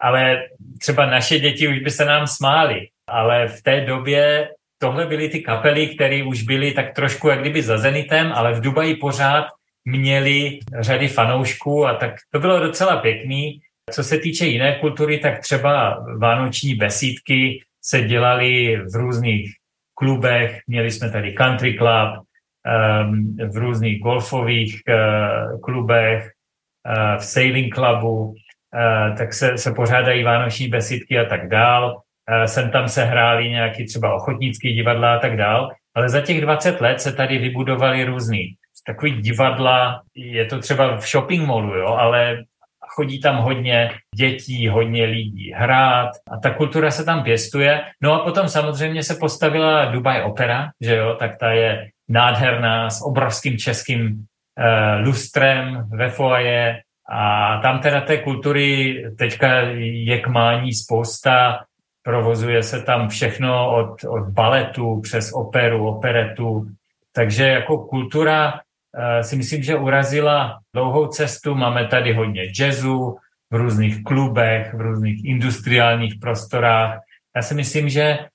ale 0.00 0.42
třeba 0.80 1.06
naše 1.06 1.38
děti 1.40 1.68
už 1.68 1.78
by 1.78 1.90
se 1.90 2.04
nám 2.04 2.26
smály. 2.26 2.88
Ale 3.06 3.48
v 3.48 3.62
té 3.62 3.80
době 3.80 4.48
tohle 4.78 5.06
byly 5.06 5.28
ty 5.28 5.40
kapely, 5.40 5.86
které 5.86 6.22
už 6.22 6.42
byly 6.42 6.72
tak 6.72 6.94
trošku 6.94 7.28
jak 7.28 7.40
kdyby 7.40 7.62
za 7.62 7.78
Zenitem, 7.78 8.32
ale 8.34 8.52
v 8.52 8.60
Dubaji 8.60 8.96
pořád 8.96 9.44
měli 9.84 10.58
řady 10.80 11.08
fanoušků 11.08 11.86
a 11.86 11.94
tak 11.94 12.14
to 12.30 12.40
bylo 12.40 12.60
docela 12.60 12.96
pěkný. 12.96 13.60
Co 13.90 14.04
se 14.04 14.18
týče 14.18 14.46
jiné 14.46 14.78
kultury, 14.80 15.18
tak 15.18 15.40
třeba 15.40 16.04
vánoční 16.18 16.74
besídky 16.74 17.60
se 17.82 18.00
dělaly 18.00 18.76
v 18.76 18.94
různých 18.94 19.50
klubech. 19.94 20.60
Měli 20.66 20.90
jsme 20.90 21.10
tady 21.10 21.32
country 21.32 21.74
club, 21.78 22.10
um, 22.68 23.36
v 23.50 23.56
různých 23.56 24.02
golfových 24.02 24.82
uh, 24.88 25.60
klubech, 25.60 26.30
uh, 26.88 27.20
v 27.20 27.24
sailing 27.24 27.74
clubu, 27.74 28.18
uh, 28.18 29.16
tak 29.16 29.34
se, 29.34 29.58
se 29.58 29.72
pořádají 29.72 30.22
vánoční 30.22 30.68
besídky 30.68 31.18
a 31.18 31.24
tak 31.24 31.48
dál. 31.48 32.02
Sem 32.46 32.70
tam 32.70 32.88
se 32.88 33.04
hráli 33.04 33.50
nějaký 33.50 33.86
třeba 33.86 34.14
ochotnický 34.14 34.74
divadla 34.74 35.14
a 35.14 35.18
tak 35.18 35.36
dál, 35.36 35.70
ale 35.94 36.08
za 36.08 36.20
těch 36.20 36.40
20 36.40 36.80
let 36.80 37.00
se 37.00 37.12
tady 37.12 37.38
vybudovali 37.38 38.04
různý 38.04 38.54
takový 38.88 39.12
divadla, 39.12 40.02
je 40.14 40.44
to 40.44 40.58
třeba 40.58 40.96
v 40.96 41.06
shopping 41.06 41.46
mallu, 41.46 41.74
jo, 41.74 41.86
ale 41.86 42.44
chodí 42.88 43.20
tam 43.20 43.36
hodně 43.36 43.90
dětí, 44.14 44.68
hodně 44.68 45.04
lidí 45.04 45.52
hrát 45.56 46.10
a 46.30 46.36
ta 46.36 46.50
kultura 46.50 46.90
se 46.90 47.04
tam 47.04 47.22
pěstuje. 47.22 47.82
No 48.02 48.12
a 48.12 48.24
potom 48.24 48.48
samozřejmě 48.48 49.02
se 49.02 49.14
postavila 49.14 49.84
Dubai 49.84 50.22
Opera, 50.22 50.70
že 50.80 50.96
jo, 50.96 51.16
tak 51.18 51.38
ta 51.38 51.50
je 51.50 51.88
nádherná 52.08 52.90
s 52.90 53.02
obrovským 53.02 53.58
českým 53.58 54.06
uh, 54.06 55.04
lustrem 55.04 55.84
ve 55.90 56.10
foaje 56.10 56.80
a 57.10 57.60
tam 57.62 57.80
teda 57.80 58.00
té 58.00 58.16
kultury 58.16 58.96
teďka 59.18 59.60
je 59.78 60.20
k 60.20 60.26
mání 60.26 60.72
spousta, 60.72 61.60
provozuje 62.08 62.62
se 62.62 62.82
tam 62.82 63.08
všechno 63.08 63.52
od, 63.76 64.04
od 64.04 64.32
baletu 64.32 65.00
přes 65.00 65.32
operu, 65.32 65.88
operetu, 65.88 66.64
takže 67.12 67.44
jako 67.44 67.78
kultura 67.78 68.64
Eh, 68.96 69.24
si 69.24 69.36
myslím, 69.36 69.62
že 69.62 69.76
urazila 69.76 70.58
dlouhou 70.74 71.06
cestu. 71.06 71.54
Máme 71.54 71.86
tady 71.86 72.12
hodně 72.12 72.42
jazzu 72.60 73.16
v 73.50 73.54
různých 73.54 74.04
klubech, 74.04 74.74
v 74.74 74.80
různých 74.80 75.24
industriálních 75.24 76.14
prostorách. 76.20 77.00
Já 77.36 77.42
si 77.42 77.54
myslím, 77.54 77.88
že 77.88 78.02
eh, 78.02 78.28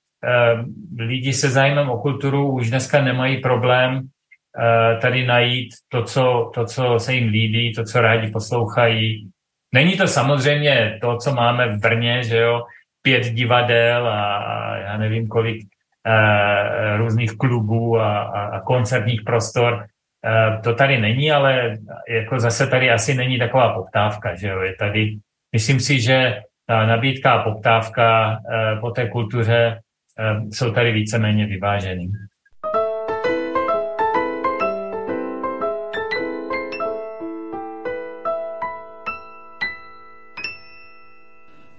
lidi 0.98 1.32
se 1.32 1.50
zájmem 1.50 1.90
o 1.90 1.98
kulturu 1.98 2.52
už 2.52 2.70
dneska 2.70 3.02
nemají 3.02 3.40
problém 3.40 4.00
eh, 4.00 4.96
tady 5.00 5.26
najít 5.26 5.74
to 5.88 6.04
co, 6.04 6.50
to, 6.54 6.66
co 6.66 6.98
se 6.98 7.14
jim 7.14 7.28
líbí, 7.28 7.72
to, 7.72 7.84
co 7.84 8.00
rádi 8.00 8.30
poslouchají. 8.30 9.30
Není 9.74 9.96
to 9.96 10.06
samozřejmě 10.08 10.98
to, 11.00 11.16
co 11.16 11.34
máme 11.34 11.68
v 11.68 11.80
Brně, 11.80 12.24
že 12.24 12.38
jo, 12.38 12.62
pět 13.04 13.24
divadel 13.24 14.08
a, 14.08 14.76
já 14.76 14.96
nevím 14.96 15.28
kolik 15.28 15.62
uh, 15.62 16.96
různých 16.96 17.36
klubů 17.36 18.00
a, 18.00 18.18
a, 18.22 18.44
a 18.44 18.60
koncertních 18.60 19.22
prostor. 19.22 19.86
Eh, 20.24 20.60
to 20.62 20.74
tady 20.74 21.00
není, 21.00 21.32
ale 21.32 21.78
jako 22.08 22.40
zase 22.40 22.66
tady 22.66 22.90
asi 22.90 23.14
není 23.14 23.38
taková 23.38 23.72
poptávka, 23.72 24.34
že 24.34 24.48
jo, 24.48 24.60
je 24.60 24.74
tady, 24.74 25.16
myslím 25.52 25.80
si, 25.80 26.00
že 26.00 26.40
ta 26.66 26.86
nabídka 26.86 27.32
a 27.32 27.42
poptávka 27.42 28.38
eh, 28.52 28.80
po 28.80 28.90
té 28.90 29.08
kultuře 29.08 29.80
eh, 30.18 30.40
jsou 30.52 30.72
tady 30.72 30.92
víceméně 30.92 31.46
vyvážený. 31.46 32.12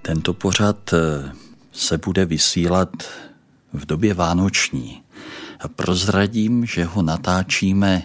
Tento 0.06 0.34
pořad 0.34 0.94
se 1.72 1.98
bude 1.98 2.26
vysílat 2.26 2.90
v 3.74 3.86
době 3.86 4.14
vánoční. 4.14 5.02
Prozradím, 5.76 6.66
že 6.66 6.86
ho 6.86 7.02
natáčíme 7.02 8.02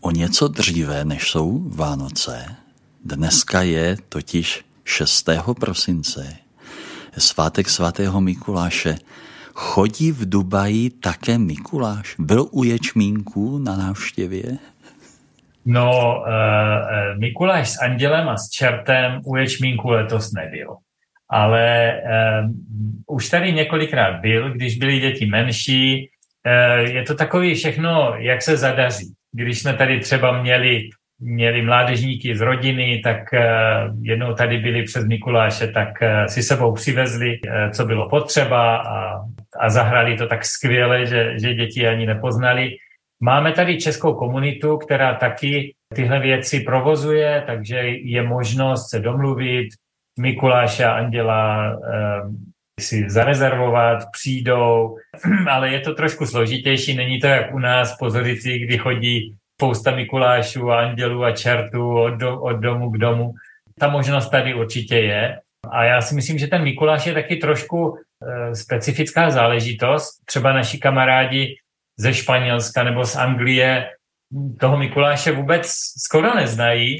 o 0.00 0.10
něco 0.10 0.48
dříve, 0.48 1.04
než 1.04 1.30
jsou 1.30 1.62
Vánoce. 1.68 2.56
Dneska 3.04 3.62
je 3.62 3.96
totiž 4.08 4.64
6. 4.84 5.28
prosince, 5.60 6.36
svátek 7.18 7.68
svatého 7.68 8.20
Mikuláše. 8.20 8.94
Chodí 9.54 10.12
v 10.12 10.28
Dubaji 10.28 10.90
také 10.90 11.38
Mikuláš? 11.38 12.14
Byl 12.18 12.46
u 12.50 12.64
Ječmínku 12.64 13.58
na 13.58 13.76
návštěvě? 13.76 14.58
No, 15.64 15.90
uh, 15.90 17.18
Mikuláš 17.18 17.70
s 17.70 17.78
andělem 17.82 18.28
a 18.28 18.36
s 18.36 18.48
čertem 18.50 19.20
u 19.24 19.36
Ječmínku 19.36 19.88
letos 19.88 20.32
nebyl. 20.32 20.76
Ale 21.30 21.94
uh, 23.06 23.16
už 23.16 23.28
tady 23.28 23.52
několikrát 23.52 24.20
byl, 24.20 24.52
když 24.52 24.78
byly 24.78 25.00
děti 25.00 25.26
menší. 25.26 26.10
Uh, 26.46 26.90
je 26.90 27.02
to 27.02 27.14
takový 27.14 27.54
všechno, 27.54 28.14
jak 28.18 28.42
se 28.42 28.56
zadaří 28.56 29.14
když 29.32 29.58
jsme 29.60 29.74
tady 29.74 30.00
třeba 30.00 30.42
měli, 30.42 30.88
měli 31.20 31.62
mládežníky 31.62 32.36
z 32.36 32.40
rodiny, 32.40 33.00
tak 33.04 33.18
uh, 33.32 33.40
jednou 34.02 34.34
tady 34.34 34.58
byli 34.58 34.82
přes 34.82 35.04
Mikuláše, 35.06 35.68
tak 35.68 35.88
uh, 36.02 36.26
si 36.26 36.42
sebou 36.42 36.72
přivezli, 36.72 37.38
uh, 37.40 37.70
co 37.70 37.84
bylo 37.84 38.08
potřeba 38.08 38.76
a, 38.76 39.20
a 39.60 39.70
zahrali 39.70 40.16
to 40.16 40.26
tak 40.26 40.44
skvěle, 40.44 41.06
že, 41.06 41.38
že 41.38 41.54
děti 41.54 41.88
ani 41.88 42.06
nepoznali. 42.06 42.70
Máme 43.22 43.52
tady 43.52 43.78
českou 43.78 44.14
komunitu, 44.14 44.76
která 44.76 45.14
taky 45.14 45.74
tyhle 45.94 46.20
věci 46.20 46.60
provozuje, 46.60 47.42
takže 47.46 47.76
je 48.02 48.22
možnost 48.22 48.90
se 48.90 49.00
domluvit, 49.00 49.68
Mikuláše 50.18 50.84
a 50.84 50.92
Anděla 50.92 51.76
si 52.80 53.10
zarezervovat, 53.10 53.98
přijdou, 54.12 54.96
ale 55.50 55.72
je 55.72 55.80
to 55.80 55.94
trošku 55.94 56.26
složitější, 56.26 56.96
není 56.96 57.20
to 57.20 57.26
jak 57.26 57.54
u 57.54 57.58
nás 57.58 57.96
po 57.96 58.10
kdy 58.10 58.78
chodí 58.78 59.36
spousta 59.60 59.90
Mikulášů, 59.90 60.70
andělů 60.70 61.24
a 61.24 61.32
čertů 61.32 61.98
od, 61.98 62.10
do, 62.10 62.40
od 62.40 62.56
domu 62.56 62.90
k 62.90 62.98
domu. 62.98 63.32
Ta 63.78 63.88
možnost 63.88 64.30
tady 64.30 64.54
určitě 64.54 64.96
je. 64.96 65.38
A 65.70 65.84
já 65.84 66.00
si 66.00 66.14
myslím, 66.14 66.38
že 66.38 66.46
ten 66.46 66.62
Mikuláš 66.62 67.06
je 67.06 67.14
taky 67.14 67.36
trošku 67.36 67.94
e, 67.94 68.54
specifická 68.54 69.30
záležitost. 69.30 70.10
Třeba 70.24 70.52
naši 70.52 70.78
kamarádi 70.78 71.54
ze 71.98 72.14
Španělska 72.14 72.82
nebo 72.82 73.04
z 73.04 73.16
Anglie 73.16 73.86
toho 74.60 74.76
Mikuláše 74.76 75.32
vůbec 75.32 75.66
skoro 76.04 76.34
neznají, 76.34 76.96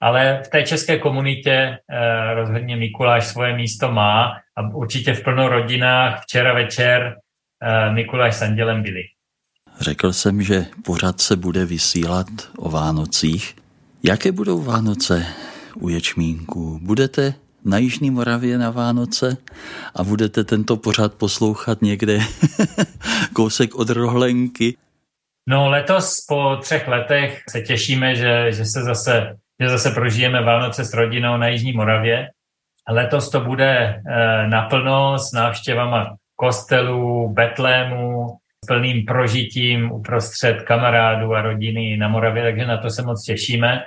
ale 0.00 0.42
v 0.44 0.48
té 0.48 0.62
české 0.62 0.98
komunitě 0.98 1.50
e, 1.50 1.78
rozhodně 2.34 2.76
Mikuláš 2.76 3.26
svoje 3.26 3.56
místo 3.56 3.92
má 3.92 4.32
a 4.56 4.74
určitě 4.74 5.14
v 5.14 5.24
plno 5.24 5.48
rodinách 5.48 6.22
včera 6.22 6.54
večer 6.54 7.16
uh, 7.62 7.94
Mikuláš 7.94 8.34
s 8.36 8.42
Andělem 8.42 8.82
byli. 8.82 9.02
Řekl 9.80 10.12
jsem, 10.12 10.42
že 10.42 10.66
pořád 10.84 11.20
se 11.20 11.36
bude 11.36 11.64
vysílat 11.64 12.26
o 12.58 12.70
Vánocích. 12.70 13.56
Jaké 14.02 14.32
budou 14.32 14.62
Vánoce 14.62 15.26
u 15.74 15.88
Ječmínku? 15.88 16.78
Budete 16.82 17.34
na 17.64 17.78
Jižní 17.78 18.10
Moravě 18.10 18.58
na 18.58 18.70
Vánoce 18.70 19.36
a 19.94 20.04
budete 20.04 20.44
tento 20.44 20.76
pořád 20.76 21.14
poslouchat 21.14 21.82
někde 21.82 22.18
kousek 23.32 23.74
od 23.74 23.90
Rohlenky? 23.90 24.76
No 25.48 25.68
letos 25.68 26.16
po 26.28 26.56
třech 26.60 26.88
letech 26.88 27.42
se 27.50 27.60
těšíme, 27.60 28.16
že, 28.16 28.52
že 28.52 28.64
se 28.64 28.82
zase, 28.82 29.36
že 29.60 29.68
zase 29.68 29.90
prožijeme 29.90 30.42
Vánoce 30.42 30.84
s 30.84 30.94
rodinou 30.94 31.36
na 31.36 31.48
Jižní 31.48 31.72
Moravě. 31.72 32.28
Letos 32.88 33.30
to 33.30 33.40
bude 33.40 33.70
e, 33.70 34.02
naplno 34.48 35.18
s 35.18 35.32
návštěvama 35.32 36.16
kostelů, 36.36 37.28
betlému, 37.32 38.36
s 38.64 38.66
plným 38.66 39.04
prožitím 39.04 39.92
uprostřed 39.92 40.62
kamarádů 40.62 41.34
a 41.34 41.42
rodiny 41.42 41.96
na 41.96 42.08
Moravě, 42.08 42.42
takže 42.42 42.66
na 42.66 42.76
to 42.76 42.90
se 42.90 43.02
moc 43.02 43.24
těšíme. 43.24 43.82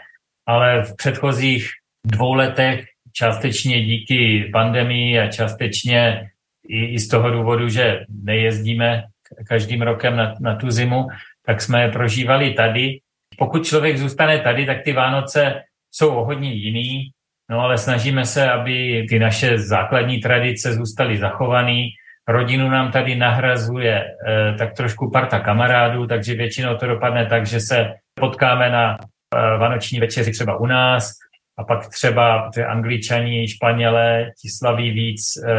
Ale 0.48 0.84
v 0.84 0.96
předchozích 0.96 1.70
dvou 2.06 2.34
letech 2.34 2.86
částečně 3.14 3.86
díky 3.86 4.50
pandemii 4.54 5.20
a 5.20 5.32
částečně 5.32 6.30
i, 6.68 6.86
i 6.86 7.00
z 7.00 7.08
toho 7.08 7.32
důvodu, 7.32 7.70
že 7.70 8.06
nejezdíme 8.24 9.04
každým 9.48 9.82
rokem 9.82 10.18
na, 10.18 10.36
na 10.40 10.56
tu 10.56 10.72
zimu, 10.72 11.08
tak 11.46 11.62
jsme 11.62 11.82
je 11.82 11.92
prožívali 11.92 12.54
tady. 12.54 13.00
Pokud 13.38 13.66
člověk 13.66 13.98
zůstane 13.98 14.40
tady, 14.40 14.66
tak 14.66 14.84
ty 14.84 14.94
Vánoce 14.94 15.62
jsou 15.92 16.16
o 16.16 16.26
hodně 16.26 16.54
jiný, 16.54 17.10
no 17.50 17.60
ale 17.60 17.78
snažíme 17.78 18.26
se, 18.26 18.52
aby 18.52 19.06
ty 19.10 19.20
naše 19.20 19.58
základní 19.58 20.20
tradice 20.20 20.74
zůstaly 20.74 21.18
zachované. 21.18 21.84
Rodinu 22.28 22.70
nám 22.70 22.92
tady 22.92 23.16
nahrazuje 23.16 24.04
eh, 24.04 24.54
tak 24.58 24.74
trošku 24.74 25.12
parta 25.12 25.40
kamarádů, 25.40 26.08
takže 26.08 26.36
většinou 26.36 26.78
to 26.78 26.88
dopadne 26.88 27.26
tak, 27.26 27.46
že 27.46 27.60
se 27.60 27.94
potkáme 28.20 28.70
na 28.70 28.98
eh, 28.98 29.58
vánoční 29.58 30.00
večeři 30.00 30.32
třeba 30.32 30.60
u 30.60 30.66
nás, 30.66 31.14
a 31.58 31.64
pak 31.64 31.90
třeba 31.90 32.50
ty 32.54 32.64
angličani, 32.64 33.48
španělé, 33.48 34.32
ti 34.42 34.50
slaví 34.50 34.92
víc 34.92 35.22
eh, 35.48 35.52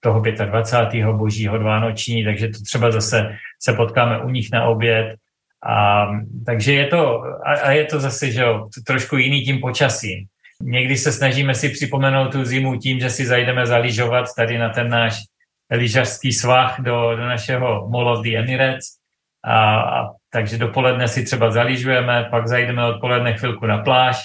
toho 0.00 0.20
25. 0.20 1.06
božího 1.06 1.58
dvánoční, 1.58 2.24
takže 2.24 2.48
to 2.48 2.58
třeba 2.66 2.90
zase 2.90 3.36
se 3.62 3.72
potkáme 3.72 4.22
u 4.22 4.30
nich 4.30 4.48
na 4.52 4.64
oběd. 4.64 5.16
A, 5.64 6.06
takže 6.46 6.72
je 6.72 6.86
to, 6.86 7.22
a, 7.22 7.52
a 7.52 7.70
je 7.70 7.84
to 7.84 8.00
zase, 8.00 8.30
že 8.30 8.42
jo, 8.42 8.68
trošku 8.86 9.16
jiný 9.16 9.42
tím 9.42 9.60
počasím. 9.60 10.26
Někdy 10.62 10.96
se 10.96 11.12
snažíme 11.12 11.54
si 11.54 11.68
připomenout 11.68 12.32
tu 12.32 12.44
zimu 12.44 12.76
tím, 12.76 13.00
že 13.00 13.10
si 13.10 13.26
zajdeme 13.26 13.66
zaližovat 13.66 14.26
tady 14.36 14.58
na 14.58 14.68
ten 14.68 14.88
náš 14.88 15.18
lyžařský 15.70 16.32
svah 16.32 16.80
do, 16.80 17.16
do 17.16 17.22
našeho 17.22 17.88
Mall 17.88 18.08
of 18.08 18.22
the 18.22 18.36
Emirates. 18.36 18.86
A, 19.44 19.80
a, 19.80 20.10
takže 20.30 20.58
dopoledne 20.58 21.08
si 21.08 21.24
třeba 21.24 21.50
zaližujeme, 21.50 22.28
pak 22.30 22.48
zajdeme 22.48 22.86
odpoledne 22.86 23.36
chvilku 23.36 23.66
na 23.66 23.78
pláž, 23.78 24.24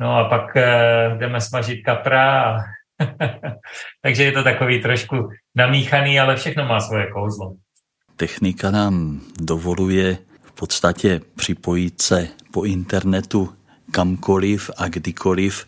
no 0.00 0.16
a 0.16 0.24
pak 0.24 0.56
uh, 0.56 1.18
jdeme 1.18 1.40
smažit 1.40 1.84
kapra 1.84 2.42
a 2.42 2.58
takže 4.02 4.24
je 4.24 4.32
to 4.32 4.42
takový 4.42 4.82
trošku 4.82 5.28
namíchaný, 5.54 6.20
ale 6.20 6.36
všechno 6.36 6.64
má 6.64 6.80
svoje 6.80 7.06
kouzlo. 7.06 7.54
Technika 8.16 8.70
nám 8.70 9.20
dovoluje 9.40 10.18
podstatě 10.58 11.20
připojit 11.36 12.02
se 12.02 12.28
po 12.52 12.64
internetu 12.64 13.52
kamkoliv 13.92 14.70
a 14.76 14.88
kdykoliv. 14.88 15.66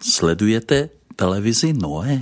Sledujete 0.00 0.88
televizi 1.16 1.72
Noé? 1.72 2.18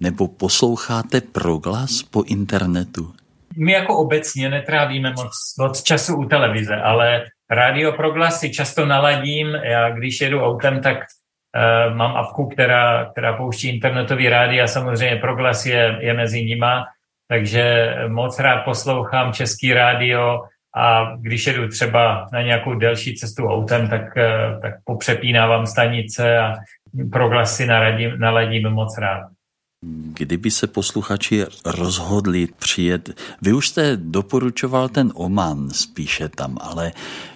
Nebo 0.00 0.28
posloucháte 0.28 1.20
proglas 1.20 2.02
po 2.02 2.22
internetu? 2.22 3.12
My 3.56 3.72
jako 3.72 3.96
obecně 3.96 4.48
netrávíme 4.48 5.10
moc, 5.10 5.32
moc 5.58 5.82
času 5.82 6.16
u 6.16 6.24
televize, 6.24 6.76
ale 6.76 7.24
rádio 7.50 7.92
proglas 7.92 8.40
si 8.40 8.50
často 8.50 8.86
naladím. 8.86 9.46
Já 9.46 9.90
když 9.90 10.20
jedu 10.20 10.40
autem, 10.40 10.80
tak 10.80 10.96
uh, 10.96 11.96
mám 11.96 12.16
apku, 12.16 12.48
která, 12.48 13.10
která 13.10 13.36
pouští 13.36 13.68
internetový 13.68 14.28
rádio 14.28 14.64
a 14.64 14.66
samozřejmě 14.66 15.16
proglas 15.16 15.66
je, 15.66 15.98
je 16.00 16.14
mezi 16.14 16.44
nima 16.44 16.84
takže 17.28 17.94
moc 18.08 18.38
rád 18.38 18.64
poslouchám 18.64 19.32
český 19.32 19.72
rádio 19.72 20.42
a 20.76 21.16
když 21.20 21.46
jedu 21.46 21.68
třeba 21.68 22.26
na 22.32 22.42
nějakou 22.42 22.74
delší 22.74 23.14
cestu 23.14 23.48
autem, 23.48 23.88
tak, 23.88 24.16
eh, 24.16 24.58
tak 24.62 24.74
popřepínávám 24.84 25.66
stanice 25.66 26.38
a 26.38 26.54
proglasy 27.12 27.66
naladím, 27.66 28.18
naladím 28.18 28.70
moc 28.70 28.98
rád. 28.98 29.26
Kdyby 30.12 30.50
se 30.50 30.66
posluchači 30.66 31.44
rozhodli 31.64 32.48
přijet, 32.58 33.10
vy 33.42 33.52
už 33.52 33.68
jste 33.68 33.96
doporučoval 33.96 34.88
ten 34.88 35.12
Oman 35.14 35.70
spíše 35.70 36.28
tam, 36.28 36.58
ale 36.60 36.92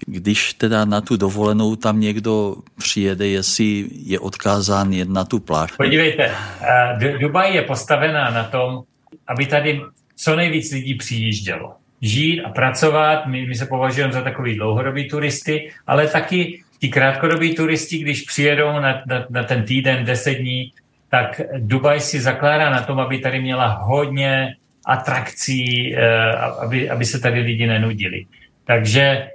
když 0.07 0.53
teda 0.53 0.85
na 0.85 1.01
tu 1.01 1.17
dovolenou 1.17 1.75
tam 1.75 1.99
někdo 1.99 2.55
přijede, 2.77 3.27
jestli 3.27 3.85
je 3.91 4.19
odkázán 4.19 4.93
jen 4.93 5.13
na 5.13 5.25
tu 5.25 5.39
pláž. 5.39 5.71
Podívejte, 5.71 6.31
eh, 6.61 7.17
Dubaj 7.19 7.53
je 7.53 7.61
postavená 7.61 8.29
na 8.29 8.43
tom, 8.43 8.83
aby 9.27 9.45
tady 9.45 9.81
co 10.15 10.35
nejvíc 10.35 10.71
lidí 10.71 10.95
přijíždělo. 10.95 11.80
Žít 12.01 12.41
a 12.41 12.49
pracovat, 12.49 13.25
my, 13.25 13.45
my 13.45 13.55
se 13.55 13.65
považujeme 13.65 14.13
za 14.13 14.21
takový 14.21 14.55
dlouhodobý 14.55 15.09
turisty, 15.09 15.71
ale 15.87 16.07
taky 16.07 16.63
ti 16.79 16.89
krátkodobí 16.89 17.55
turisti, 17.55 17.97
když 17.97 18.21
přijedou 18.21 18.73
na, 18.73 19.01
na, 19.05 19.25
na 19.29 19.43
ten 19.43 19.63
týden, 19.63 20.05
deset 20.05 20.33
dní, 20.33 20.73
tak 21.09 21.41
Dubaj 21.57 21.99
si 21.99 22.21
zakládá 22.21 22.69
na 22.69 22.81
tom, 22.81 22.99
aby 22.99 23.19
tady 23.19 23.41
měla 23.41 23.67
hodně 23.67 24.55
atrakcí, 24.85 25.95
eh, 25.95 26.31
aby, 26.35 26.89
aby 26.89 27.05
se 27.05 27.19
tady 27.19 27.39
lidi 27.39 27.67
nenudili. 27.67 28.25
Takže 28.65 29.27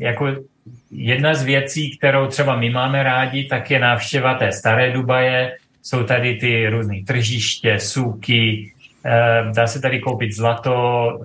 jako 0.00 0.36
jedna 0.90 1.34
z 1.34 1.44
věcí, 1.44 1.96
kterou 1.96 2.26
třeba 2.26 2.56
my 2.56 2.70
máme 2.70 3.02
rádi, 3.02 3.44
tak 3.44 3.70
je 3.70 3.78
návštěva 3.78 4.34
té 4.34 4.52
staré 4.52 4.92
Dubaje. 4.92 5.56
Jsou 5.82 6.02
tady 6.02 6.34
ty 6.34 6.68
různé 6.68 6.96
tržiště, 7.06 7.80
súky, 7.80 8.74
Eh, 9.06 9.52
dá 9.54 9.66
se 9.66 9.80
tady 9.80 10.00
koupit 10.00 10.32
zlato 10.32 10.72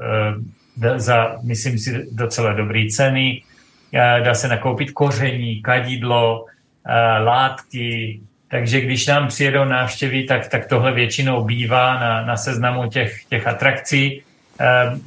eh, 0.01 0.33
za, 0.95 1.38
myslím 1.43 1.80
si, 1.80 2.07
docela 2.11 2.53
dobré 2.53 2.88
ceny. 2.91 3.41
Eh, 3.93 4.21
dá 4.23 4.34
se 4.34 4.47
nakoupit 4.47 4.91
koření, 4.91 5.61
kadidlo, 5.61 6.45
látky. 7.19 8.19
Takže 8.47 8.82
když 8.82 9.07
nám 9.07 9.27
přijedou 9.27 9.65
návštěvy, 9.65 10.23
tak, 10.23 10.47
tak 10.47 10.65
tohle 10.65 10.91
většinou 10.91 11.43
bývá 11.43 11.99
na, 11.99 12.25
na 12.25 12.38
seznamu 12.38 12.89
těch, 12.89 13.25
těch 13.25 13.47
atrakcí. 13.47 14.21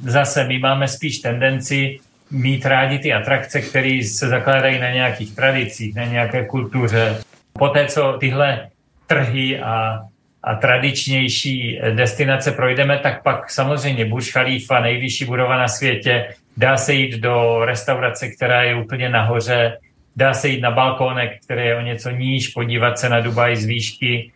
Zase 0.03 0.47
my 0.47 0.59
máme 0.59 0.87
spíš 0.87 1.19
tendenci 1.19 1.99
mít 2.31 2.65
rádi 2.65 2.99
ty 2.99 3.13
atrakce, 3.13 3.61
které 3.61 3.99
se 4.03 4.27
zakládají 4.29 4.79
na 4.79 4.91
nějakých 4.91 5.35
tradicích, 5.35 5.95
na 5.95 6.05
nějaké 6.05 6.45
kultuře. 6.45 7.17
Poté, 7.53 7.85
co 7.85 8.17
tyhle 8.19 8.69
trhy 9.07 9.59
a 9.59 9.99
a 10.43 10.55
tradičnější 10.55 11.79
destinace 11.95 12.51
projdeme, 12.51 12.99
tak 12.99 13.23
pak 13.23 13.49
samozřejmě 13.49 14.05
Burj 14.05 14.25
Khalifa, 14.25 14.79
nejvyšší 14.79 15.25
budova 15.25 15.57
na 15.57 15.67
světě, 15.67 16.27
dá 16.57 16.77
se 16.77 16.93
jít 16.93 17.17
do 17.17 17.65
restaurace, 17.65 18.27
která 18.27 18.63
je 18.63 18.75
úplně 18.75 19.09
nahoře, 19.09 19.77
dá 20.15 20.33
se 20.33 20.47
jít 20.47 20.61
na 20.61 20.71
balkónek, 20.71 21.31
který 21.45 21.65
je 21.65 21.77
o 21.77 21.81
něco 21.81 22.09
níž, 22.09 22.47
podívat 22.47 22.99
se 22.99 23.09
na 23.09 23.19
Dubaj 23.19 23.55
z 23.55 23.65
výšky. 23.65 24.31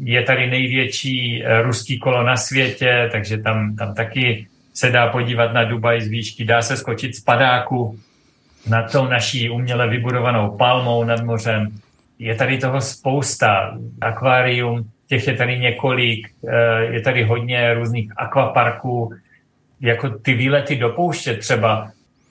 Je 0.00 0.22
tady 0.22 0.46
největší 0.46 1.44
eh, 1.44 1.62
ruský 1.62 1.98
kolo 1.98 2.22
na 2.22 2.36
světě, 2.36 3.08
takže 3.12 3.38
tam, 3.38 3.76
tam 3.76 3.94
taky 3.94 4.46
se 4.74 4.90
dá 4.90 5.06
podívat 5.06 5.52
na 5.52 5.64
Dubaj 5.64 6.00
z 6.00 6.08
výšky. 6.08 6.44
Dá 6.44 6.62
se 6.62 6.76
skočit 6.76 7.16
z 7.16 7.20
padáku 7.20 7.98
nad 8.68 8.92
tou 8.92 9.06
naší 9.06 9.50
uměle 9.50 9.88
vybudovanou 9.88 10.56
palmou 10.56 11.04
nad 11.04 11.24
mořem. 11.24 11.68
Je 12.18 12.34
tady 12.34 12.58
toho 12.58 12.80
spousta. 12.80 13.78
Akvárium, 14.00 14.90
těch 15.08 15.26
je 15.26 15.34
tady 15.34 15.58
několik, 15.58 16.28
eh, 16.48 16.84
je 16.84 17.00
tady 17.00 17.22
hodně 17.22 17.74
různých 17.74 18.12
akvaparků, 18.16 19.14
jako 19.80 20.08
ty 20.10 20.34
výlety 20.34 20.76
do 20.76 20.88
pouště 20.88 21.34
třeba, 21.34 21.90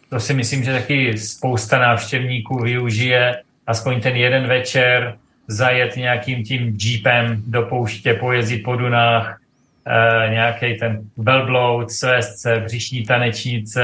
to 0.09 0.19
si 0.19 0.33
myslím, 0.33 0.63
že 0.63 0.73
taky 0.73 1.17
spousta 1.17 1.79
návštěvníků 1.79 2.59
využije, 2.59 3.41
aspoň 3.67 4.01
ten 4.01 4.15
jeden 4.15 4.47
večer 4.47 5.17
zajet 5.47 5.95
nějakým 5.95 6.43
tím 6.43 6.77
jeepem 6.81 7.43
do 7.47 7.61
pouště, 7.61 8.13
pojezdit 8.13 8.63
po 8.63 8.75
Dunách, 8.75 9.41
eh, 9.87 10.29
nějaký 10.29 10.77
ten 10.77 11.01
velbloud, 11.17 11.91
svestce, 11.91 12.59
břišní 12.59 13.03
tanečnice, 13.05 13.83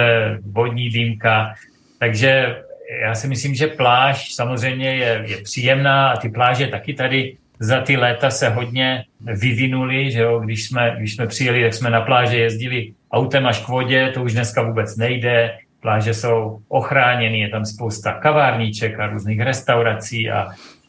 vodní 0.52 0.90
dýmka. 0.90 1.54
Takže 2.00 2.56
já 3.02 3.16
si 3.16 3.28
myslím, 3.28 3.56
že 3.56 3.68
pláž 3.68 4.34
samozřejmě 4.34 4.96
je, 4.96 5.24
je 5.28 5.38
příjemná 5.38 6.12
a 6.12 6.18
ty 6.18 6.30
pláže 6.30 6.68
taky 6.68 6.94
tady 6.94 7.38
za 7.64 7.82
ty 7.82 7.98
léta 7.98 8.30
se 8.30 8.50
hodně 8.50 9.04
vyvinuli, 9.22 10.12
že 10.12 10.22
jo, 10.22 10.40
když 10.40 10.68
jsme, 10.68 10.96
když 10.98 11.16
jsme 11.16 11.28
přijeli, 11.28 11.64
tak 11.64 11.74
jsme 11.74 11.90
na 11.90 12.02
pláže 12.02 12.38
jezdili 12.38 12.94
autem 13.12 13.46
až 13.46 13.60
k 13.60 13.68
vodě, 13.68 14.12
to 14.14 14.24
už 14.24 14.34
dneska 14.34 14.62
vůbec 14.62 14.98
nejde, 14.98 15.58
pláže 15.80 16.14
jsou 16.14 16.60
ochráněny, 16.68 17.40
je 17.40 17.50
tam 17.50 17.66
spousta 17.66 18.14
kavárníček 18.14 19.00
a 19.00 19.08
různých 19.08 19.40
restaurací 19.40 20.32
a, 20.32 20.48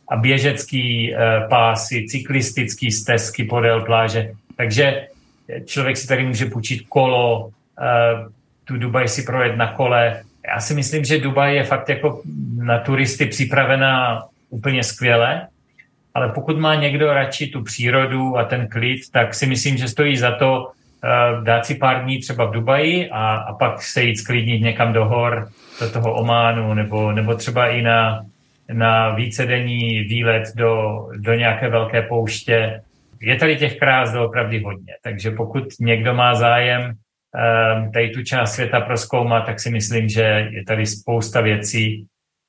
a 0.09 0.17
běžecký 0.17 1.15
e, 1.15 1.17
pásy, 1.49 2.07
cyklistický 2.09 2.91
stezky 2.91 3.45
podél 3.45 3.81
pláže, 3.81 4.33
takže 4.57 5.07
člověk 5.65 5.97
si 5.97 6.09
tady 6.09 6.27
může 6.27 6.47
půjčit 6.47 6.87
kolo, 6.89 7.51
e, 7.79 7.85
tu 8.65 8.77
Dubaj 8.77 9.09
si 9.09 9.23
projet 9.23 9.57
na 9.57 9.73
kole. 9.73 10.23
Já 10.49 10.61
si 10.61 10.75
myslím, 10.75 11.05
že 11.05 11.21
Dubaj 11.21 11.55
je 11.57 11.65
fakt 11.65 11.89
jako 11.89 12.23
na 12.57 12.79
turisty 12.79 13.27
připravená 13.27 14.23
úplně 14.51 14.83
skvěle 14.83 15.47
ale 16.15 16.29
pokud 16.29 16.59
má 16.59 16.75
někdo 16.75 17.13
radši 17.13 17.47
tu 17.47 17.63
přírodu 17.63 18.39
a 18.39 18.45
ten 18.45 18.69
klid, 18.69 19.01
tak 19.13 19.35
si 19.35 19.47
myslím, 19.47 19.77
že 19.77 19.89
stojí 19.89 20.17
za 20.17 20.31
to 20.31 20.71
dát 21.43 21.67
si 21.67 21.75
pár 21.75 22.05
dní 22.05 22.19
třeba 22.19 22.45
v 22.45 22.51
Dubaji 22.51 23.11
a, 23.11 23.35
a 23.37 23.53
pak 23.53 23.83
se 23.83 24.03
jít 24.03 24.17
sklidnit 24.17 24.63
někam 24.63 24.93
do 24.93 25.05
hor, 25.05 25.49
do 25.81 25.91
toho 25.91 26.15
Ománu, 26.15 26.75
nebo, 26.75 27.13
nebo 27.13 27.35
třeba 27.35 27.69
i 27.69 27.83
na, 27.83 28.25
na 28.73 29.15
vícedenní 29.15 30.01
výlet 30.01 30.45
do, 30.55 31.07
do 31.17 31.35
nějaké 31.35 31.69
velké 31.69 32.03
pouště. 32.03 32.83
Je 33.21 33.37
tady 33.37 33.57
těch 33.57 33.79
krás 33.79 34.15
opravdu 34.15 34.59
hodně, 34.65 34.95
takže 35.03 35.31
pokud 35.31 35.65
někdo 35.81 36.15
má 36.15 36.35
zájem 36.35 36.83
um, 36.85 37.93
tady 37.93 38.11
tu 38.11 38.23
část 38.23 38.55
světa 38.55 38.81
proskoumat, 38.81 39.47
tak 39.47 39.61
si 39.61 39.71
myslím, 39.71 40.09
že 40.09 40.49
je 40.51 40.65
tady 40.65 40.87
spousta 40.87 41.41
věcí, 41.41 42.07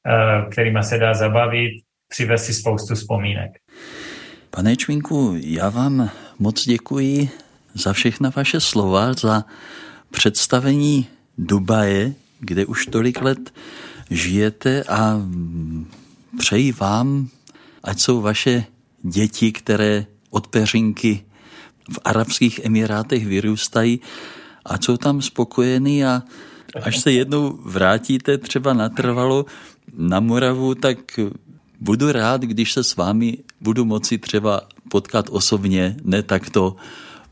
uh, 0.07 0.49
kterými 0.49 0.83
se 0.83 0.97
dá 0.97 1.13
zabavit, 1.13 1.71
přivez 2.09 2.45
si 2.45 2.53
spoustu 2.53 2.95
vzpomínek. 2.95 3.51
Pane 4.49 4.75
Čvinku, 4.75 5.35
já 5.37 5.69
vám 5.69 6.09
moc 6.39 6.65
děkuji 6.65 7.29
za 7.73 7.93
všechna 7.93 8.31
vaše 8.35 8.59
slova, 8.59 9.13
za 9.13 9.45
představení 10.11 11.07
Dubaje, 11.37 12.13
kde 12.39 12.65
už 12.65 12.85
tolik 12.85 13.21
let 13.21 13.53
žijete 14.09 14.83
a 14.83 15.21
přeji 16.39 16.71
vám, 16.71 17.27
ať 17.83 17.99
jsou 17.99 18.21
vaše 18.21 18.63
děti, 19.01 19.51
které 19.51 20.05
od 20.29 20.47
peřinky 20.47 21.25
v 21.91 21.99
Arabských 22.05 22.59
Emirátech 22.65 23.27
vyrůstají, 23.27 23.99
a 24.65 24.77
jsou 24.81 24.97
tam 24.97 25.21
spokojení 25.21 26.05
a 26.05 26.23
až 26.83 26.99
se 26.99 27.11
jednou 27.11 27.59
vrátíte 27.63 28.37
třeba 28.37 28.73
natrvalo 28.73 29.45
na 29.97 30.19
Moravu, 30.19 30.75
tak 30.75 31.19
budu 31.79 32.11
rád, 32.11 32.41
když 32.41 32.73
se 32.73 32.83
s 32.83 32.95
vámi 32.95 33.37
budu 33.61 33.85
moci 33.85 34.17
třeba 34.17 34.61
potkat 34.89 35.25
osobně, 35.29 35.95
ne 36.03 36.23
takto 36.23 36.75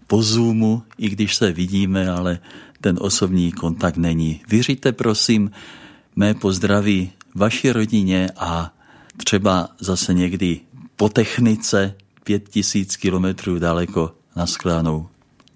po 0.08 0.24
Zoomu, 0.24 0.84
i 0.98 1.10
když 1.10 1.36
se 1.36 1.52
vidíme, 1.52 2.10
ale 2.10 2.40
ten 2.82 2.98
osobní 3.02 3.52
kontakt 3.52 3.98
není. 3.98 4.42
Vyřiďte 4.50 4.92
prosím 4.92 5.52
mé 6.16 6.34
pozdraví 6.34 7.12
vaší 7.36 7.72
rodině 7.72 8.30
a 8.38 8.74
třeba 9.18 9.70
zase 9.80 10.14
někdy 10.14 10.60
po 10.96 11.10
technice 11.10 11.96
pět 12.24 12.50
tisíc 12.50 12.98
kilometrů 12.98 13.60
daleko 13.60 14.12
na 14.36 14.46
Sklánou. 14.46 15.08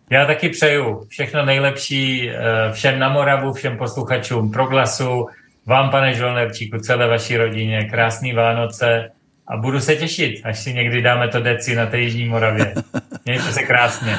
Já 0.09 0.25
taky 0.25 0.49
přeju 0.49 1.05
všechno 1.07 1.45
nejlepší 1.45 2.29
eh, 2.29 2.71
všem 2.71 2.99
na 2.99 3.09
Moravu, 3.09 3.53
všem 3.53 3.77
posluchačům 3.77 4.51
Proglasu, 4.51 5.25
vám, 5.67 5.89
pane 5.89 6.13
Žolnerčíku, 6.13 6.79
celé 6.79 7.07
vaší 7.07 7.37
rodině, 7.37 7.83
krásný 7.83 8.33
Vánoce 8.33 9.11
a 9.47 9.57
budu 9.57 9.79
se 9.79 9.95
těšit, 9.95 10.41
až 10.43 10.59
si 10.59 10.73
někdy 10.73 11.01
dáme 11.01 11.27
to 11.27 11.39
deci 11.39 11.75
na 11.75 11.85
té 11.85 11.99
Jižní 11.99 12.25
Moravě. 12.25 12.73
Mějte 13.25 13.53
se 13.53 13.63
krásně. 13.63 14.17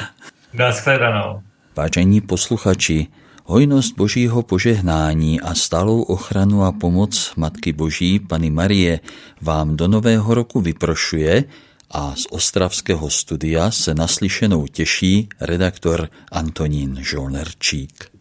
Naschledanou. 0.53 1.41
Vážení 1.75 2.21
posluchači, 2.21 3.07
hojnost 3.45 3.95
božího 3.97 4.43
požehnání 4.43 5.41
a 5.41 5.53
stálou 5.53 6.01
ochranu 6.01 6.63
a 6.63 6.71
pomoc 6.71 7.33
Matky 7.37 7.73
Boží, 7.73 8.19
Pany 8.19 8.49
Marie, 8.49 8.99
vám 9.41 9.77
do 9.77 9.87
nového 9.87 10.33
roku 10.33 10.61
vyprošuje 10.61 11.43
a 11.91 12.15
z 12.15 12.25
ostravského 12.29 13.09
studia 13.09 13.71
se 13.71 13.93
naslyšenou 13.93 14.67
těší 14.67 15.29
redaktor 15.41 16.09
Antonín 16.31 16.97
Žolnerčík. 17.01 18.18